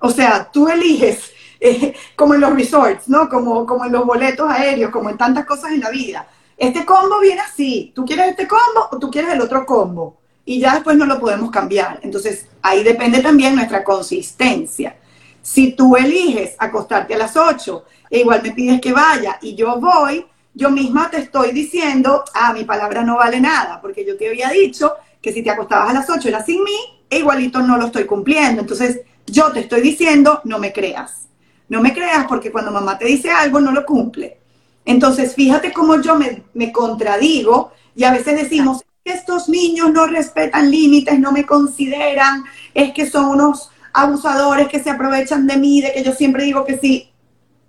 O 0.00 0.10
sea, 0.10 0.48
tú 0.50 0.68
eliges, 0.68 1.32
eh, 1.60 1.94
como 2.14 2.34
en 2.34 2.40
los 2.40 2.54
resorts, 2.54 3.08
¿no? 3.08 3.28
Como, 3.28 3.66
como 3.66 3.84
en 3.84 3.92
los 3.92 4.04
boletos 4.04 4.48
aéreos, 4.50 4.90
como 4.90 5.10
en 5.10 5.18
tantas 5.18 5.44
cosas 5.44 5.72
en 5.72 5.80
la 5.80 5.90
vida. 5.90 6.28
Este 6.56 6.84
combo 6.84 7.20
viene 7.20 7.40
así. 7.40 7.92
¿Tú 7.94 8.04
quieres 8.04 8.28
este 8.28 8.48
combo 8.48 8.88
o 8.90 8.98
tú 8.98 9.10
quieres 9.10 9.32
el 9.32 9.40
otro 9.40 9.64
combo? 9.64 10.18
Y 10.44 10.60
ya 10.60 10.74
después 10.74 10.96
no 10.96 11.06
lo 11.06 11.20
podemos 11.20 11.50
cambiar. 11.50 12.00
Entonces, 12.02 12.46
ahí 12.62 12.82
depende 12.82 13.20
también 13.20 13.54
nuestra 13.54 13.84
consistencia. 13.84 14.96
Si 15.42 15.72
tú 15.72 15.96
eliges 15.96 16.56
acostarte 16.58 17.14
a 17.14 17.18
las 17.18 17.36
8 17.36 17.84
e 18.10 18.20
igual 18.20 18.42
me 18.42 18.52
pides 18.52 18.80
que 18.80 18.92
vaya 18.92 19.38
y 19.40 19.54
yo 19.54 19.78
voy, 19.78 20.26
yo 20.54 20.70
misma 20.70 21.08
te 21.10 21.18
estoy 21.18 21.52
diciendo, 21.52 22.24
ah, 22.34 22.52
mi 22.52 22.64
palabra 22.64 23.02
no 23.02 23.16
vale 23.16 23.40
nada, 23.40 23.80
porque 23.80 24.04
yo 24.04 24.16
te 24.16 24.28
había 24.28 24.48
dicho 24.48 24.94
que 25.22 25.32
si 25.32 25.42
te 25.42 25.50
acostabas 25.50 25.90
a 25.90 25.92
las 25.92 26.10
8 26.10 26.28
era 26.28 26.44
sin 26.44 26.64
mí, 26.64 26.76
e 27.08 27.18
igualito 27.18 27.60
no 27.60 27.76
lo 27.76 27.86
estoy 27.86 28.04
cumpliendo. 28.04 28.62
Entonces, 28.62 29.00
yo 29.30 29.52
te 29.52 29.60
estoy 29.60 29.80
diciendo, 29.80 30.40
no 30.44 30.58
me 30.58 30.72
creas. 30.72 31.28
No 31.68 31.82
me 31.82 31.92
creas 31.92 32.26
porque 32.26 32.50
cuando 32.50 32.70
mamá 32.70 32.98
te 32.98 33.06
dice 33.06 33.30
algo, 33.30 33.60
no 33.60 33.72
lo 33.72 33.84
cumple. 33.84 34.38
Entonces, 34.84 35.34
fíjate 35.34 35.72
cómo 35.72 36.00
yo 36.00 36.16
me, 36.16 36.72
contradigo 36.72 37.72
y 37.94 38.04
a 38.04 38.12
veces 38.12 38.40
decimos, 38.40 38.82
estos 39.04 39.48
niños 39.48 39.92
no 39.92 40.06
respetan 40.06 40.70
límites, 40.70 41.18
no 41.18 41.30
me 41.30 41.44
consideran, 41.44 42.44
es 42.72 42.92
que 42.92 43.08
son 43.10 43.26
unos 43.26 43.70
abusadores 43.92 44.68
que 44.68 44.82
se 44.82 44.90
aprovechan 44.90 45.46
de 45.46 45.56
mí, 45.56 45.80
de 45.82 45.92
que 45.92 46.02
yo 46.02 46.12
siempre 46.12 46.44
digo 46.44 46.64
que 46.64 46.78
sí. 46.78 47.10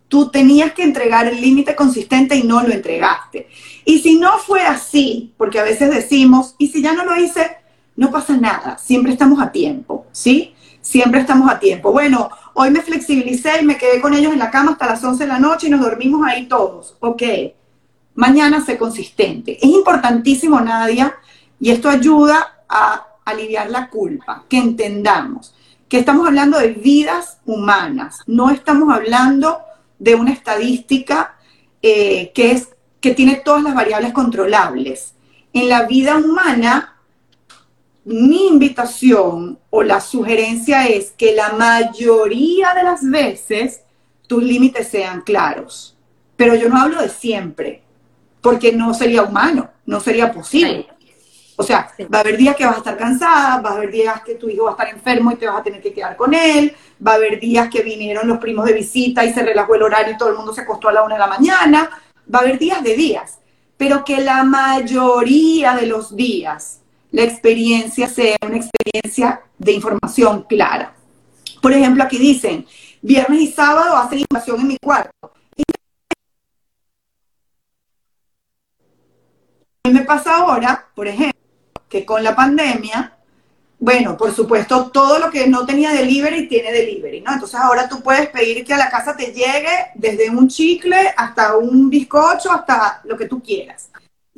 Tú 0.08 0.30
tenías 0.30 0.74
que 0.74 0.84
entregar 0.84 1.28
el 1.28 1.42
límite 1.42 1.76
consistente 1.76 2.36
y 2.36 2.44
no 2.44 2.62
lo 2.62 2.74
entregaste. 2.74 3.50
Y 3.84 4.00
si 4.00 4.18
no 4.18 4.38
fue 4.38 4.62
así, 4.62 5.34
porque 5.38 5.60
a 5.60 5.64
veces 5.64 5.90
decimos, 5.90 6.56
y 6.58 6.70
si 6.70 6.82
ya 6.82 6.94
no 6.94 7.04
lo 7.04 7.20
hice, 7.20 7.58
no 7.98 8.12
pasa 8.12 8.38
nada, 8.38 8.78
siempre 8.78 9.12
estamos 9.12 9.42
a 9.42 9.52
tiempo, 9.52 10.08
¿sí? 10.14 10.54
Siempre 10.90 11.20
estamos 11.20 11.52
a 11.52 11.60
tiempo. 11.60 11.92
Bueno, 11.92 12.32
hoy 12.56 12.72
me 12.72 12.82
flexibilicé 12.82 13.62
y 13.62 13.64
me 13.64 13.78
quedé 13.78 14.02
con 14.02 14.16
ellos 14.16 14.34
en 14.34 14.40
la 14.40 14.50
cama 14.50 14.72
hasta 14.72 14.88
las 14.88 15.04
11 15.04 15.24
de 15.24 15.28
la 15.28 15.38
noche 15.38 15.68
y 15.68 15.70
nos 15.70 15.82
dormimos 15.82 16.26
ahí 16.26 16.48
todos. 16.48 16.98
Ok, 17.00 17.22
mañana 18.16 18.66
sé 18.66 18.76
consistente. 18.76 19.60
Es 19.62 19.70
importantísimo, 19.70 20.60
Nadia, 20.60 21.16
y 21.60 21.70
esto 21.70 21.90
ayuda 21.90 22.64
a 22.68 23.06
aliviar 23.24 23.70
la 23.70 23.88
culpa, 23.88 24.46
que 24.50 24.58
entendamos 24.58 25.54
que 25.88 26.00
estamos 26.00 26.26
hablando 26.26 26.58
de 26.58 26.70
vidas 26.70 27.38
humanas, 27.46 28.20
no 28.26 28.50
estamos 28.50 28.92
hablando 28.92 29.60
de 30.00 30.16
una 30.16 30.32
estadística 30.32 31.36
eh, 31.84 32.32
que, 32.34 32.52
es, 32.52 32.70
que 33.00 33.14
tiene 33.14 33.36
todas 33.36 33.62
las 33.62 33.76
variables 33.76 34.12
controlables. 34.12 35.14
En 35.54 35.70
la 35.70 35.84
vida 35.84 36.18
humana, 36.18 36.99
mi 38.06 38.48
invitación 38.48 39.60
o 39.70 39.84
la 39.84 40.02
sugerencia 40.02 40.88
es 40.88 41.12
que 41.12 41.36
la 41.36 41.54
mayoría 41.54 42.74
de 42.74 42.84
las 42.84 43.08
veces 43.08 43.84
tus 44.28 44.44
límites 44.44 44.88
sean 44.88 45.22
claros. 45.22 45.98
Pero 46.36 46.56
yo 46.56 46.70
no 46.70 46.82
hablo 46.82 47.02
de 47.02 47.10
siempre, 47.10 47.84
porque 48.42 48.72
no 48.72 48.94
sería 48.94 49.24
humano, 49.24 49.70
no 49.86 50.00
sería 50.00 50.32
posible. 50.32 50.88
O 51.58 51.64
sea, 51.64 51.92
va 52.14 52.20
a 52.20 52.22
haber 52.22 52.38
días 52.38 52.56
que 52.56 52.66
vas 52.66 52.76
a 52.76 52.78
estar 52.78 52.98
cansada, 52.98 53.60
va 53.60 53.72
a 53.72 53.74
haber 53.74 53.92
días 53.92 54.22
que 54.24 54.36
tu 54.36 54.48
hijo 54.48 54.64
va 54.64 54.70
a 54.70 54.74
estar 54.74 54.90
enfermo 54.90 55.32
y 55.32 55.36
te 55.36 55.46
vas 55.46 55.60
a 55.60 55.64
tener 55.64 55.82
que 55.82 55.92
quedar 55.92 56.16
con 56.16 56.34
él, 56.34 56.74
va 57.06 57.12
a 57.12 57.16
haber 57.16 57.38
días 57.38 57.70
que 57.70 57.82
vinieron 57.82 58.30
los 58.30 58.38
primos 58.38 58.66
de 58.66 58.72
visita 58.72 59.26
y 59.26 59.34
se 59.34 59.44
relajó 59.44 59.76
el 59.76 59.84
horario 59.84 60.14
y 60.14 60.18
todo 60.18 60.30
el 60.30 60.38
mundo 60.38 60.54
se 60.54 60.62
acostó 60.62 60.88
a 60.88 60.94
la 60.94 61.04
una 61.04 61.16
de 61.16 61.20
la 61.20 61.28
mañana, 61.28 61.90
va 62.34 62.40
a 62.40 62.42
haber 62.44 62.58
días 62.58 62.82
de 62.82 62.96
días, 62.96 63.40
pero 63.76 64.06
que 64.06 64.22
la 64.22 64.46
mayoría 64.46 65.76
de 65.76 65.88
los 65.88 66.16
días 66.16 66.79
la 67.12 67.24
experiencia 67.24 68.08
sea 68.08 68.38
una 68.46 68.58
experiencia 68.58 69.42
de 69.58 69.72
información 69.72 70.44
clara. 70.44 70.94
Por 71.62 71.74
ejemplo, 71.74 72.04
aquí 72.04 72.18
dicen, 72.18 72.66
viernes 73.02 73.42
y 73.42 73.52
sábado 73.52 73.96
hacen 73.98 74.20
invasión 74.20 74.60
en 74.62 74.68
mi 74.68 74.78
cuarto. 74.78 75.34
Y 79.84 79.92
me 79.92 80.02
pasa 80.02 80.38
ahora, 80.38 80.88
por 80.96 81.08
ejemplo, 81.08 81.40
que 81.90 82.06
con 82.06 82.24
la 82.24 82.36
pandemia, 82.36 83.18
bueno, 83.80 84.16
por 84.16 84.34
supuesto, 84.34 84.92
todo 84.92 85.20
lo 85.20 85.32
que 85.32 85.48
no 85.48 85.66
tenía 85.66 85.92
delivery 85.92 86.48
tiene 86.48 86.72
delivery, 86.72 87.22
¿no? 87.22 87.34
Entonces 87.34 87.60
ahora 87.60 87.90
tú 87.90 88.02
puedes 88.02 88.28
pedir 88.30 88.64
que 88.66 88.74
a 88.74 88.78
la 88.78 88.90
casa 88.90 89.16
te 89.16 89.28
llegue 89.28 89.92
desde 89.96 90.30
un 90.30 90.48
chicle 90.48 91.14
hasta 91.16 91.58
un 91.58 91.90
bizcocho, 91.90 92.52
hasta 92.52 93.02
lo 93.06 93.18
que 93.18 93.26
tú 93.26 93.42
quieras. 93.42 93.89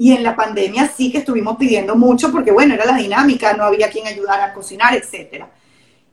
Y 0.01 0.13
en 0.13 0.23
la 0.23 0.35
pandemia 0.35 0.87
sí 0.87 1.11
que 1.11 1.19
estuvimos 1.19 1.57
pidiendo 1.57 1.95
mucho 1.95 2.31
porque, 2.31 2.51
bueno, 2.51 2.73
era 2.73 2.85
la 2.85 2.97
dinámica, 2.97 3.53
no 3.53 3.65
había 3.65 3.91
quien 3.91 4.07
ayudara 4.07 4.45
a 4.45 4.53
cocinar, 4.55 4.95
etc. 4.95 5.45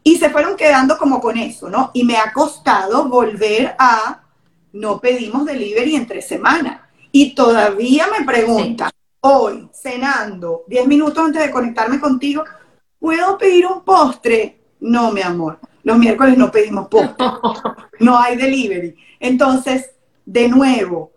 Y 0.03 0.19
se 0.19 0.29
fueron 0.29 0.59
quedando 0.59 0.99
como 0.99 1.23
con 1.23 1.39
eso, 1.39 1.71
¿no? 1.71 1.91
Y 1.95 2.05
me 2.05 2.19
ha 2.19 2.31
costado 2.31 3.09
volver 3.09 3.75
a 3.79 4.25
no 4.75 5.01
pedimos 5.01 5.47
delivery 5.47 5.97
en 5.97 6.07
tres 6.07 6.29
semanas. 6.29 6.83
Y 7.11 7.35
todavía 7.35 8.09
me 8.09 8.27
preguntan, 8.27 8.91
hoy, 9.21 9.71
cenando, 9.73 10.65
10 10.67 10.87
minutos 10.87 11.25
antes 11.25 11.41
de 11.41 11.51
conectarme 11.51 11.99
contigo, 11.99 12.45
¿puedo 13.01 13.39
pedir 13.39 13.65
un 13.65 13.85
postre? 13.85 14.61
No, 14.81 15.13
mi 15.13 15.23
amor, 15.23 15.61
los 15.83 15.97
miércoles 15.97 16.37
no 16.37 16.51
pedimos 16.51 16.89
postre, 16.89 17.25
no 18.01 18.19
hay 18.19 18.37
delivery. 18.37 18.95
Entonces, 19.19 19.93
de 20.27 20.47
nuevo, 20.47 21.13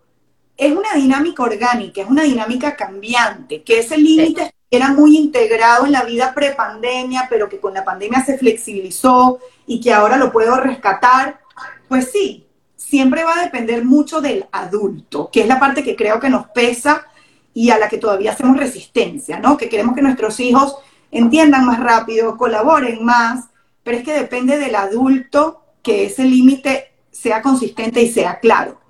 es 0.62 0.72
una 0.72 0.94
dinámica 0.94 1.42
orgánica, 1.42 2.04
es 2.04 2.08
una 2.08 2.22
dinámica 2.22 2.76
cambiante, 2.76 3.64
que 3.64 3.80
ese 3.80 3.98
límite 3.98 4.54
era 4.70 4.90
muy 4.90 5.18
integrado 5.18 5.88
en 5.88 5.92
la 5.92 6.04
vida 6.04 6.36
prepandemia, 6.36 7.26
pero 7.28 7.50
que 7.50 7.60
con 7.60 7.74
la 7.74 7.84
pandemia 7.84 8.24
se 8.24 8.38
flexibilizó 8.38 9.40
y 9.66 9.82
que 9.82 9.92
ahora 9.92 10.18
lo 10.18 10.32
puedo 10.32 10.56
rescatar, 10.58 11.40
pues 11.88 12.12
sí, 12.12 12.46
siempre 12.76 13.24
va 13.24 13.40
a 13.40 13.44
depender 13.44 13.84
mucho 13.84 14.22
del 14.22 14.46
adulto, 14.52 15.32
que 15.34 15.42
es 15.42 15.48
la 15.48 15.60
parte 15.60 15.84
que 15.84 15.96
creo 15.96 16.20
que 16.20 16.30
nos 16.30 16.46
pesa 16.50 17.08
y 17.56 17.72
a 17.72 17.80
la 17.80 17.90
que 17.90 17.98
todavía 17.98 18.34
hacemos 18.34 18.56
resistencia, 18.56 19.40
¿no? 19.40 19.58
Que 19.58 19.68
queremos 19.68 19.96
que 19.96 20.04
nuestros 20.04 20.40
hijos 20.40 20.76
entiendan 21.10 21.66
más 21.66 21.80
rápido, 21.80 22.38
colaboren 22.38 23.04
más, 23.04 23.46
pero 23.82 23.98
es 23.98 24.04
que 24.04 24.14
depende 24.14 24.60
del 24.60 24.76
adulto 24.76 25.64
que 25.82 26.06
ese 26.06 26.24
límite 26.24 26.92
sea 27.10 27.42
consistente 27.42 28.00
y 28.04 28.12
sea 28.12 28.40
claro. 28.40 28.81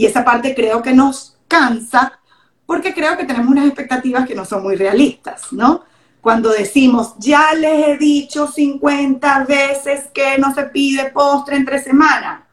Y 0.00 0.06
esa 0.06 0.24
parte 0.24 0.54
creo 0.54 0.80
que 0.80 0.94
nos 0.94 1.36
cansa 1.46 2.18
porque 2.64 2.94
creo 2.94 3.18
que 3.18 3.26
tenemos 3.26 3.50
unas 3.50 3.66
expectativas 3.66 4.26
que 4.26 4.34
no 4.34 4.46
son 4.46 4.62
muy 4.62 4.74
realistas, 4.74 5.52
¿no? 5.52 5.84
Cuando 6.22 6.48
decimos, 6.48 7.16
ya 7.18 7.52
les 7.52 7.86
he 7.86 7.96
dicho 7.98 8.46
50 8.46 9.44
veces 9.44 10.04
que 10.14 10.38
no 10.38 10.54
se 10.54 10.64
pide 10.64 11.10
postre 11.10 11.56
entre 11.56 11.82
semanas, 11.82 12.44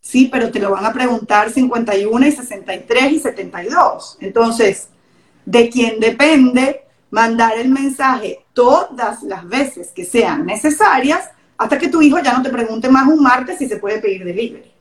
Sí, 0.00 0.30
pero 0.32 0.50
te 0.50 0.58
lo 0.58 0.70
van 0.70 0.86
a 0.86 0.94
preguntar 0.94 1.50
51 1.50 2.26
y 2.26 2.32
63 2.32 3.12
y 3.12 3.18
72. 3.18 4.16
Entonces, 4.20 4.88
de 5.44 5.68
quién 5.68 6.00
depende 6.00 6.86
mandar 7.10 7.58
el 7.58 7.68
mensaje 7.68 8.46
todas 8.54 9.22
las 9.24 9.46
veces 9.46 9.90
que 9.94 10.06
sean 10.06 10.46
necesarias 10.46 11.28
hasta 11.58 11.76
que 11.76 11.88
tu 11.88 12.00
hijo 12.00 12.18
ya 12.20 12.32
no 12.32 12.42
te 12.42 12.48
pregunte 12.48 12.88
más 12.88 13.06
un 13.08 13.22
martes 13.22 13.58
si 13.58 13.68
se 13.68 13.76
puede 13.76 13.98
pedir 13.98 14.24
delivery. 14.24 14.75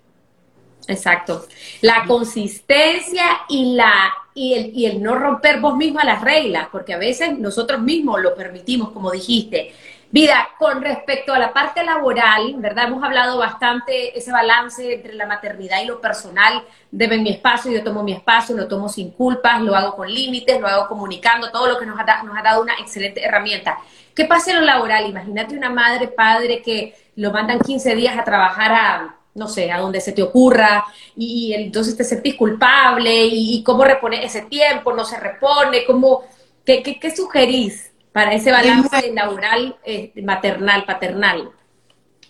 Exacto. 0.88 1.46
La 1.82 2.06
consistencia 2.06 3.24
y 3.50 3.76
la 3.76 4.14
y 4.36 4.54
el, 4.54 4.78
y 4.78 4.86
el 4.86 5.02
no 5.02 5.16
romper 5.16 5.62
vos 5.62 5.78
misma 5.78 6.04
las 6.04 6.22
reglas, 6.22 6.68
porque 6.70 6.94
a 6.94 6.98
veces 6.98 7.40
nosotros 7.40 7.80
mismos 7.80 8.22
lo 8.22 8.36
permitimos, 8.36 8.92
como 8.92 9.10
dijiste. 9.10 9.74
Vida, 10.12 10.50
con 10.60 10.82
respecto 10.82 11.34
a 11.34 11.40
la 11.40 11.52
parte 11.52 11.84
laboral, 11.84 12.54
¿verdad? 12.58 12.88
Hemos 12.88 13.04
hablado 13.04 13.38
bastante 13.38 14.18
ese 14.18 14.32
balance 14.32 14.94
entre 14.94 15.14
la 15.14 15.26
maternidad 15.26 15.82
y 15.82 15.88
lo 15.88 16.00
personal. 16.00 16.64
Deben 16.92 17.24
mi 17.24 17.32
espacio, 17.32 17.72
yo 17.72 17.84
tomo 17.84 18.04
mi 18.04 18.14
espacio, 18.14 18.56
lo 18.56 18.68
tomo 18.68 18.88
sin 18.88 19.12
culpas, 19.12 19.62
lo 19.62 19.76
hago 19.76 19.96
con 19.96 20.14
límites, 20.14 20.60
lo 20.60 20.68
hago 20.68 20.88
comunicando, 20.88 21.50
todo 21.50 21.68
lo 21.68 21.80
que 21.80 21.86
nos 21.86 22.00
ha, 22.00 22.24
nos 22.24 22.38
ha 22.38 22.42
dado 22.42 22.62
una 22.62 22.74
excelente 22.76 23.24
herramienta. 23.24 23.80
¿Qué 24.14 24.26
pasa 24.26 24.52
en 24.52 24.60
lo 24.60 24.64
laboral? 24.64 25.08
Imagínate 25.08 25.58
una 25.58 25.70
madre, 25.70 26.08
padre 26.08 26.62
que 26.62 26.96
lo 27.16 27.32
mandan 27.32 27.60
15 27.60 27.96
días 27.96 28.18
a 28.18 28.24
trabajar 28.24 28.72
a, 28.72 29.16
no 29.36 29.48
sé, 29.48 29.72
a 29.72 29.80
donde 29.80 30.02
se 30.02 30.14
te 30.14 30.24
ocurra, 30.24 30.86
y, 31.16 31.54
entonces 31.54 31.96
te 31.96 32.04
sentís 32.04 32.36
culpable, 32.36 33.26
y, 33.26 33.62
cómo 33.64 33.84
reponer 33.84 34.24
ese 34.24 34.42
tiempo, 34.42 34.94
no 34.94 35.06
se 35.06 35.20
repone, 35.20 35.86
cómo, 35.86 36.24
qué, 36.66 36.82
qué, 36.82 37.00
qué 37.00 37.16
sugerís? 37.16 37.92
para 38.16 38.34
ese 38.34 38.50
balance 38.50 39.12
laboral, 39.12 39.76
eh, 39.84 40.14
maternal, 40.24 40.86
paternal? 40.86 41.52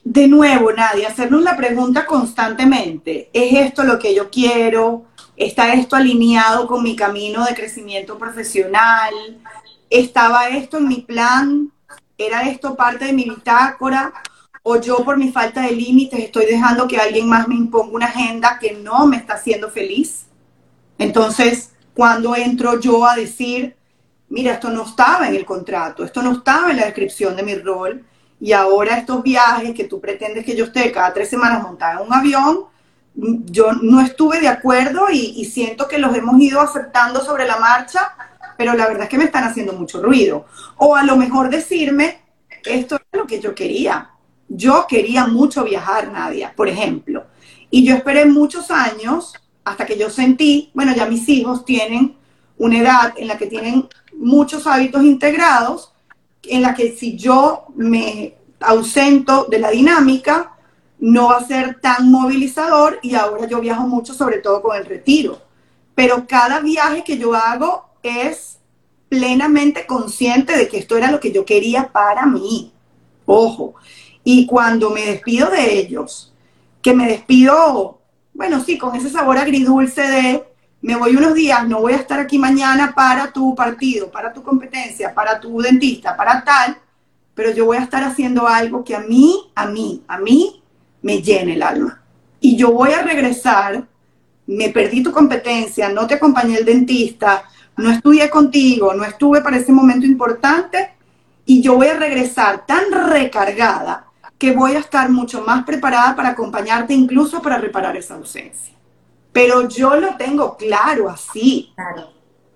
De 0.03 0.27
nuevo, 0.27 0.73
Nadia, 0.73 1.09
hacernos 1.09 1.43
la 1.43 1.55
pregunta 1.55 2.07
constantemente, 2.07 3.29
¿es 3.31 3.53
esto 3.53 3.83
lo 3.83 3.99
que 3.99 4.15
yo 4.15 4.31
quiero? 4.31 5.05
¿Está 5.37 5.73
esto 5.73 5.95
alineado 5.95 6.65
con 6.65 6.81
mi 6.81 6.95
camino 6.95 7.45
de 7.45 7.53
crecimiento 7.53 8.17
profesional? 8.17 9.13
¿Estaba 9.87 10.47
esto 10.47 10.79
en 10.79 10.87
mi 10.87 11.01
plan? 11.01 11.71
¿Era 12.17 12.49
esto 12.49 12.75
parte 12.75 13.05
de 13.05 13.13
mi 13.13 13.25
bitácora? 13.25 14.11
¿O 14.67 14.81
yo 14.81 15.05
por 15.05 15.15
mi 15.15 15.31
falta 15.31 15.61
de 15.61 15.73
límites 15.73 16.19
estoy 16.19 16.47
dejando 16.47 16.87
que 16.87 16.97
alguien 16.97 17.29
más 17.29 17.47
me 17.47 17.53
imponga 17.53 17.93
una 17.93 18.07
agenda 18.07 18.57
que 18.59 18.73
no 18.73 19.05
me 19.05 19.17
está 19.17 19.35
haciendo 19.35 19.69
feliz? 19.69 20.25
Entonces, 20.97 21.73
cuando 21.93 22.35
entro 22.35 22.79
yo 22.79 23.05
a 23.05 23.15
decir, 23.15 23.75
mira, 24.27 24.53
esto 24.53 24.71
no 24.71 24.81
estaba 24.81 25.27
en 25.27 25.35
el 25.35 25.45
contrato, 25.45 26.03
esto 26.03 26.23
no 26.23 26.31
estaba 26.31 26.71
en 26.71 26.77
la 26.77 26.85
descripción 26.85 27.35
de 27.35 27.43
mi 27.43 27.53
rol, 27.53 28.03
y 28.39 28.53
ahora 28.53 28.97
estos 28.97 29.21
viajes 29.21 29.75
que 29.75 29.83
tú 29.83 30.01
pretendes 30.01 30.43
que 30.43 30.55
yo 30.55 30.65
esté 30.65 30.91
cada 30.91 31.13
tres 31.13 31.29
semanas 31.29 31.61
montada 31.61 32.01
en 32.01 32.07
un 32.07 32.13
avión, 32.15 32.65
yo 33.13 33.71
no 33.73 34.01
estuve 34.01 34.39
de 34.39 34.47
acuerdo 34.47 35.11
y, 35.11 35.45
siento 35.45 35.87
que 35.87 35.99
los 35.99 36.15
hemos 36.17 36.41
ido 36.41 36.59
aceptando 36.59 37.23
sobre 37.23 37.45
la 37.45 37.57
marcha, 37.57 38.15
pero 38.57 38.73
la 38.73 38.87
verdad 38.87 39.03
es 39.03 39.09
que 39.09 39.19
me 39.19 39.25
están 39.25 39.43
haciendo 39.43 39.73
mucho 39.73 40.01
ruido. 40.01 40.47
O 40.77 40.95
a 40.95 41.03
lo 41.03 41.17
mejor 41.17 41.51
decirme, 41.51 42.23
esto 42.65 42.95
es 42.95 43.01
lo 43.11 43.27
que 43.27 43.39
yo 43.39 43.53
quería. 43.53 44.09
Yo 44.47 44.85
quería 44.87 45.27
mucho 45.27 45.63
viajar, 45.63 46.11
Nadia, 46.11 46.53
por 46.55 46.67
ejemplo. 46.67 47.25
Y 47.69 47.85
yo 47.85 47.95
esperé 47.95 48.25
muchos 48.25 48.71
años 48.71 49.33
hasta 49.63 49.85
que 49.85 49.97
yo 49.97 50.09
sentí, 50.09 50.69
bueno, 50.73 50.93
ya 50.95 51.07
mis 51.07 51.27
hijos 51.27 51.65
tienen 51.65 52.15
una 52.57 52.79
edad 52.79 53.13
en 53.17 53.27
la 53.27 53.37
que 53.37 53.47
tienen 53.47 53.87
muchos 54.13 54.67
hábitos 54.67 55.03
integrados, 55.03 55.91
en 56.43 56.61
la 56.61 56.73
que 56.75 56.95
si 56.95 57.17
yo 57.17 57.65
me 57.75 58.35
ausento 58.59 59.45
de 59.49 59.59
la 59.59 59.71
dinámica, 59.71 60.53
no 60.99 61.27
va 61.27 61.37
a 61.37 61.45
ser 61.45 61.79
tan 61.81 62.11
movilizador 62.11 62.99
y 63.01 63.15
ahora 63.15 63.47
yo 63.47 63.59
viajo 63.59 63.87
mucho, 63.87 64.13
sobre 64.13 64.37
todo 64.37 64.61
con 64.61 64.77
el 64.77 64.85
retiro. 64.85 65.41
Pero 65.93 66.25
cada 66.27 66.59
viaje 66.59 67.03
que 67.03 67.17
yo 67.17 67.33
hago 67.33 67.89
es 68.03 68.59
plenamente 69.09 69.85
consciente 69.85 70.57
de 70.57 70.67
que 70.67 70.77
esto 70.77 70.97
era 70.97 71.11
lo 71.11 71.19
que 71.19 71.31
yo 71.31 71.45
quería 71.45 71.91
para 71.91 72.25
mí. 72.25 72.71
Ojo. 73.25 73.75
Y 74.27 74.47
cuando 74.47 74.89
me 74.89 75.05
despido 75.05 75.51
de 75.51 75.77
ellos, 75.77 76.33
que 76.81 76.95
me 76.95 77.07
despido, 77.07 77.99
bueno, 78.33 78.61
sí, 78.61 78.75
con 78.77 78.95
ese 78.95 79.11
sabor 79.11 79.37
agridulce 79.37 80.01
de 80.01 80.43
me 80.81 80.95
voy 80.95 81.15
unos 81.15 81.35
días, 81.35 81.67
no 81.67 81.81
voy 81.81 81.93
a 81.93 81.97
estar 81.97 82.19
aquí 82.19 82.39
mañana 82.39 82.93
para 82.95 83.31
tu 83.31 83.53
partido, 83.53 84.09
para 84.11 84.33
tu 84.33 84.41
competencia, 84.41 85.13
para 85.13 85.39
tu 85.39 85.61
dentista, 85.61 86.17
para 86.17 86.43
tal, 86.43 86.75
pero 87.35 87.51
yo 87.51 87.65
voy 87.65 87.77
a 87.77 87.83
estar 87.83 88.03
haciendo 88.03 88.47
algo 88.47 88.83
que 88.83 88.95
a 88.95 88.99
mí, 88.99 89.51
a 89.53 89.67
mí, 89.67 90.03
a 90.07 90.17
mí 90.17 90.63
me 91.03 91.21
llene 91.21 91.53
el 91.53 91.61
alma. 91.61 92.01
Y 92.39 92.55
yo 92.55 92.71
voy 92.71 92.93
a 92.93 93.03
regresar, 93.03 93.87
me 94.47 94.69
perdí 94.69 95.03
tu 95.03 95.11
competencia, 95.11 95.89
no 95.89 96.07
te 96.07 96.15
acompañé 96.15 96.57
el 96.57 96.65
dentista, 96.65 97.43
no 97.77 97.91
estudié 97.91 98.27
contigo, 98.29 98.93
no 98.95 99.03
estuve 99.03 99.41
para 99.41 99.57
ese 99.57 99.71
momento 99.71 100.07
importante, 100.07 100.93
y 101.45 101.61
yo 101.61 101.75
voy 101.75 101.87
a 101.87 101.99
regresar 101.99 102.65
tan 102.65 102.91
recargada 102.91 104.05
que 104.37 104.53
voy 104.53 104.75
a 104.75 104.79
estar 104.79 105.09
mucho 105.09 105.41
más 105.41 105.63
preparada 105.63 106.15
para 106.15 106.29
acompañarte, 106.29 106.93
incluso 106.93 107.41
para 107.41 107.57
reparar 107.57 107.95
esa 107.97 108.15
ausencia 108.15 108.75
pero 109.35 109.67
yo 109.67 109.97
lo 109.97 110.15
tengo 110.15 110.55
claro 110.55 111.09
así. 111.09 111.73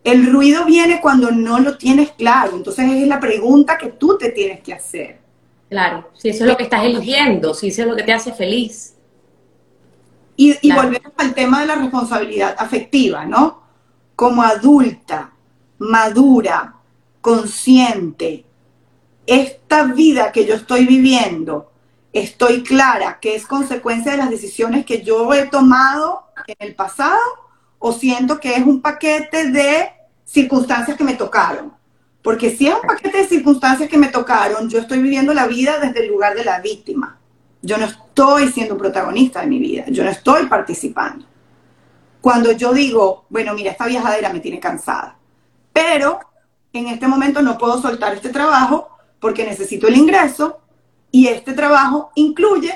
El 0.01 0.31
ruido 0.31 0.63
viene 0.63 1.01
cuando 1.01 1.29
no 1.29 1.59
lo 1.59 1.77
tienes 1.77 2.11
claro, 2.11 2.55
entonces 2.55 2.89
es 2.89 3.05
la 3.05 3.19
pregunta 3.19 3.77
que 3.77 3.87
tú 3.89 4.17
te 4.17 4.29
tienes 4.29 4.61
que 4.61 4.73
hacer. 4.73 5.19
Claro, 5.69 6.09
si 6.13 6.29
eso 6.29 6.45
es 6.45 6.49
lo 6.49 6.55
que 6.55 6.63
estás 6.63 6.85
eligiendo, 6.85 7.53
si 7.53 7.67
eso 7.67 7.81
es 7.81 7.87
lo 7.89 7.97
que 7.97 8.03
te 8.03 8.13
hace 8.13 8.31
feliz. 8.31 8.95
Y, 10.37 10.55
y 10.61 10.71
volvemos 10.71 11.11
al 11.17 11.33
tema 11.33 11.59
de 11.59 11.67
la 11.67 11.75
responsabilidad 11.75 12.55
afectiva, 12.57 13.25
¿no? 13.25 13.61
Como 14.15 14.41
adulta, 14.41 15.33
madura, 15.79 16.75
consciente, 17.19 18.45
esta 19.27 19.83
vida 19.83 20.31
que 20.31 20.45
yo 20.45 20.55
estoy 20.55 20.85
viviendo, 20.85 21.68
estoy 22.13 22.63
clara 22.63 23.19
que 23.19 23.35
es 23.35 23.45
consecuencia 23.45 24.11
de 24.11 24.17
las 24.17 24.29
decisiones 24.29 24.85
que 24.85 25.01
yo 25.01 25.33
he 25.33 25.47
tomado 25.47 26.25
en 26.47 26.55
el 26.59 26.75
pasado 26.75 27.19
o 27.77 27.93
siento 27.93 28.39
que 28.39 28.55
es 28.55 28.65
un 28.65 28.81
paquete 28.81 29.51
de 29.51 29.89
circunstancias 30.25 30.97
que 30.97 31.03
me 31.03 31.15
tocaron. 31.15 31.73
Porque 32.21 32.55
si 32.55 32.67
es 32.67 32.75
un 32.75 32.81
paquete 32.81 33.19
de 33.19 33.27
circunstancias 33.27 33.89
que 33.89 33.97
me 33.97 34.09
tocaron, 34.09 34.69
yo 34.69 34.79
estoy 34.79 34.99
viviendo 35.01 35.33
la 35.33 35.47
vida 35.47 35.79
desde 35.79 36.01
el 36.01 36.09
lugar 36.09 36.35
de 36.35 36.43
la 36.43 36.59
víctima. 36.59 37.17
Yo 37.61 37.77
no 37.77 37.85
estoy 37.85 38.49
siendo 38.49 38.77
protagonista 38.77 39.41
de 39.41 39.47
mi 39.47 39.59
vida, 39.59 39.85
yo 39.87 40.03
no 40.03 40.09
estoy 40.09 40.47
participando. 40.47 41.25
Cuando 42.21 42.51
yo 42.51 42.73
digo, 42.73 43.25
bueno, 43.29 43.53
mira, 43.53 43.71
esta 43.71 43.85
viajadera 43.85 44.33
me 44.33 44.41
tiene 44.41 44.59
cansada, 44.59 45.17
pero 45.71 46.19
en 46.73 46.87
este 46.87 47.07
momento 47.07 47.41
no 47.41 47.57
puedo 47.57 47.81
soltar 47.81 48.13
este 48.13 48.29
trabajo 48.29 48.89
porque 49.19 49.45
necesito 49.45 49.87
el 49.87 49.97
ingreso 49.97 50.59
y 51.11 51.27
este 51.27 51.53
trabajo 51.53 52.11
incluye 52.15 52.73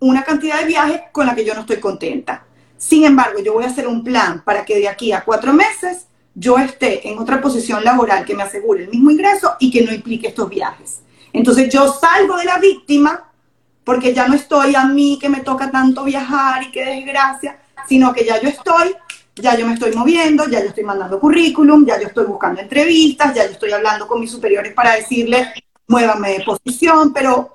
una 0.00 0.22
cantidad 0.22 0.60
de 0.60 0.66
viajes 0.66 1.00
con 1.12 1.26
la 1.26 1.34
que 1.34 1.44
yo 1.44 1.54
no 1.54 1.60
estoy 1.60 1.78
contenta. 1.78 2.44
Sin 2.76 3.04
embargo, 3.04 3.40
yo 3.40 3.54
voy 3.54 3.64
a 3.64 3.68
hacer 3.68 3.86
un 3.86 4.04
plan 4.04 4.42
para 4.44 4.64
que 4.64 4.78
de 4.78 4.88
aquí 4.88 5.12
a 5.12 5.24
cuatro 5.24 5.52
meses 5.52 6.06
yo 6.34 6.58
esté 6.58 7.08
en 7.08 7.18
otra 7.18 7.40
posición 7.40 7.84
laboral 7.84 8.24
que 8.24 8.34
me 8.34 8.42
asegure 8.42 8.84
el 8.84 8.90
mismo 8.90 9.10
ingreso 9.10 9.54
y 9.60 9.70
que 9.70 9.82
no 9.82 9.92
implique 9.92 10.28
estos 10.28 10.50
viajes. 10.50 11.00
Entonces 11.32 11.72
yo 11.72 11.92
salgo 11.92 12.36
de 12.36 12.44
la 12.44 12.58
víctima 12.58 13.30
porque 13.84 14.12
ya 14.12 14.26
no 14.26 14.34
estoy 14.34 14.74
a 14.74 14.84
mí 14.84 15.18
que 15.20 15.28
me 15.28 15.40
toca 15.40 15.70
tanto 15.70 16.04
viajar 16.04 16.62
y 16.62 16.70
qué 16.70 16.84
desgracia, 16.84 17.58
sino 17.88 18.12
que 18.12 18.24
ya 18.24 18.40
yo 18.40 18.48
estoy, 18.48 18.94
ya 19.36 19.56
yo 19.56 19.66
me 19.66 19.74
estoy 19.74 19.94
moviendo, 19.94 20.48
ya 20.48 20.60
yo 20.60 20.68
estoy 20.68 20.84
mandando 20.84 21.20
currículum, 21.20 21.86
ya 21.86 22.00
yo 22.00 22.08
estoy 22.08 22.26
buscando 22.26 22.60
entrevistas, 22.60 23.34
ya 23.34 23.44
yo 23.44 23.52
estoy 23.52 23.72
hablando 23.72 24.06
con 24.06 24.20
mis 24.20 24.30
superiores 24.30 24.72
para 24.72 24.94
decirles, 24.94 25.48
muévame 25.86 26.38
de 26.38 26.44
posición, 26.44 27.12
pero 27.12 27.53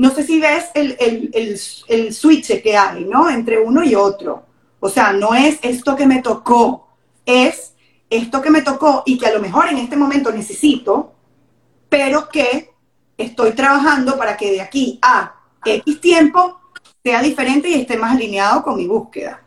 no 0.00 0.08
sé 0.08 0.24
si 0.24 0.40
ves 0.40 0.70
el, 0.72 0.96
el, 0.98 1.60
el 1.88 2.14
switch 2.14 2.62
que 2.62 2.74
hay, 2.74 3.04
¿no? 3.04 3.28
Entre 3.28 3.58
uno 3.58 3.84
y 3.84 3.94
otro. 3.94 4.46
O 4.80 4.88
sea, 4.88 5.12
no 5.12 5.34
es 5.34 5.58
esto 5.60 5.94
que 5.94 6.06
me 6.06 6.22
tocó, 6.22 6.88
es 7.26 7.74
esto 8.08 8.40
que 8.40 8.48
me 8.48 8.62
tocó 8.62 9.02
y 9.04 9.18
que 9.18 9.26
a 9.26 9.34
lo 9.34 9.40
mejor 9.40 9.68
en 9.68 9.76
este 9.76 9.96
momento 9.96 10.32
necesito, 10.32 11.12
pero 11.90 12.30
que 12.30 12.70
estoy 13.18 13.52
trabajando 13.52 14.16
para 14.16 14.38
que 14.38 14.52
de 14.52 14.62
aquí 14.62 14.98
a 15.02 15.34
X 15.66 16.00
tiempo 16.00 16.58
sea 17.04 17.20
diferente 17.20 17.68
y 17.68 17.74
esté 17.74 17.98
más 17.98 18.16
alineado 18.16 18.62
con 18.62 18.76
mi 18.76 18.86
búsqueda. 18.86 19.42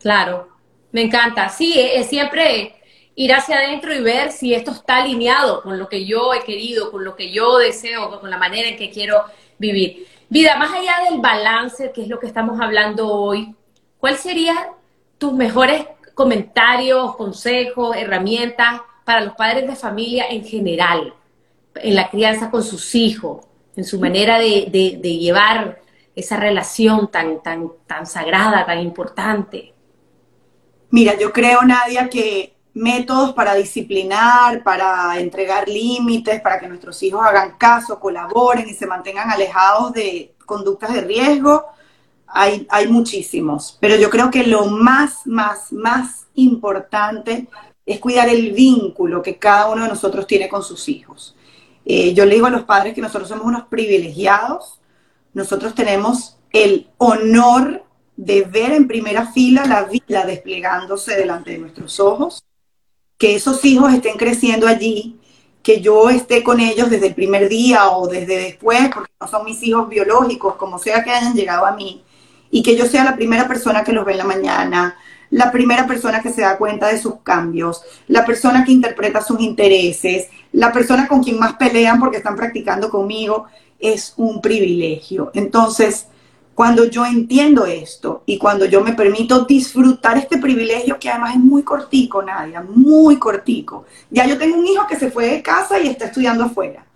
Claro, 0.00 0.48
me 0.90 1.02
encanta. 1.02 1.50
Sí, 1.50 1.72
es 1.78 2.08
siempre 2.08 2.75
ir 3.16 3.32
hacia 3.32 3.56
adentro 3.56 3.92
y 3.92 4.00
ver 4.00 4.30
si 4.30 4.54
esto 4.54 4.70
está 4.70 4.98
alineado 4.98 5.62
con 5.62 5.78
lo 5.78 5.88
que 5.88 6.04
yo 6.04 6.32
he 6.32 6.44
querido, 6.44 6.92
con 6.92 7.04
lo 7.04 7.16
que 7.16 7.32
yo 7.32 7.58
deseo, 7.58 8.20
con 8.20 8.30
la 8.30 8.38
manera 8.38 8.68
en 8.68 8.76
que 8.76 8.90
quiero 8.90 9.24
vivir. 9.58 10.06
Vida, 10.28 10.56
más 10.56 10.72
allá 10.72 11.10
del 11.10 11.20
balance, 11.20 11.92
que 11.92 12.02
es 12.02 12.08
lo 12.08 12.20
que 12.20 12.26
estamos 12.26 12.60
hablando 12.60 13.08
hoy, 13.08 13.54
¿Cuáles 13.98 14.20
serían 14.20 14.56
tus 15.18 15.32
mejores 15.32 15.86
comentarios, 16.14 17.16
consejos, 17.16 17.96
herramientas 17.96 18.80
para 19.04 19.22
los 19.22 19.34
padres 19.34 19.66
de 19.66 19.76
familia 19.76 20.26
en 20.30 20.44
general, 20.44 21.14
en 21.74 21.94
la 21.94 22.10
crianza 22.10 22.50
con 22.50 22.62
sus 22.62 22.94
hijos, 22.94 23.46
en 23.74 23.84
su 23.84 23.98
manera 23.98 24.38
de, 24.38 24.68
llevar 25.02 25.80
esa 26.14 26.36
relación 26.36 27.10
tan, 27.10 27.42
tan, 27.42 27.72
tan 27.86 28.06
sagrada, 28.06 28.64
tan 28.66 28.80
importante? 28.80 29.72
Mira, 30.90 31.18
yo 31.18 31.32
creo, 31.32 31.62
Nadia, 31.62 32.08
que 32.08 32.55
métodos 32.76 33.32
para 33.32 33.54
disciplinar, 33.54 34.62
para 34.62 35.18
entregar 35.18 35.66
límites, 35.66 36.42
para 36.42 36.60
que 36.60 36.68
nuestros 36.68 37.02
hijos 37.02 37.24
hagan 37.24 37.56
caso, 37.56 37.98
colaboren 37.98 38.68
y 38.68 38.74
se 38.74 38.86
mantengan 38.86 39.30
alejados 39.30 39.94
de 39.94 40.34
conductas 40.44 40.92
de 40.92 41.00
riesgo, 41.00 41.64
hay, 42.28 42.66
muchísimos, 42.88 43.78
pero 43.80 43.96
yo 43.96 44.10
creo 44.10 44.30
que 44.30 44.46
lo 44.46 44.66
más, 44.66 45.26
más, 45.26 45.72
más 45.72 46.26
importante 46.34 47.48
es 47.86 47.98
cuidar 47.98 48.28
el 48.28 48.52
vínculo 48.52 49.22
que 49.22 49.38
cada 49.38 49.70
uno 49.70 49.84
de 49.84 49.88
nosotros 49.88 50.26
tiene 50.26 50.48
con 50.48 50.62
sus 50.62 50.86
hijos. 50.90 51.34
Eh, 51.86 52.12
yo 52.12 52.26
le 52.26 52.34
digo 52.34 52.46
a 52.46 52.50
los 52.50 52.64
padres 52.64 52.94
que 52.94 53.00
nosotros 53.00 53.28
somos 53.28 53.46
unos 53.46 53.68
privilegiados, 53.68 54.80
nosotros 55.32 55.74
tenemos 55.74 56.36
el 56.52 56.90
honor 56.98 57.84
de 58.16 58.42
ver 58.42 58.72
en 58.72 58.86
primera 58.86 59.32
fila 59.32 59.64
la 59.64 59.84
vida 59.84 60.26
desplegándose 60.26 61.16
delante 61.16 61.52
de 61.52 61.58
nuestros 61.58 62.00
ojos, 62.00 62.42
que 63.18 63.34
esos 63.34 63.64
hijos 63.64 63.92
estén 63.92 64.16
creciendo 64.16 64.66
allí, 64.66 65.16
que 65.62 65.80
yo 65.80 66.10
esté 66.10 66.42
con 66.42 66.60
ellos 66.60 66.90
desde 66.90 67.08
el 67.08 67.14
primer 67.14 67.48
día 67.48 67.90
o 67.90 68.06
desde 68.06 68.36
después, 68.38 68.88
porque 68.94 69.10
no 69.20 69.26
son 69.26 69.44
mis 69.44 69.62
hijos 69.62 69.88
biológicos, 69.88 70.54
como 70.56 70.78
sea 70.78 71.02
que 71.02 71.10
hayan 71.10 71.34
llegado 71.34 71.66
a 71.66 71.72
mí, 71.72 72.04
y 72.50 72.62
que 72.62 72.76
yo 72.76 72.86
sea 72.86 73.04
la 73.04 73.16
primera 73.16 73.48
persona 73.48 73.82
que 73.82 73.92
los 73.92 74.04
ve 74.04 74.12
en 74.12 74.18
la 74.18 74.24
mañana, 74.24 74.96
la 75.30 75.50
primera 75.50 75.86
persona 75.86 76.22
que 76.22 76.30
se 76.32 76.42
da 76.42 76.56
cuenta 76.56 76.86
de 76.88 76.98
sus 76.98 77.20
cambios, 77.20 77.82
la 78.06 78.24
persona 78.24 78.64
que 78.64 78.72
interpreta 78.72 79.20
sus 79.20 79.40
intereses, 79.40 80.28
la 80.52 80.72
persona 80.72 81.08
con 81.08 81.22
quien 81.22 81.38
más 81.38 81.54
pelean 81.54 81.98
porque 81.98 82.18
están 82.18 82.36
practicando 82.36 82.88
conmigo, 82.88 83.46
es 83.78 84.14
un 84.16 84.40
privilegio. 84.40 85.30
Entonces, 85.34 86.06
cuando 86.56 86.86
yo 86.86 87.04
entiendo 87.04 87.66
esto 87.66 88.22
y 88.24 88.38
cuando 88.38 88.64
yo 88.64 88.80
me 88.80 88.94
permito 88.94 89.44
disfrutar 89.44 90.16
este 90.16 90.38
privilegio, 90.38 90.98
que 90.98 91.10
además 91.10 91.34
es 91.34 91.40
muy 91.40 91.62
cortico, 91.62 92.22
Nadia, 92.22 92.62
muy 92.62 93.18
cortico. 93.18 93.84
Ya 94.08 94.24
yo 94.24 94.38
tengo 94.38 94.56
un 94.56 94.66
hijo 94.66 94.86
que 94.86 94.96
se 94.96 95.10
fue 95.10 95.26
de 95.26 95.42
casa 95.42 95.78
y 95.78 95.88
está 95.88 96.06
estudiando 96.06 96.44
afuera. 96.44 96.86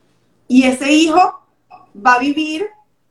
Y 0.49 0.63
ese 0.63 0.91
hijo 0.91 1.43
va 1.95 2.15
a 2.15 2.19
vivir 2.19 2.69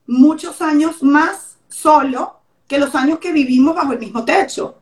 muchos 0.07 0.59
años 0.63 1.03
más 1.03 1.59
solo 1.67 2.39
que 2.67 2.79
los 2.79 2.95
años 2.95 3.19
que 3.19 3.31
vivimos 3.31 3.75
bajo 3.75 3.93
el 3.93 3.99
mismo 3.99 4.25
techo. 4.25 4.73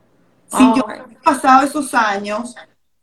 Si 0.49 0.63
yo 0.73 0.85
he 0.89 1.15
pasado 1.21 1.65
esos 1.65 1.93
años 1.93 2.55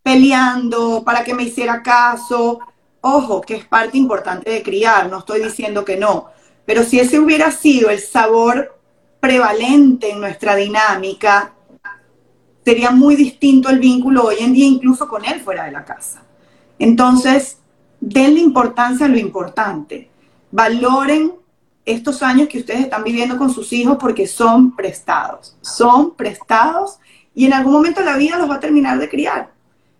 peleando 0.02 1.04
para 1.04 1.22
que 1.22 1.34
me 1.34 1.42
hiciera 1.42 1.82
caso, 1.82 2.60
ojo, 3.02 3.42
que 3.42 3.56
es 3.56 3.66
parte 3.66 3.98
importante 3.98 4.50
de 4.50 4.62
criar, 4.62 5.10
no 5.10 5.18
estoy 5.18 5.42
diciendo 5.42 5.84
que 5.84 5.98
no, 5.98 6.30
pero 6.64 6.82
si 6.82 6.98
ese 6.98 7.18
hubiera 7.18 7.50
sido 7.50 7.90
el 7.90 8.00
sabor 8.00 8.78
prevalente 9.20 10.10
en 10.10 10.20
nuestra 10.20 10.56
dinámica, 10.56 11.52
sería 12.64 12.90
muy 12.90 13.16
distinto 13.16 13.68
el 13.68 13.78
vínculo 13.78 14.24
hoy 14.24 14.36
en 14.40 14.54
día, 14.54 14.66
incluso 14.66 15.08
con 15.08 15.24
él 15.24 15.40
fuera 15.40 15.64
de 15.64 15.72
la 15.72 15.84
casa. 15.84 16.22
Entonces, 16.78 17.58
denle 18.00 18.40
importancia 18.40 19.06
a 19.06 19.08
lo 19.08 19.18
importante. 19.18 20.10
Valoren 20.50 21.32
estos 21.84 22.22
años 22.22 22.48
que 22.48 22.58
ustedes 22.58 22.80
están 22.80 23.04
viviendo 23.04 23.36
con 23.36 23.50
sus 23.50 23.72
hijos 23.72 23.98
porque 24.00 24.26
son 24.26 24.74
prestados. 24.74 25.56
Son 25.60 26.14
prestados 26.14 26.98
y 27.34 27.44
en 27.44 27.52
algún 27.52 27.74
momento 27.74 28.00
la 28.00 28.16
vida 28.16 28.38
los 28.38 28.48
va 28.48 28.56
a 28.56 28.60
terminar 28.60 28.98
de 28.98 29.08
criar. 29.08 29.50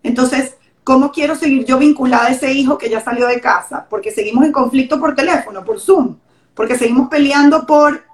Entonces, 0.03 0.57
¿cómo 0.83 1.12
quiero 1.12 1.35
seguir 1.35 1.67
yo 1.67 1.79
vinculada 1.79 2.27
a 2.27 2.31
ese 2.31 2.53
hijo 2.53 2.79
que 2.79 2.89
ya 2.89 3.03
salió 3.03 3.27
de 3.27 3.41
casa? 3.41 3.87
Porque 3.91 4.11
seguimos 4.11 4.45
en 4.45 4.53
conflicto 4.53 4.99
por 4.99 5.15
teléfono, 5.15 5.65
por 5.65 5.79
Zoom 5.79 6.17
porque 6.55 6.78
seguimos 6.78 7.09
peleando 7.09 7.66
por, 7.66 8.05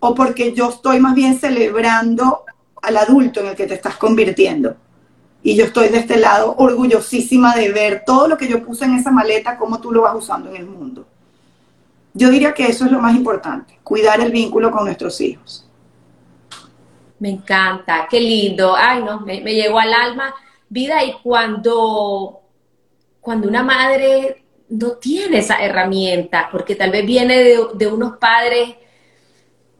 o 0.00 0.14
porque 0.14 0.52
yo 0.54 0.70
estoy 0.70 1.00
más 1.00 1.14
bien 1.14 1.38
celebrando 1.38 2.44
al 2.82 2.96
adulto 2.96 3.40
en 3.40 3.48
el 3.48 3.56
que 3.56 3.66
te 3.66 3.74
estás 3.74 3.96
convirtiendo. 3.96 4.76
Y 5.42 5.56
yo 5.56 5.64
estoy 5.64 5.88
de 5.88 5.98
este 5.98 6.16
lado 6.16 6.54
orgullosísima 6.58 7.54
de 7.54 7.70
ver 7.70 8.02
todo 8.04 8.26
lo 8.26 8.36
que 8.36 8.48
yo 8.48 8.64
puse 8.64 8.84
en 8.84 8.94
esa 8.94 9.10
maleta, 9.10 9.56
cómo 9.56 9.80
tú 9.80 9.92
lo 9.92 10.02
vas 10.02 10.14
usando 10.16 10.50
en 10.50 10.56
el 10.56 10.66
mundo. 10.66 11.06
Yo 12.14 12.30
diría 12.30 12.54
que 12.54 12.66
eso 12.66 12.86
es 12.86 12.90
lo 12.90 12.98
más 12.98 13.14
importante, 13.14 13.78
cuidar 13.84 14.20
el 14.20 14.32
vínculo 14.32 14.70
con 14.70 14.86
nuestros 14.86 15.20
hijos. 15.20 15.68
Me 17.18 17.30
encanta, 17.30 18.06
qué 18.10 18.20
lindo. 18.20 18.74
Ay, 18.76 19.02
no, 19.02 19.20
me, 19.20 19.40
llegó 19.40 19.78
al 19.78 19.92
alma. 19.92 20.34
Vida, 20.68 21.04
y 21.04 21.14
cuando, 21.22 22.40
cuando 23.20 23.48
una 23.48 23.62
madre 23.62 24.45
no 24.68 24.92
tiene 24.92 25.38
esa 25.38 25.62
herramienta, 25.62 26.48
porque 26.50 26.74
tal 26.74 26.90
vez 26.90 27.06
viene 27.06 27.56
de, 27.74 27.86
unos 27.86 28.16
padres, 28.18 28.74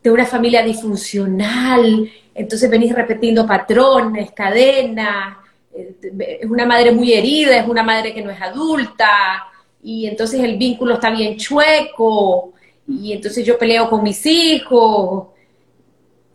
de 0.02 0.10
una 0.10 0.26
familia 0.26 0.62
disfuncional, 0.62 2.10
entonces 2.34 2.70
venís 2.70 2.94
repitiendo 2.94 3.46
patrones, 3.46 4.30
cadenas, 4.32 5.36
eh, 5.74 6.38
es 6.40 6.50
una 6.50 6.66
madre 6.66 6.92
muy 6.92 7.12
herida, 7.12 7.56
es 7.56 7.68
una 7.68 7.82
madre 7.82 8.14
que 8.14 8.22
no 8.22 8.30
es 8.30 8.40
adulta, 8.40 9.46
y 9.82 10.06
entonces 10.06 10.40
el 10.40 10.56
vínculo 10.56 10.94
está 10.94 11.10
bien 11.10 11.36
chueco, 11.36 12.52
y 12.88 13.12
entonces 13.12 13.44
yo 13.44 13.58
peleo 13.58 13.90
con 13.90 14.02
mis 14.02 14.24
hijos. 14.26 15.28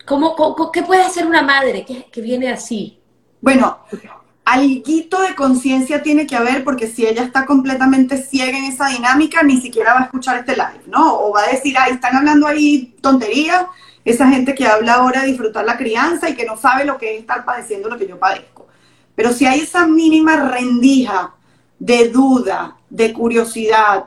¿Cómo, 0.06 0.36
qué 0.74 0.84
puede 0.84 1.04
hacer 1.04 1.26
una 1.26 1.41
madre 1.41 1.86
que, 1.86 2.06
que 2.12 2.22
viene 2.22 2.49
así? 2.49 2.99
Bueno, 3.39 3.80
alguito 4.46 5.22
de 5.22 5.36
conciencia 5.36 6.02
tiene 6.02 6.26
que 6.26 6.36
haber 6.36 6.64
porque 6.64 6.88
si 6.88 7.06
ella 7.06 7.24
está 7.24 7.46
completamente 7.46 8.18
ciega 8.18 8.58
en 8.58 8.66
esa 8.66 8.88
dinámica, 8.88 9.44
ni 9.44 9.62
siquiera 9.62 9.94
va 9.94 10.00
a 10.02 10.04
escuchar 10.06 10.39
este 10.39 10.54
live, 10.54 10.84
¿no? 10.88 11.20
O 11.20 11.32
va 11.34 11.44
a 11.44 11.52
decir, 11.52 11.76
ay, 11.78 11.94
están 11.94 12.16
hablando 12.16 12.48
ahí 12.48 12.96
tonterías, 13.02 13.66
esa 14.04 14.28
gente 14.30 14.56
que 14.56 14.66
habla 14.66 14.96
ahora 14.96 15.22
de 15.22 15.28
disfrutar 15.28 15.64
la 15.66 15.78
crianza 15.78 16.30
y 16.30 16.36
que 16.36 16.46
no 16.46 16.58
sabe 16.58 16.86
lo 16.86 16.98
que 16.98 17.16
es 17.16 17.22
estar 17.22 17.46
padeciendo 17.46 17.89
lo 17.89 17.98
que 17.98 18.08
yo 18.08 18.18
padezco. 18.18 18.68
Pero 19.16 19.32
si 19.32 19.46
hay 19.46 19.60
esa 19.60 19.86
mínima 19.88 20.36
rendija 20.50 21.36
de 21.78 22.10
duda, 22.10 22.78
de 22.89 23.14
curiosidad, 23.14 24.06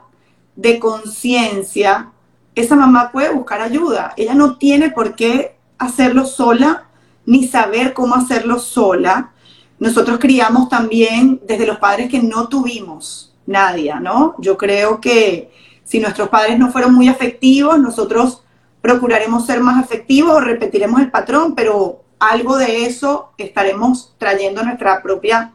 de 0.56 0.78
conciencia, 0.78 2.10
esa 2.54 2.74
mamá 2.76 3.12
puede 3.12 3.30
buscar 3.30 3.60
ayuda. 3.60 4.14
Ella 4.16 4.34
no 4.34 4.56
tiene 4.56 4.90
por 4.90 5.14
qué 5.14 5.56
hacerlo 5.78 6.26
sola, 6.26 6.86
ni 7.26 7.46
saber 7.46 7.92
cómo 7.94 8.14
hacerlo 8.14 8.58
sola 8.58 9.33
nosotros 9.78 10.18
criamos 10.18 10.68
también 10.68 11.40
desde 11.46 11.66
los 11.66 11.78
padres 11.78 12.08
que 12.08 12.22
no 12.22 12.48
tuvimos 12.48 13.34
nadie, 13.46 13.94
¿no? 14.00 14.34
Yo 14.38 14.56
creo 14.56 15.00
que 15.00 15.50
si 15.84 16.00
nuestros 16.00 16.28
padres 16.28 16.58
no 16.58 16.70
fueron 16.70 16.94
muy 16.94 17.08
afectivos, 17.08 17.78
nosotros 17.78 18.42
procuraremos 18.80 19.46
ser 19.46 19.60
más 19.60 19.82
afectivos 19.82 20.36
o 20.36 20.40
repetiremos 20.40 21.00
el 21.00 21.10
patrón, 21.10 21.54
pero 21.54 22.02
algo 22.18 22.56
de 22.56 22.86
eso 22.86 23.32
estaremos 23.38 24.14
trayendo 24.18 24.62
nuestra 24.62 25.02
propia 25.02 25.52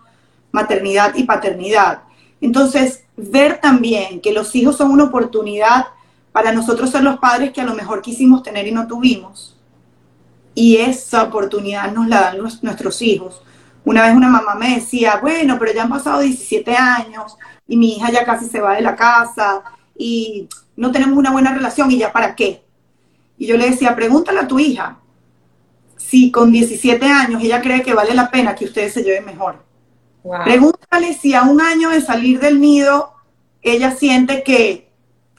maternidad 0.51 1.15
y 1.15 1.23
paternidad. 1.23 2.03
Entonces, 2.41 3.03
ver 3.17 3.59
también 3.59 4.21
que 4.21 4.33
los 4.33 4.55
hijos 4.55 4.77
son 4.77 4.91
una 4.91 5.05
oportunidad 5.05 5.87
para 6.31 6.51
nosotros 6.51 6.89
ser 6.89 7.03
los 7.03 7.19
padres 7.19 7.51
que 7.51 7.61
a 7.61 7.65
lo 7.65 7.75
mejor 7.75 8.01
quisimos 8.01 8.43
tener 8.43 8.67
y 8.67 8.71
no 8.71 8.87
tuvimos. 8.87 9.57
Y 10.55 10.77
esa 10.77 11.23
oportunidad 11.23 11.91
nos 11.91 12.07
la 12.07 12.21
dan 12.21 12.37
nuestros 12.61 13.01
hijos. 13.01 13.41
Una 13.89 14.03
vez 14.03 14.15
una 14.15 14.29
mamá 14.29 14.53
me 14.53 14.75
decía, 14.75 15.17
bueno, 15.19 15.57
pero 15.57 15.73
ya 15.73 15.81
han 15.81 15.89
pasado 15.89 16.19
17 16.19 16.75
años 16.75 17.35
y 17.67 17.75
mi 17.75 17.93
hija 17.95 18.11
ya 18.11 18.23
casi 18.23 18.45
se 18.45 18.61
va 18.61 18.75
de 18.75 18.83
la 18.83 18.95
casa 18.95 19.63
y 19.97 20.47
no 20.75 20.91
tenemos 20.91 21.17
una 21.17 21.31
buena 21.31 21.55
relación 21.55 21.89
y 21.89 21.97
ya 21.97 22.13
para 22.13 22.35
qué. 22.35 22.63
Y 23.39 23.47
yo 23.47 23.57
le 23.57 23.71
decía, 23.71 23.95
pregúntale 23.95 24.41
a 24.41 24.47
tu 24.47 24.59
hija 24.59 24.99
si 25.97 26.29
con 26.29 26.51
17 26.51 27.03
años 27.03 27.41
ella 27.41 27.63
cree 27.63 27.81
que 27.81 27.95
vale 27.95 28.13
la 28.13 28.29
pena 28.29 28.53
que 28.53 28.65
ustedes 28.65 28.93
se 28.93 29.01
lleven 29.01 29.25
mejor. 29.25 29.65
Pregúntale 30.43 31.15
si 31.15 31.33
a 31.33 31.41
un 31.41 31.59
año 31.59 31.89
de 31.89 32.01
salir 32.01 32.39
del 32.39 32.61
nido 32.61 33.13
ella 33.63 33.89
siente 33.89 34.43
que, 34.43 34.91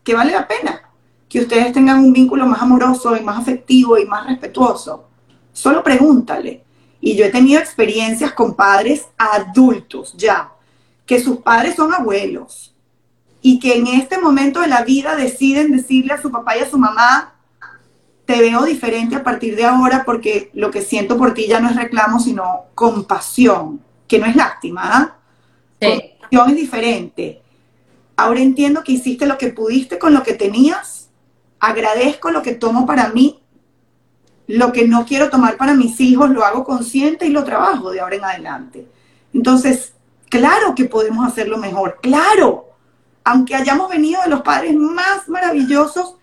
que 0.02 0.14
vale 0.14 0.32
la 0.32 0.48
pena 0.48 0.90
que 1.28 1.38
ustedes 1.38 1.72
tengan 1.72 2.00
un 2.00 2.12
vínculo 2.12 2.46
más 2.46 2.60
amoroso 2.60 3.16
y 3.16 3.20
más 3.20 3.38
afectivo 3.38 3.96
y 3.96 4.06
más 4.06 4.26
respetuoso. 4.26 5.08
Solo 5.52 5.84
pregúntale. 5.84 6.64
Y 7.00 7.16
yo 7.16 7.24
he 7.24 7.30
tenido 7.30 7.60
experiencias 7.60 8.32
con 8.32 8.54
padres 8.54 9.06
adultos 9.16 10.14
ya, 10.16 10.52
que 11.06 11.20
sus 11.20 11.38
padres 11.38 11.76
son 11.76 11.94
abuelos 11.94 12.74
y 13.42 13.58
que 13.58 13.76
en 13.76 13.86
este 13.86 14.18
momento 14.18 14.60
de 14.60 14.68
la 14.68 14.84
vida 14.84 15.16
deciden 15.16 15.72
decirle 15.72 16.12
a 16.12 16.20
su 16.20 16.30
papá 16.30 16.56
y 16.56 16.60
a 16.60 16.70
su 16.70 16.76
mamá, 16.76 17.34
te 18.26 18.38
veo 18.38 18.64
diferente 18.64 19.16
a 19.16 19.24
partir 19.24 19.56
de 19.56 19.64
ahora 19.64 20.04
porque 20.04 20.50
lo 20.54 20.70
que 20.70 20.82
siento 20.82 21.16
por 21.16 21.34
ti 21.34 21.48
ya 21.48 21.58
no 21.58 21.70
es 21.70 21.76
reclamo, 21.76 22.20
sino 22.20 22.66
compasión, 22.74 23.80
que 24.06 24.18
no 24.18 24.26
es 24.26 24.36
lástima. 24.36 24.82
¿ah? 24.84 25.16
Compasión 25.80 26.50
es 26.50 26.56
diferente. 26.56 27.42
Ahora 28.16 28.40
entiendo 28.40 28.84
que 28.84 28.92
hiciste 28.92 29.26
lo 29.26 29.38
que 29.38 29.48
pudiste 29.48 29.98
con 29.98 30.12
lo 30.12 30.22
que 30.22 30.34
tenías. 30.34 31.08
Agradezco 31.58 32.30
lo 32.30 32.42
que 32.42 32.54
tomo 32.54 32.86
para 32.86 33.08
mí 33.08 33.40
lo 34.50 34.72
que 34.72 34.86
no 34.86 35.04
quiero 35.04 35.30
tomar 35.30 35.56
para 35.56 35.74
mis 35.74 36.00
hijos 36.00 36.30
lo 36.30 36.44
hago 36.44 36.64
consciente 36.64 37.26
y 37.26 37.30
lo 37.30 37.44
trabajo 37.44 37.90
de 37.90 38.00
ahora 38.00 38.16
en 38.16 38.24
adelante. 38.24 38.86
Entonces, 39.32 39.94
claro 40.28 40.74
que 40.74 40.86
podemos 40.86 41.26
hacerlo 41.26 41.58
mejor, 41.58 41.98
claro. 42.02 42.66
Aunque 43.22 43.54
hayamos 43.54 43.88
venido 43.88 44.22
de 44.22 44.28
los 44.28 44.42
padres 44.42 44.74
más 44.74 45.28
maravillosos, 45.28 46.16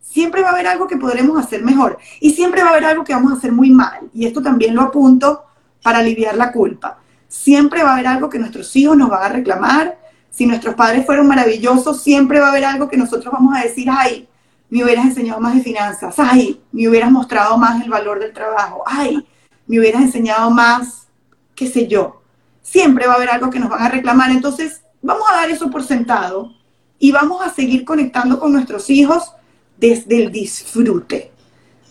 siempre 0.00 0.42
va 0.42 0.48
a 0.48 0.52
haber 0.52 0.66
algo 0.66 0.88
que 0.88 0.96
podremos 0.96 1.38
hacer 1.38 1.62
mejor 1.62 1.98
y 2.20 2.30
siempre 2.32 2.62
va 2.62 2.70
a 2.70 2.72
haber 2.72 2.86
algo 2.86 3.04
que 3.04 3.12
vamos 3.12 3.32
a 3.32 3.36
hacer 3.36 3.52
muy 3.52 3.70
mal. 3.70 4.10
Y 4.12 4.26
esto 4.26 4.42
también 4.42 4.74
lo 4.74 4.82
apunto 4.82 5.44
para 5.82 5.98
aliviar 5.98 6.36
la 6.36 6.50
culpa. 6.50 6.98
Siempre 7.28 7.82
va 7.84 7.90
a 7.90 7.92
haber 7.94 8.08
algo 8.08 8.28
que 8.28 8.38
nuestros 8.38 8.74
hijos 8.74 8.96
nos 8.96 9.10
van 9.10 9.22
a 9.22 9.28
reclamar. 9.28 9.98
Si 10.30 10.46
nuestros 10.46 10.74
padres 10.74 11.06
fueron 11.06 11.28
maravillosos, 11.28 12.02
siempre 12.02 12.40
va 12.40 12.46
a 12.46 12.50
haber 12.50 12.64
algo 12.64 12.88
que 12.88 12.96
nosotros 12.96 13.32
vamos 13.32 13.56
a 13.56 13.62
decir, 13.62 13.88
ay, 13.90 14.28
me 14.70 14.84
hubieras 14.84 15.06
enseñado 15.06 15.40
más 15.40 15.54
de 15.54 15.62
finanzas, 15.62 16.14
ay, 16.18 16.60
me 16.72 16.88
hubieras 16.88 17.10
mostrado 17.10 17.56
más 17.56 17.82
el 17.82 17.90
valor 17.90 18.20
del 18.20 18.32
trabajo, 18.32 18.82
ay, 18.86 19.26
me 19.66 19.80
hubieras 19.80 20.02
enseñado 20.02 20.50
más, 20.50 21.08
qué 21.54 21.66
sé 21.66 21.86
yo. 21.86 22.22
Siempre 22.62 23.06
va 23.06 23.14
a 23.14 23.16
haber 23.16 23.30
algo 23.30 23.50
que 23.50 23.58
nos 23.58 23.70
van 23.70 23.82
a 23.82 23.88
reclamar, 23.88 24.30
entonces 24.30 24.82
vamos 25.00 25.24
a 25.30 25.36
dar 25.36 25.50
eso 25.50 25.70
por 25.70 25.82
sentado 25.84 26.52
y 26.98 27.12
vamos 27.12 27.44
a 27.44 27.52
seguir 27.52 27.84
conectando 27.84 28.38
con 28.38 28.52
nuestros 28.52 28.90
hijos 28.90 29.32
desde 29.78 30.22
el 30.22 30.32
disfrute, 30.32 31.32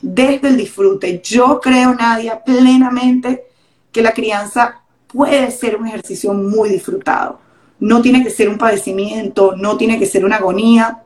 desde 0.01 0.49
el 0.49 0.57
disfrute. 0.57 1.21
Yo 1.23 1.59
creo, 1.61 1.95
Nadia, 1.95 2.43
plenamente 2.43 3.47
que 3.91 4.01
la 4.01 4.11
crianza 4.11 4.81
puede 5.07 5.49
ser 5.51 5.77
un 5.77 5.87
ejercicio 5.87 6.33
muy 6.33 6.69
disfrutado. 6.69 7.39
No 7.79 8.01
tiene 8.01 8.23
que 8.23 8.29
ser 8.29 8.49
un 8.49 8.57
padecimiento, 8.57 9.55
no 9.55 9.77
tiene 9.77 9.97
que 9.97 10.05
ser 10.05 10.25
una 10.25 10.37
agonía. 10.37 11.03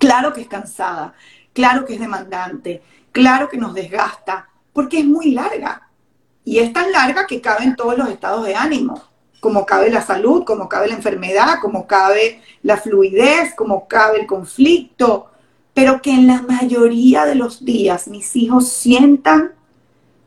Claro 0.00 0.32
que 0.32 0.40
es 0.40 0.48
cansada, 0.48 1.12
claro 1.52 1.84
que 1.84 1.92
es 1.92 2.00
demandante, 2.00 2.82
claro 3.12 3.50
que 3.50 3.58
nos 3.58 3.74
desgasta, 3.74 4.48
porque 4.72 5.00
es 5.00 5.04
muy 5.04 5.32
larga. 5.32 5.90
Y 6.42 6.58
es 6.58 6.72
tan 6.72 6.90
larga 6.90 7.26
que 7.26 7.42
cabe 7.42 7.64
en 7.64 7.76
todos 7.76 7.98
los 7.98 8.08
estados 8.08 8.46
de 8.46 8.54
ánimo, 8.54 9.04
como 9.40 9.66
cabe 9.66 9.90
la 9.90 10.00
salud, 10.00 10.44
como 10.44 10.70
cabe 10.70 10.88
la 10.88 10.94
enfermedad, 10.94 11.58
como 11.60 11.86
cabe 11.86 12.40
la 12.62 12.78
fluidez, 12.78 13.54
como 13.54 13.86
cabe 13.86 14.20
el 14.20 14.26
conflicto, 14.26 15.30
pero 15.74 16.00
que 16.00 16.12
en 16.12 16.26
la 16.26 16.40
mayoría 16.40 17.26
de 17.26 17.34
los 17.34 17.62
días 17.62 18.08
mis 18.08 18.34
hijos 18.36 18.70
sientan 18.70 19.52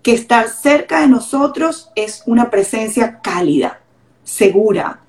que 0.04 0.14
estar 0.14 0.50
cerca 0.50 1.02
de 1.02 1.08
nosotros 1.08 1.90
es 1.96 2.22
una 2.28 2.52
presencia 2.52 3.22
cálida, 3.22 3.82
segura. 4.24 5.00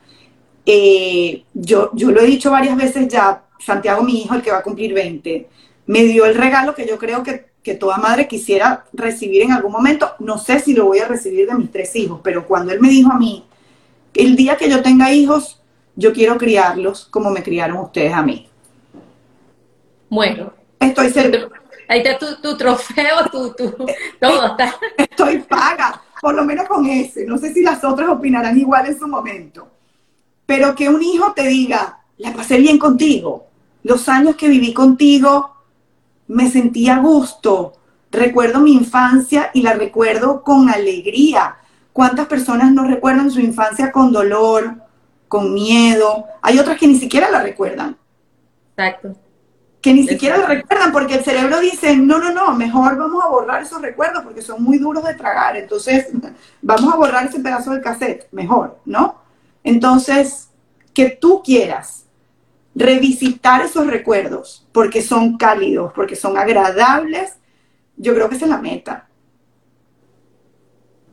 Eh, 0.64 1.44
yo, 1.52 1.90
yo 1.92 2.10
lo 2.10 2.22
he 2.22 2.26
dicho 2.26 2.50
varias 2.50 2.78
veces 2.78 3.08
ya, 3.08 3.42
Santiago, 3.64 4.02
mi 4.02 4.22
hijo, 4.22 4.34
el 4.34 4.42
que 4.42 4.50
va 4.50 4.58
a 4.58 4.62
cumplir 4.62 4.92
20, 4.94 5.48
me 5.86 6.04
dio 6.04 6.26
el 6.26 6.34
regalo 6.34 6.74
que 6.74 6.86
yo 6.86 6.98
creo 6.98 7.22
que, 7.22 7.46
que 7.62 7.74
toda 7.74 7.96
madre 7.96 8.28
quisiera 8.28 8.84
recibir 8.92 9.42
en 9.42 9.52
algún 9.52 9.72
momento. 9.72 10.12
No 10.18 10.38
sé 10.38 10.60
si 10.60 10.74
lo 10.74 10.86
voy 10.86 10.98
a 10.98 11.08
recibir 11.08 11.48
de 11.48 11.54
mis 11.54 11.70
tres 11.70 11.94
hijos, 11.96 12.20
pero 12.22 12.46
cuando 12.46 12.72
él 12.72 12.80
me 12.80 12.88
dijo 12.88 13.12
a 13.12 13.18
mí, 13.18 13.44
el 14.14 14.36
día 14.36 14.56
que 14.56 14.68
yo 14.68 14.82
tenga 14.82 15.12
hijos, 15.12 15.60
yo 15.96 16.12
quiero 16.12 16.36
criarlos 16.38 17.06
como 17.06 17.30
me 17.30 17.42
criaron 17.42 17.78
ustedes 17.78 18.12
a 18.12 18.22
mí. 18.22 18.48
Bueno. 20.08 20.52
Estoy 20.78 21.10
seguro. 21.10 21.50
Ahí 21.88 22.00
está 22.00 22.18
tu, 22.18 22.56
trofeo, 22.56 23.24
tu, 23.30 23.54
tu, 23.54 23.86
todo 24.20 24.46
está. 24.46 24.74
Estoy 24.96 25.38
paga, 25.40 26.02
por 26.20 26.34
lo 26.34 26.44
menos 26.44 26.66
con 26.66 26.86
ese. 26.86 27.26
No 27.26 27.36
sé 27.38 27.52
si 27.52 27.62
las 27.62 27.84
otras 27.84 28.08
opinarán 28.08 28.58
igual 28.58 28.86
en 28.86 28.98
su 28.98 29.06
momento. 29.06 29.68
Pero 30.46 30.74
que 30.74 30.88
un 30.88 31.02
hijo 31.02 31.32
te 31.34 31.46
diga, 31.46 32.00
la 32.18 32.32
pasé 32.32 32.58
bien 32.58 32.78
contigo. 32.78 33.46
Los 33.84 34.08
años 34.08 34.34
que 34.34 34.48
viví 34.48 34.74
contigo, 34.74 35.54
me 36.26 36.50
sentí 36.50 36.88
a 36.88 36.98
gusto. 36.98 37.74
Recuerdo 38.10 38.58
mi 38.58 38.72
infancia 38.72 39.50
y 39.54 39.62
la 39.62 39.74
recuerdo 39.74 40.42
con 40.42 40.68
alegría. 40.68 41.56
¿Cuántas 41.92 42.26
personas 42.26 42.72
no 42.72 42.84
recuerdan 42.84 43.30
su 43.30 43.38
infancia 43.38 43.92
con 43.92 44.12
dolor, 44.12 44.74
con 45.28 45.54
miedo? 45.54 46.24
Hay 46.42 46.58
otras 46.58 46.76
que 46.76 46.88
ni 46.88 46.98
siquiera 46.98 47.30
la 47.30 47.42
recuerdan. 47.42 47.96
Exacto 48.70 49.14
que 49.84 49.92
ni 49.92 50.08
siquiera 50.08 50.38
lo 50.38 50.46
recuerdan 50.46 50.92
porque 50.92 51.16
el 51.16 51.24
cerebro 51.24 51.60
dice, 51.60 51.94
no, 51.94 52.18
no, 52.18 52.32
no, 52.32 52.54
mejor 52.54 52.96
vamos 52.96 53.22
a 53.22 53.28
borrar 53.28 53.62
esos 53.62 53.82
recuerdos 53.82 54.24
porque 54.24 54.40
son 54.40 54.62
muy 54.62 54.78
duros 54.78 55.04
de 55.04 55.12
tragar, 55.12 55.58
entonces 55.58 56.06
vamos 56.62 56.90
a 56.90 56.96
borrar 56.96 57.26
ese 57.26 57.40
pedazo 57.40 57.70
del 57.70 57.82
cassette, 57.82 58.26
mejor, 58.32 58.78
¿no? 58.86 59.16
Entonces, 59.62 60.48
que 60.94 61.10
tú 61.10 61.42
quieras 61.44 62.03
revisitar 62.74 63.62
esos 63.62 63.86
recuerdos 63.86 64.66
porque 64.72 65.02
son 65.02 65.36
cálidos, 65.36 65.92
porque 65.94 66.16
son 66.16 66.36
agradables, 66.36 67.36
yo 67.96 68.14
creo 68.14 68.28
que 68.28 68.36
esa 68.36 68.46
es 68.46 68.50
la 68.50 68.58
meta. 68.58 69.08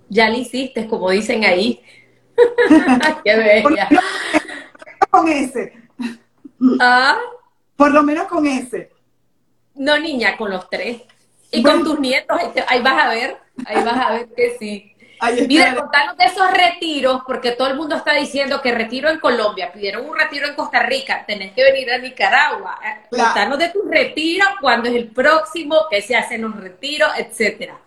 Ya 0.09 0.29
lo 0.29 0.37
hiciste, 0.37 0.87
como 0.87 1.09
dicen 1.09 1.45
ahí. 1.45 1.81
Qué 3.23 3.35
bella. 3.35 3.87
Con 5.09 5.27
ese. 5.27 5.73
Ah. 6.79 7.17
Por 7.75 7.91
lo 7.91 8.03
menos 8.03 8.27
con 8.27 8.45
ese. 8.45 8.91
No, 9.75 9.97
niña, 9.97 10.37
con 10.37 10.51
los 10.51 10.69
tres. 10.69 11.01
Y 11.51 11.63
con 11.63 11.83
tus 11.83 11.99
nietos, 11.99 12.37
ahí 12.67 12.81
vas 12.81 13.05
a 13.05 13.09
ver, 13.09 13.37
ahí 13.65 13.83
vas 13.83 13.97
a 13.97 14.11
ver 14.13 14.29
que 14.35 14.55
sí. 14.57 14.90
Mira, 15.47 15.75
contanos 15.75 16.17
de 16.17 16.25
esos 16.25 16.51
retiros, 16.51 17.21
porque 17.27 17.51
todo 17.51 17.67
el 17.67 17.77
mundo 17.77 17.95
está 17.95 18.13
diciendo 18.13 18.59
que 18.61 18.73
retiro 18.73 19.09
en 19.09 19.19
Colombia, 19.19 19.71
pidieron 19.71 20.09
un 20.09 20.17
retiro 20.17 20.47
en 20.47 20.55
Costa 20.55 20.81
Rica, 20.83 21.23
tenés 21.27 21.53
que 21.53 21.63
venir 21.63 21.91
a 21.91 21.99
Nicaragua. 21.99 22.79
Eh, 22.83 23.07
contanos 23.09 23.59
de 23.59 23.69
tus 23.69 23.87
retiros, 23.87 24.47
cuándo 24.59 24.89
es 24.89 24.95
el 24.95 25.09
próximo, 25.09 25.75
qué 25.91 26.01
se 26.01 26.15
hacen 26.15 26.41
los 26.41 26.55
retiros, 26.55 27.09
etcétera. 27.17 27.77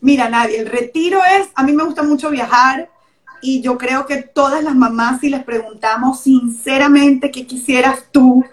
Mira, 0.00 0.30
Nadie, 0.30 0.58
el 0.58 0.66
retiro 0.66 1.20
es, 1.22 1.48
a 1.54 1.62
mí 1.62 1.72
me 1.72 1.84
gusta 1.84 2.02
mucho 2.02 2.30
viajar 2.30 2.88
y 3.42 3.60
yo 3.60 3.76
creo 3.76 4.06
que 4.06 4.22
todas 4.22 4.64
las 4.64 4.74
mamás, 4.74 5.20
si 5.20 5.28
les 5.28 5.44
preguntamos 5.44 6.20
sinceramente 6.20 7.30
qué 7.30 7.46
quisieras 7.46 8.04
tú 8.10 8.44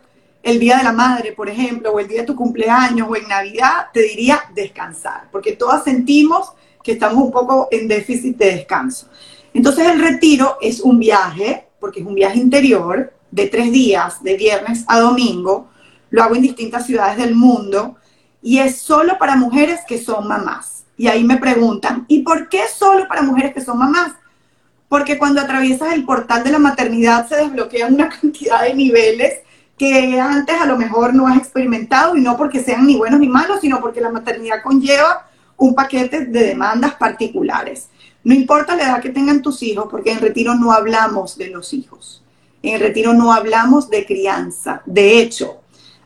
el 0.43 0.59
Día 0.59 0.77
de 0.77 0.83
la 0.83 0.91
Madre, 0.91 1.31
por 1.31 1.49
ejemplo, 1.49 1.91
o 1.91 1.99
el 1.99 2.07
día 2.07 2.21
de 2.21 2.27
tu 2.27 2.35
cumpleaños, 2.35 3.07
o 3.09 3.15
en 3.15 3.27
Navidad, 3.27 3.87
te 3.93 4.01
diría 4.01 4.43
descansar, 4.53 5.27
porque 5.31 5.53
todas 5.53 5.83
sentimos 5.83 6.53
que 6.87 6.93
estamos 6.93 7.21
un 7.21 7.31
poco 7.31 7.67
en 7.69 7.85
déficit 7.89 8.37
de 8.37 8.55
descanso. 8.55 9.09
Entonces 9.53 9.87
el 9.87 9.99
retiro 9.99 10.55
es 10.61 10.79
un 10.79 10.97
viaje, 10.97 11.67
porque 11.81 11.99
es 11.99 12.05
un 12.05 12.15
viaje 12.15 12.39
interior, 12.39 13.13
de 13.29 13.47
tres 13.47 13.73
días, 13.73 14.23
de 14.23 14.37
viernes 14.37 14.85
a 14.87 15.01
domingo, 15.01 15.67
lo 16.11 16.23
hago 16.23 16.35
en 16.35 16.43
distintas 16.43 16.85
ciudades 16.85 17.17
del 17.17 17.35
mundo, 17.35 17.97
y 18.41 18.59
es 18.59 18.77
solo 18.77 19.17
para 19.17 19.35
mujeres 19.35 19.81
que 19.85 19.97
son 19.97 20.29
mamás. 20.29 20.85
Y 20.95 21.07
ahí 21.07 21.25
me 21.25 21.35
preguntan, 21.35 22.05
¿y 22.07 22.21
por 22.21 22.47
qué 22.47 22.61
solo 22.73 23.05
para 23.09 23.21
mujeres 23.21 23.53
que 23.53 23.59
son 23.59 23.79
mamás? 23.79 24.13
Porque 24.87 25.17
cuando 25.17 25.41
atraviesas 25.41 25.91
el 25.91 26.05
portal 26.05 26.45
de 26.45 26.51
la 26.51 26.59
maternidad 26.59 27.27
se 27.27 27.35
desbloquean 27.35 27.95
una 27.95 28.07
cantidad 28.21 28.61
de 28.61 28.73
niveles 28.73 29.39
que 29.77 30.21
antes 30.21 30.55
a 30.55 30.65
lo 30.65 30.77
mejor 30.77 31.13
no 31.13 31.27
has 31.27 31.37
experimentado 31.37 32.15
y 32.15 32.21
no 32.21 32.37
porque 32.37 32.63
sean 32.63 32.87
ni 32.87 32.95
buenos 32.95 33.19
ni 33.19 33.27
malos, 33.27 33.59
sino 33.59 33.81
porque 33.81 33.99
la 33.99 34.09
maternidad 34.09 34.63
conlleva 34.63 35.26
un 35.57 35.75
paquete 35.75 36.25
de 36.25 36.47
demandas 36.47 36.95
particulares. 36.95 37.89
No 38.23 38.33
importa 38.33 38.75
la 38.75 38.83
edad 38.83 39.01
que 39.01 39.09
tengan 39.09 39.41
tus 39.41 39.63
hijos, 39.63 39.87
porque 39.89 40.11
en 40.11 40.19
retiro 40.19 40.55
no 40.55 40.71
hablamos 40.71 41.37
de 41.37 41.49
los 41.49 41.73
hijos. 41.73 42.23
En 42.61 42.75
el 42.75 42.81
retiro 42.81 43.13
no 43.13 43.31
hablamos 43.31 43.89
de 43.89 44.05
crianza. 44.05 44.81
De 44.85 45.19
hecho, 45.19 45.61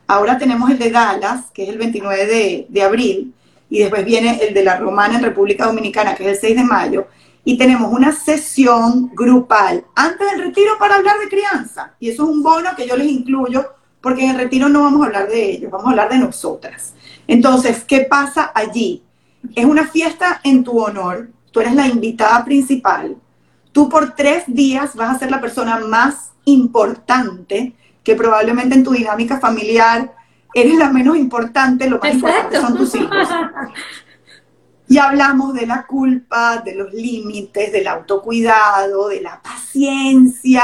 ahora 0.06 0.38
tenemos 0.38 0.70
el 0.70 0.78
de 0.78 0.90
Dallas, 0.90 1.46
que 1.52 1.64
es 1.64 1.68
el 1.68 1.78
29 1.78 2.26
de, 2.26 2.66
de 2.68 2.82
abril, 2.82 3.34
y 3.68 3.78
después 3.80 4.04
viene 4.04 4.38
el 4.42 4.54
de 4.54 4.64
la 4.64 4.76
Romana 4.76 5.16
en 5.16 5.24
República 5.24 5.66
Dominicana, 5.66 6.14
que 6.14 6.24
es 6.24 6.36
el 6.36 6.40
6 6.40 6.56
de 6.56 6.64
mayo, 6.64 7.06
y 7.44 7.56
tenemos 7.56 7.92
una 7.92 8.12
sesión 8.12 9.10
grupal 9.14 9.84
antes 9.94 10.30
del 10.30 10.42
retiro 10.42 10.72
para 10.78 10.96
hablar 10.96 11.18
de 11.18 11.28
crianza. 11.28 11.94
Y 11.98 12.10
eso 12.10 12.24
es 12.24 12.28
un 12.28 12.42
bono 12.42 12.70
que 12.76 12.86
yo 12.86 12.96
les 12.96 13.08
incluyo 13.08 13.64
porque 14.00 14.24
en 14.24 14.30
el 14.30 14.36
retiro 14.36 14.68
no 14.68 14.82
vamos 14.82 15.02
a 15.02 15.06
hablar 15.06 15.28
de 15.28 15.50
ellos, 15.50 15.70
vamos 15.70 15.86
a 15.86 15.90
hablar 15.90 16.10
de 16.10 16.18
nosotras. 16.18 16.92
Entonces, 17.26 17.84
¿qué 17.84 18.00
pasa 18.00 18.50
allí? 18.54 19.02
Es 19.54 19.64
una 19.64 19.86
fiesta 19.86 20.40
en 20.44 20.64
tu 20.64 20.80
honor, 20.80 21.30
tú 21.50 21.60
eres 21.60 21.74
la 21.74 21.86
invitada 21.86 22.44
principal, 22.44 23.16
tú 23.72 23.88
por 23.88 24.14
tres 24.14 24.44
días 24.46 24.94
vas 24.94 25.16
a 25.16 25.18
ser 25.18 25.30
la 25.30 25.40
persona 25.40 25.78
más 25.80 26.32
importante 26.44 27.74
que 28.04 28.14
probablemente 28.14 28.74
en 28.74 28.84
tu 28.84 28.92
dinámica 28.92 29.38
familiar 29.38 30.14
eres 30.54 30.76
la 30.76 30.90
menos 30.90 31.16
importante, 31.16 31.88
lo 31.88 31.98
más 31.98 32.14
importante 32.14 32.60
son 32.60 32.76
tus 32.76 32.94
hijos. 32.94 33.28
Y 34.88 34.98
hablamos 34.98 35.54
de 35.54 35.66
la 35.66 35.86
culpa, 35.86 36.58
de 36.58 36.74
los 36.74 36.92
límites, 36.92 37.72
del 37.72 37.88
autocuidado, 37.88 39.08
de 39.08 39.22
la 39.22 39.40
paciencia. 39.40 40.62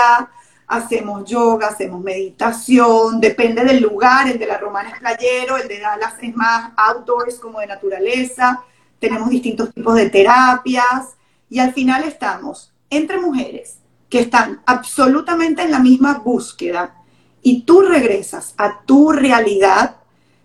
Hacemos 0.68 1.24
yoga, 1.24 1.68
hacemos 1.68 2.02
meditación, 2.02 3.20
depende 3.20 3.64
del 3.64 3.80
lugar. 3.80 4.28
El 4.28 4.38
de 4.38 4.46
la 4.46 4.58
Romana 4.58 4.90
es 4.90 4.98
playero, 4.98 5.56
el 5.56 5.66
de 5.66 5.80
Dallas 5.80 6.14
es 6.20 6.36
más 6.36 6.72
outdoors, 6.76 7.38
como 7.38 7.60
de 7.60 7.66
naturaleza. 7.66 8.62
Tenemos 9.00 9.30
distintos 9.30 9.72
tipos 9.72 9.94
de 9.94 10.10
terapias. 10.10 11.16
Y 11.50 11.58
al 11.58 11.72
final 11.72 12.04
estamos 12.04 12.72
entre 12.90 13.18
mujeres 13.18 13.78
que 14.10 14.20
están 14.20 14.60
absolutamente 14.66 15.62
en 15.62 15.70
la 15.70 15.78
misma 15.78 16.18
búsqueda 16.18 16.94
y 17.42 17.62
tú 17.62 17.82
regresas 17.82 18.54
a 18.58 18.80
tu 18.82 19.12
realidad 19.12 19.96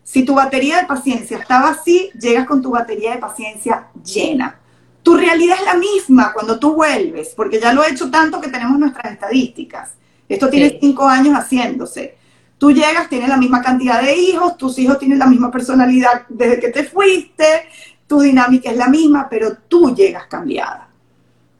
si 0.04 0.24
tu 0.24 0.36
batería 0.36 0.78
de 0.78 0.86
paciencia 0.86 1.38
estaba 1.38 1.70
así, 1.70 2.12
llegas 2.20 2.46
con 2.46 2.62
tu 2.62 2.72
batería 2.72 3.14
de 3.14 3.20
paciencia 3.20 3.88
llena. 4.04 4.60
Tu 5.02 5.16
realidad 5.16 5.58
es 5.60 5.66
la 5.66 5.76
misma 5.76 6.34
cuando 6.34 6.60
tú 6.60 6.76
vuelves, 6.76 7.34
porque 7.36 7.60
ya 7.60 7.74
lo 7.74 7.84
he 7.84 7.92
hecho 7.92 8.12
tanto 8.12 8.40
que 8.40 8.50
tenemos 8.50 8.78
nuestras 8.78 9.14
estadísticas. 9.14 9.92
Esto 10.28 10.50
tiene 10.50 10.78
cinco 10.80 11.08
años 11.08 11.36
haciéndose. 11.36 12.18
Tú 12.58 12.72
llegas, 12.72 13.10
tienes 13.10 13.30
la 13.30 13.38
misma 13.38 13.62
cantidad 13.62 14.02
de 14.02 14.16
hijos, 14.16 14.58
tus 14.58 14.80
hijos 14.80 14.98
tienen 14.98 15.20
la 15.20 15.28
misma 15.28 15.52
personalidad 15.52 16.24
desde 16.30 16.60
que 16.60 16.70
te 16.70 16.86
fuiste, 16.86 17.68
tu 18.08 18.22
dinámica 18.22 18.72
es 18.72 18.78
la 18.78 18.88
misma, 18.88 19.28
pero 19.30 19.58
tú 19.68 19.94
llegas 19.94 20.28
cambiada. 20.28 20.90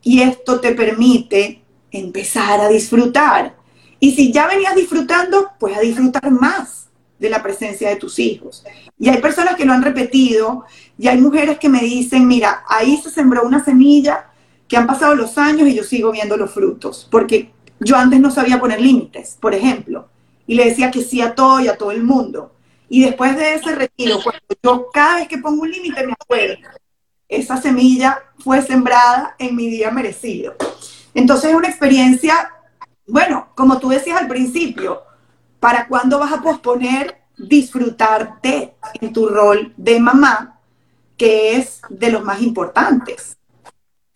Y 0.02 0.22
esto 0.22 0.60
te 0.60 0.74
permite 0.74 1.62
empezar 1.92 2.62
a 2.62 2.70
disfrutar. 2.70 3.56
Y 4.00 4.16
si 4.16 4.32
ya 4.32 4.48
venías 4.48 4.76
disfrutando, 4.76 5.52
pues 5.60 5.78
a 5.78 5.82
disfrutar 5.82 6.30
más 6.32 6.88
de 7.20 7.30
la 7.30 7.42
presencia 7.42 7.90
de 7.90 7.96
tus 7.96 8.20
hijos. 8.20 8.64
Y 9.00 9.10
hay 9.10 9.20
personas 9.20 9.56
que 9.56 9.66
lo 9.66 9.74
han 9.74 9.82
repetido 9.82 10.66
y 10.98 11.08
hay 11.08 11.20
mujeres 11.20 11.58
que 11.58 11.70
me 11.70 11.82
dicen, 11.82 12.28
mira, 12.28 12.64
ahí 12.68 12.98
se 12.98 13.10
sembró 13.10 13.44
una 13.44 13.64
semilla 13.64 14.28
que 14.68 14.78
han 14.78 14.88
pasado 14.88 15.16
los 15.16 15.38
años 15.38 15.68
y 15.68 15.76
yo 15.76 15.84
sigo 15.84 16.12
viendo 16.12 16.36
los 16.36 16.52
frutos, 16.52 17.08
porque 17.10 17.52
yo 17.84 17.98
antes 17.98 18.20
no 18.20 18.32
sabía 18.32 18.60
poner 18.60 18.82
límites, 18.82 19.38
por 19.40 19.54
ejemplo. 19.54 20.10
y 20.46 20.56
le 20.56 20.66
decía 20.66 20.92
que 20.92 21.02
sí 21.02 21.22
a 21.22 21.36
todo 21.36 21.62
y 21.62 21.70
a 21.70 21.78
todo 21.78 21.92
el 21.92 22.04
mundo. 22.04 22.52
Y 22.90 23.04
después 23.04 23.36
de 23.38 23.56
ese 23.56 23.74
retiro, 23.74 24.20
cuando 24.22 24.42
yo 24.62 24.90
cada 24.94 25.16
vez 25.16 25.28
que 25.30 25.38
pongo 25.38 25.62
un 25.62 25.72
límite 25.72 26.06
me 26.06 26.14
acuerdo, 26.14 26.58
esa 27.30 27.58
semilla 27.58 28.22
fue 28.40 28.62
sembrada 28.62 29.36
en 29.40 29.56
mi 29.56 29.70
día 29.70 29.90
merecido. 29.90 30.56
Entonces 31.14 31.52
es 31.52 31.56
una 31.56 31.70
experiencia, 31.70 32.52
bueno, 33.08 33.48
como 33.56 33.80
tú 33.80 33.90
decías 33.90 34.20
al 34.20 34.28
principio, 34.28 35.02
¿para 35.60 35.88
cuándo 35.88 36.20
vas 36.20 36.34
a 36.34 36.42
posponer 36.42 37.22
disfrutarte 37.38 38.76
en 39.00 39.14
tu 39.14 39.28
rol 39.28 39.74
de 39.78 40.00
mamá, 40.00 40.60
que 41.18 41.56
es 41.56 41.82
de 41.90 42.12
los 42.12 42.24
más 42.24 42.42
importantes? 42.42 43.38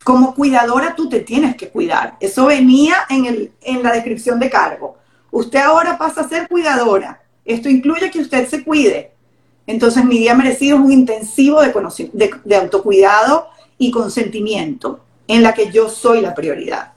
Como 0.08 0.34
cuidadora 0.34 0.96
tú 0.96 1.10
te 1.10 1.20
tienes 1.20 1.58
que 1.58 1.68
cuidar. 1.68 2.16
Eso 2.22 2.46
venía 2.46 2.96
en, 3.10 3.26
el, 3.26 3.52
en 3.62 3.84
la 3.84 3.92
descripción 3.92 4.40
de 4.40 4.50
cargo. 4.50 4.96
Usted 5.32 5.60
ahora 5.60 5.98
pasa 5.98 6.22
a 6.22 6.30
ser 6.30 6.48
cuidadora. 6.48 7.22
Esto 7.44 7.68
incluye 7.68 8.10
que 8.10 8.22
usted 8.22 8.48
se 8.48 8.64
cuide. 8.64 9.12
Entonces 9.66 10.06
mi 10.06 10.18
día 10.18 10.34
merecido 10.34 10.78
es 10.78 10.84
un 10.86 10.94
intensivo 10.94 11.62
de, 11.62 11.74
de, 12.14 12.32
de 12.42 12.56
autocuidado 12.56 13.50
y 13.78 13.92
consentimiento 13.92 15.02
en 15.28 15.44
la 15.44 15.54
que 15.54 15.74
yo 15.74 15.90
soy 15.90 16.22
la 16.22 16.34
prioridad. 16.34 16.94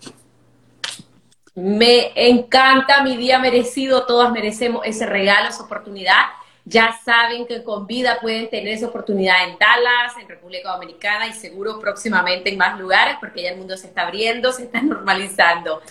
Me 1.56 2.12
encanta 2.14 3.02
mi 3.02 3.16
día 3.16 3.40
merecido, 3.40 4.06
todas 4.06 4.30
merecemos 4.30 4.82
ese 4.84 5.04
regalo, 5.04 5.48
esa 5.48 5.64
oportunidad. 5.64 6.26
Ya 6.64 6.98
saben 7.04 7.46
que 7.46 7.62
con 7.64 7.86
vida 7.86 8.18
pueden 8.20 8.48
tener 8.50 8.74
esa 8.74 8.88
oportunidad 8.88 9.48
en 9.48 9.58
Dallas, 9.58 10.16
en 10.20 10.28
República 10.28 10.72
Dominicana 10.72 11.26
y 11.26 11.32
seguro 11.32 11.80
próximamente 11.80 12.50
en 12.50 12.58
más 12.58 12.78
lugares 12.78 13.16
porque 13.18 13.42
ya 13.42 13.50
el 13.50 13.58
mundo 13.58 13.76
se 13.76 13.86
está 13.86 14.02
abriendo, 14.02 14.52
se 14.52 14.64
está 14.64 14.80
normalizando. 14.82 15.82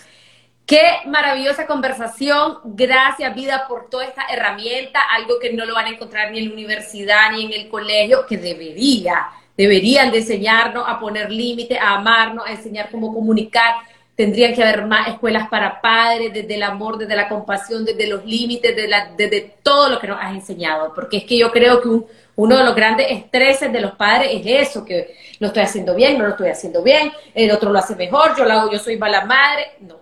Qué 0.66 1.00
maravillosa 1.06 1.66
conversación. 1.66 2.58
Gracias, 2.64 3.34
vida, 3.34 3.66
por 3.68 3.90
toda 3.90 4.04
esta 4.04 4.26
herramienta, 4.30 5.00
algo 5.00 5.40
que 5.40 5.52
no 5.52 5.64
lo 5.66 5.74
van 5.74 5.86
a 5.86 5.90
encontrar 5.90 6.30
ni 6.30 6.38
en 6.38 6.48
la 6.48 6.54
universidad 6.54 7.32
ni 7.32 7.46
en 7.46 7.52
el 7.52 7.68
colegio, 7.68 8.24
que 8.26 8.36
debería 8.36 9.30
deberían 9.60 10.10
de 10.10 10.18
enseñarnos 10.18 10.84
a 10.88 10.98
poner 10.98 11.30
límites, 11.30 11.78
a 11.78 11.96
amarnos, 11.96 12.46
a 12.46 12.52
enseñar 12.52 12.88
cómo 12.90 13.12
comunicar. 13.12 13.74
Tendrían 14.20 14.52
que 14.52 14.62
haber 14.62 14.84
más 14.84 15.08
escuelas 15.08 15.48
para 15.48 15.80
padres, 15.80 16.30
desde 16.30 16.54
el 16.54 16.62
amor, 16.62 16.98
desde 16.98 17.16
la 17.16 17.26
compasión, 17.26 17.86
desde 17.86 18.06
los 18.06 18.22
límites, 18.26 18.76
desde, 18.76 19.56
todo 19.62 19.88
lo 19.88 19.98
que 19.98 20.08
nos 20.08 20.18
has 20.20 20.34
enseñado. 20.34 20.92
Porque 20.94 21.16
es 21.16 21.24
que 21.24 21.38
yo 21.38 21.50
creo 21.50 21.80
que 21.80 21.88
uno 22.36 22.58
de 22.58 22.62
los 22.62 22.74
grandes 22.74 23.06
estreses 23.08 23.72
de 23.72 23.80
los 23.80 23.92
padres 23.92 24.28
es 24.34 24.68
eso, 24.68 24.84
que 24.84 25.16
lo 25.38 25.46
estoy 25.46 25.62
haciendo 25.62 25.94
bien, 25.94 26.18
no 26.18 26.24
lo 26.24 26.32
estoy 26.32 26.50
haciendo 26.50 26.82
bien, 26.82 27.10
el 27.34 27.50
otro 27.50 27.72
lo 27.72 27.78
hace 27.78 27.96
mejor, 27.96 28.36
yo 28.36 28.44
lo 28.44 28.52
hago, 28.52 28.70
yo 28.70 28.78
soy 28.78 28.98
mala 28.98 29.24
madre. 29.24 29.68
No, 29.80 29.96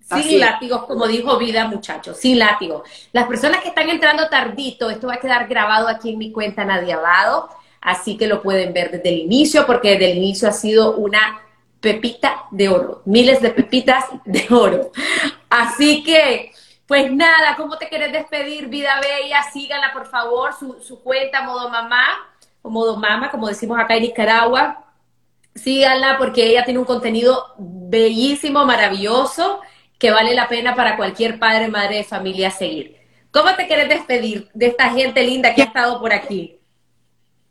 sin 0.00 0.40
látigos, 0.40 0.86
como 0.86 1.06
dijo 1.06 1.38
Vida, 1.38 1.68
muchachos, 1.68 2.16
sin 2.16 2.40
látigos. 2.40 2.82
Las 3.12 3.28
personas 3.28 3.60
que 3.60 3.68
están 3.68 3.88
entrando 3.88 4.28
tardito, 4.28 4.90
esto 4.90 5.06
va 5.06 5.14
a 5.14 5.20
quedar 5.20 5.46
grabado 5.46 5.86
aquí 5.86 6.10
en 6.10 6.18
mi 6.18 6.32
cuenta 6.32 6.64
Nadia 6.64 6.96
Abado 6.96 7.50
así 7.84 8.16
que 8.16 8.26
lo 8.26 8.42
pueden 8.42 8.72
ver 8.72 8.90
desde 8.90 9.10
el 9.10 9.18
inicio, 9.18 9.66
porque 9.66 9.90
desde 9.90 10.12
el 10.12 10.16
inicio 10.16 10.48
ha 10.48 10.52
sido 10.52 10.96
una 10.96 11.43
pepita 11.84 12.46
de 12.50 12.70
oro, 12.70 13.02
miles 13.04 13.42
de 13.42 13.50
pepitas 13.50 14.06
de 14.24 14.46
oro. 14.48 14.90
Así 15.50 16.02
que, 16.02 16.50
pues 16.86 17.12
nada, 17.12 17.56
¿cómo 17.58 17.76
te 17.76 17.90
quieres 17.90 18.10
despedir, 18.10 18.68
vida 18.68 18.98
bella? 19.02 19.42
Síganla, 19.52 19.92
por 19.92 20.06
favor, 20.06 20.54
su, 20.54 21.02
cuenta 21.02 21.42
Modo 21.42 21.68
Mamá, 21.68 22.06
o 22.62 22.70
Modo 22.70 22.96
Mama, 22.96 23.30
como 23.30 23.48
decimos 23.48 23.78
acá 23.78 23.96
en 23.96 24.04
Nicaragua. 24.04 24.82
Síganla 25.54 26.16
porque 26.16 26.46
ella 26.46 26.64
tiene 26.64 26.80
un 26.80 26.86
contenido 26.86 27.54
bellísimo, 27.58 28.64
maravilloso, 28.64 29.60
que 29.98 30.10
vale 30.10 30.34
la 30.34 30.48
pena 30.48 30.74
para 30.74 30.96
cualquier 30.96 31.38
padre, 31.38 31.68
madre 31.68 31.96
de 31.96 32.04
familia 32.04 32.50
seguir. 32.50 32.96
¿Cómo 33.30 33.54
te 33.56 33.66
quieres 33.66 33.90
despedir 33.90 34.48
de 34.54 34.68
esta 34.68 34.88
gente 34.88 35.22
linda 35.22 35.54
que 35.54 35.60
ha 35.60 35.66
estado 35.66 36.00
por 36.00 36.14
aquí? 36.14 36.58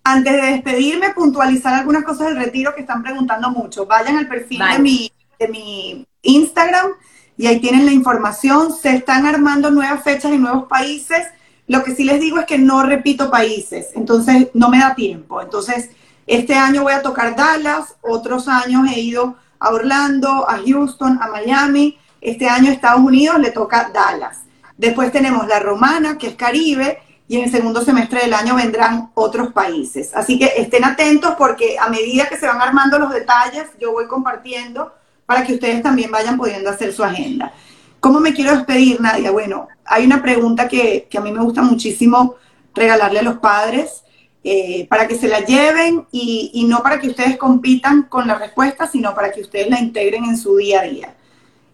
Antes 0.06 0.34
de 0.34 0.52
despedirme, 0.52 1.12
puntualizar 1.12 1.74
algunas 1.74 2.04
cosas 2.04 2.28
del 2.28 2.38
retiro 2.38 2.76
que 2.76 2.82
están 2.82 3.04
preguntando 3.04 3.50
mucho. 3.52 3.86
Vayan 3.86 4.18
al 4.18 4.28
perfil 4.28 4.62
de, 4.74 4.80
mi, 4.80 5.12
de 5.40 5.48
mi 5.48 6.08
Instagram 6.22 6.92
y 7.38 7.48
ahí 7.48 7.62
tienen 7.62 7.86
la 7.86 7.94
información. 7.94 8.74
Se 8.74 8.96
están 8.96 9.26
armando 9.26 9.72
nuevas 9.72 10.04
fechas 10.04 10.32
en 10.32 10.42
nuevos 10.42 10.66
países. 10.68 11.28
Lo 11.68 11.84
que 11.84 11.96
sí 11.96 12.04
les 12.04 12.20
digo 12.20 12.38
es 12.40 12.46
que 12.46 12.58
no 12.58 12.84
repito 12.84 13.32
países, 13.32 13.92
entonces 13.96 14.50
no 14.54 14.68
me 14.68 14.80
da 14.80 14.94
tiempo. 14.94 15.42
Entonces, 15.42 15.92
este 16.28 16.56
año 16.56 16.84
voy 16.84 16.94
a 16.94 17.02
tocar 17.02 17.36
Dallas, 17.38 17.96
otros 18.02 18.50
años 18.50 18.90
he 18.92 19.00
ido 19.00 19.38
a 19.60 19.70
Orlando, 19.70 20.50
a 20.50 20.60
Houston, 20.66 21.20
a 21.22 21.28
Miami. 21.28 21.98
Este 22.20 22.50
año 22.50 22.72
Estados 22.72 23.02
Unidos 23.02 23.40
le 23.40 23.52
toca 23.52 23.90
Dallas. 23.94 24.42
Después 24.78 25.14
tenemos 25.14 25.48
la 25.48 25.60
Romana, 25.60 26.18
que 26.18 26.28
es 26.28 26.36
Caribe, 26.36 27.00
y 27.28 27.38
en 27.38 27.46
el 27.46 27.52
segundo 27.52 27.82
semestre 27.82 28.22
del 28.22 28.34
año 28.34 28.56
vendrán 28.56 29.12
otros 29.14 29.54
países. 29.54 30.12
Así 30.14 30.38
que 30.38 30.54
estén 30.58 30.84
atentos 30.84 31.36
porque 31.38 31.78
a 31.80 31.90
medida 31.90 32.28
que 32.28 32.38
se 32.38 32.48
van 32.48 32.62
armando 32.62 33.00
los 33.00 33.12
detalles, 33.12 33.68
yo 33.80 33.92
voy 33.94 34.08
compartiendo 34.08 34.94
para 35.26 35.46
que 35.46 35.54
ustedes 35.54 35.82
también 35.82 36.12
vayan 36.12 36.38
pudiendo 36.38 36.70
hacer 36.70 36.92
su 36.94 37.04
agenda. 37.04 37.54
¿Cómo 38.00 38.20
me 38.20 38.34
quiero 38.34 38.54
despedir, 38.54 39.00
Nadia? 39.00 39.32
Bueno, 39.32 39.70
hay 39.86 40.06
una 40.06 40.22
pregunta 40.22 40.68
que, 40.68 41.08
a 41.16 41.22
mí 41.22 41.32
me 41.32 41.42
gusta 41.42 41.62
muchísimo 41.62 42.36
regalarle 42.76 43.20
a 43.20 43.24
los 43.24 43.38
padres 43.38 44.04
eh, 44.44 44.86
para 44.90 45.08
que 45.08 45.18
se 45.18 45.30
la 45.30 45.40
lleven 45.40 46.06
y, 46.12 46.52
y 46.54 46.66
no 46.66 46.84
para 46.84 47.00
que 47.00 47.08
ustedes 47.08 47.38
compitan 47.38 48.04
con 48.04 48.28
la 48.28 48.36
respuesta, 48.36 48.88
sino 48.88 49.16
para 49.16 49.32
que 49.32 49.40
ustedes 49.40 49.70
la 49.70 49.80
integren 49.80 50.26
en 50.26 50.38
su 50.38 50.58
día 50.58 50.82
a 50.82 50.84
día. 50.84 51.16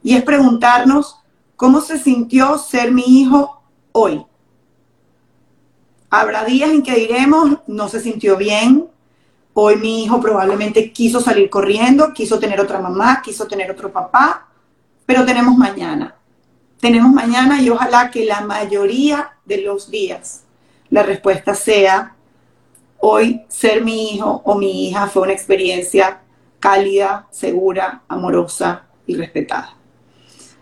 Y 0.04 0.16
es 0.16 0.22
preguntarnos 0.22 1.20
cómo 1.56 1.82
se 1.82 1.98
sintió 1.98 2.60
ser 2.60 2.92
mi 2.92 3.22
hijo 3.22 3.64
hoy 3.92 4.24
Habrá 6.10 6.44
días 6.44 6.72
en 6.72 6.82
que 6.82 6.96
diremos, 6.96 7.60
no 7.68 7.88
se 7.88 8.00
sintió 8.00 8.36
bien, 8.36 8.88
hoy 9.54 9.76
mi 9.76 10.04
hijo 10.04 10.20
probablemente 10.20 10.92
quiso 10.92 11.20
salir 11.20 11.50
corriendo, 11.50 12.14
quiso 12.14 12.40
tener 12.40 12.60
otra 12.60 12.80
mamá, 12.80 13.22
quiso 13.22 13.46
tener 13.48 13.70
otro 13.70 13.92
papá, 13.92 14.48
pero 15.06 15.24
tenemos 15.26 15.56
mañana. 15.56 16.16
Tenemos 16.80 17.12
mañana 17.12 17.62
y 17.62 17.70
ojalá 17.70 18.10
que 18.10 18.26
la 18.26 18.42
mayoría 18.42 19.34
de 19.46 19.62
los 19.62 19.92
días 19.92 20.44
la 20.90 21.04
respuesta 21.04 21.54
sea, 21.54 22.16
hoy 22.98 23.44
ser 23.48 23.84
mi 23.84 24.14
hijo 24.14 24.42
o 24.44 24.56
mi 24.56 24.88
hija 24.88 25.08
fue 25.08 25.24
una 25.24 25.34
experiencia 25.34 26.22
cálida, 26.60 27.28
segura, 27.30 28.02
amorosa 28.08 28.86
y 29.06 29.16
respetada. 29.16 29.76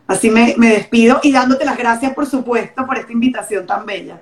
Así 0.08 0.30
me, 0.30 0.56
me 0.58 0.70
despido 0.70 1.20
y 1.24 1.32
dándote 1.32 1.66
las 1.66 1.78
gracias, 1.78 2.14
por 2.14 2.26
supuesto, 2.26 2.86
por 2.86 2.98
esta 2.98 3.12
invitación 3.12 3.66
tan 3.66 3.86
bella. 3.86 4.22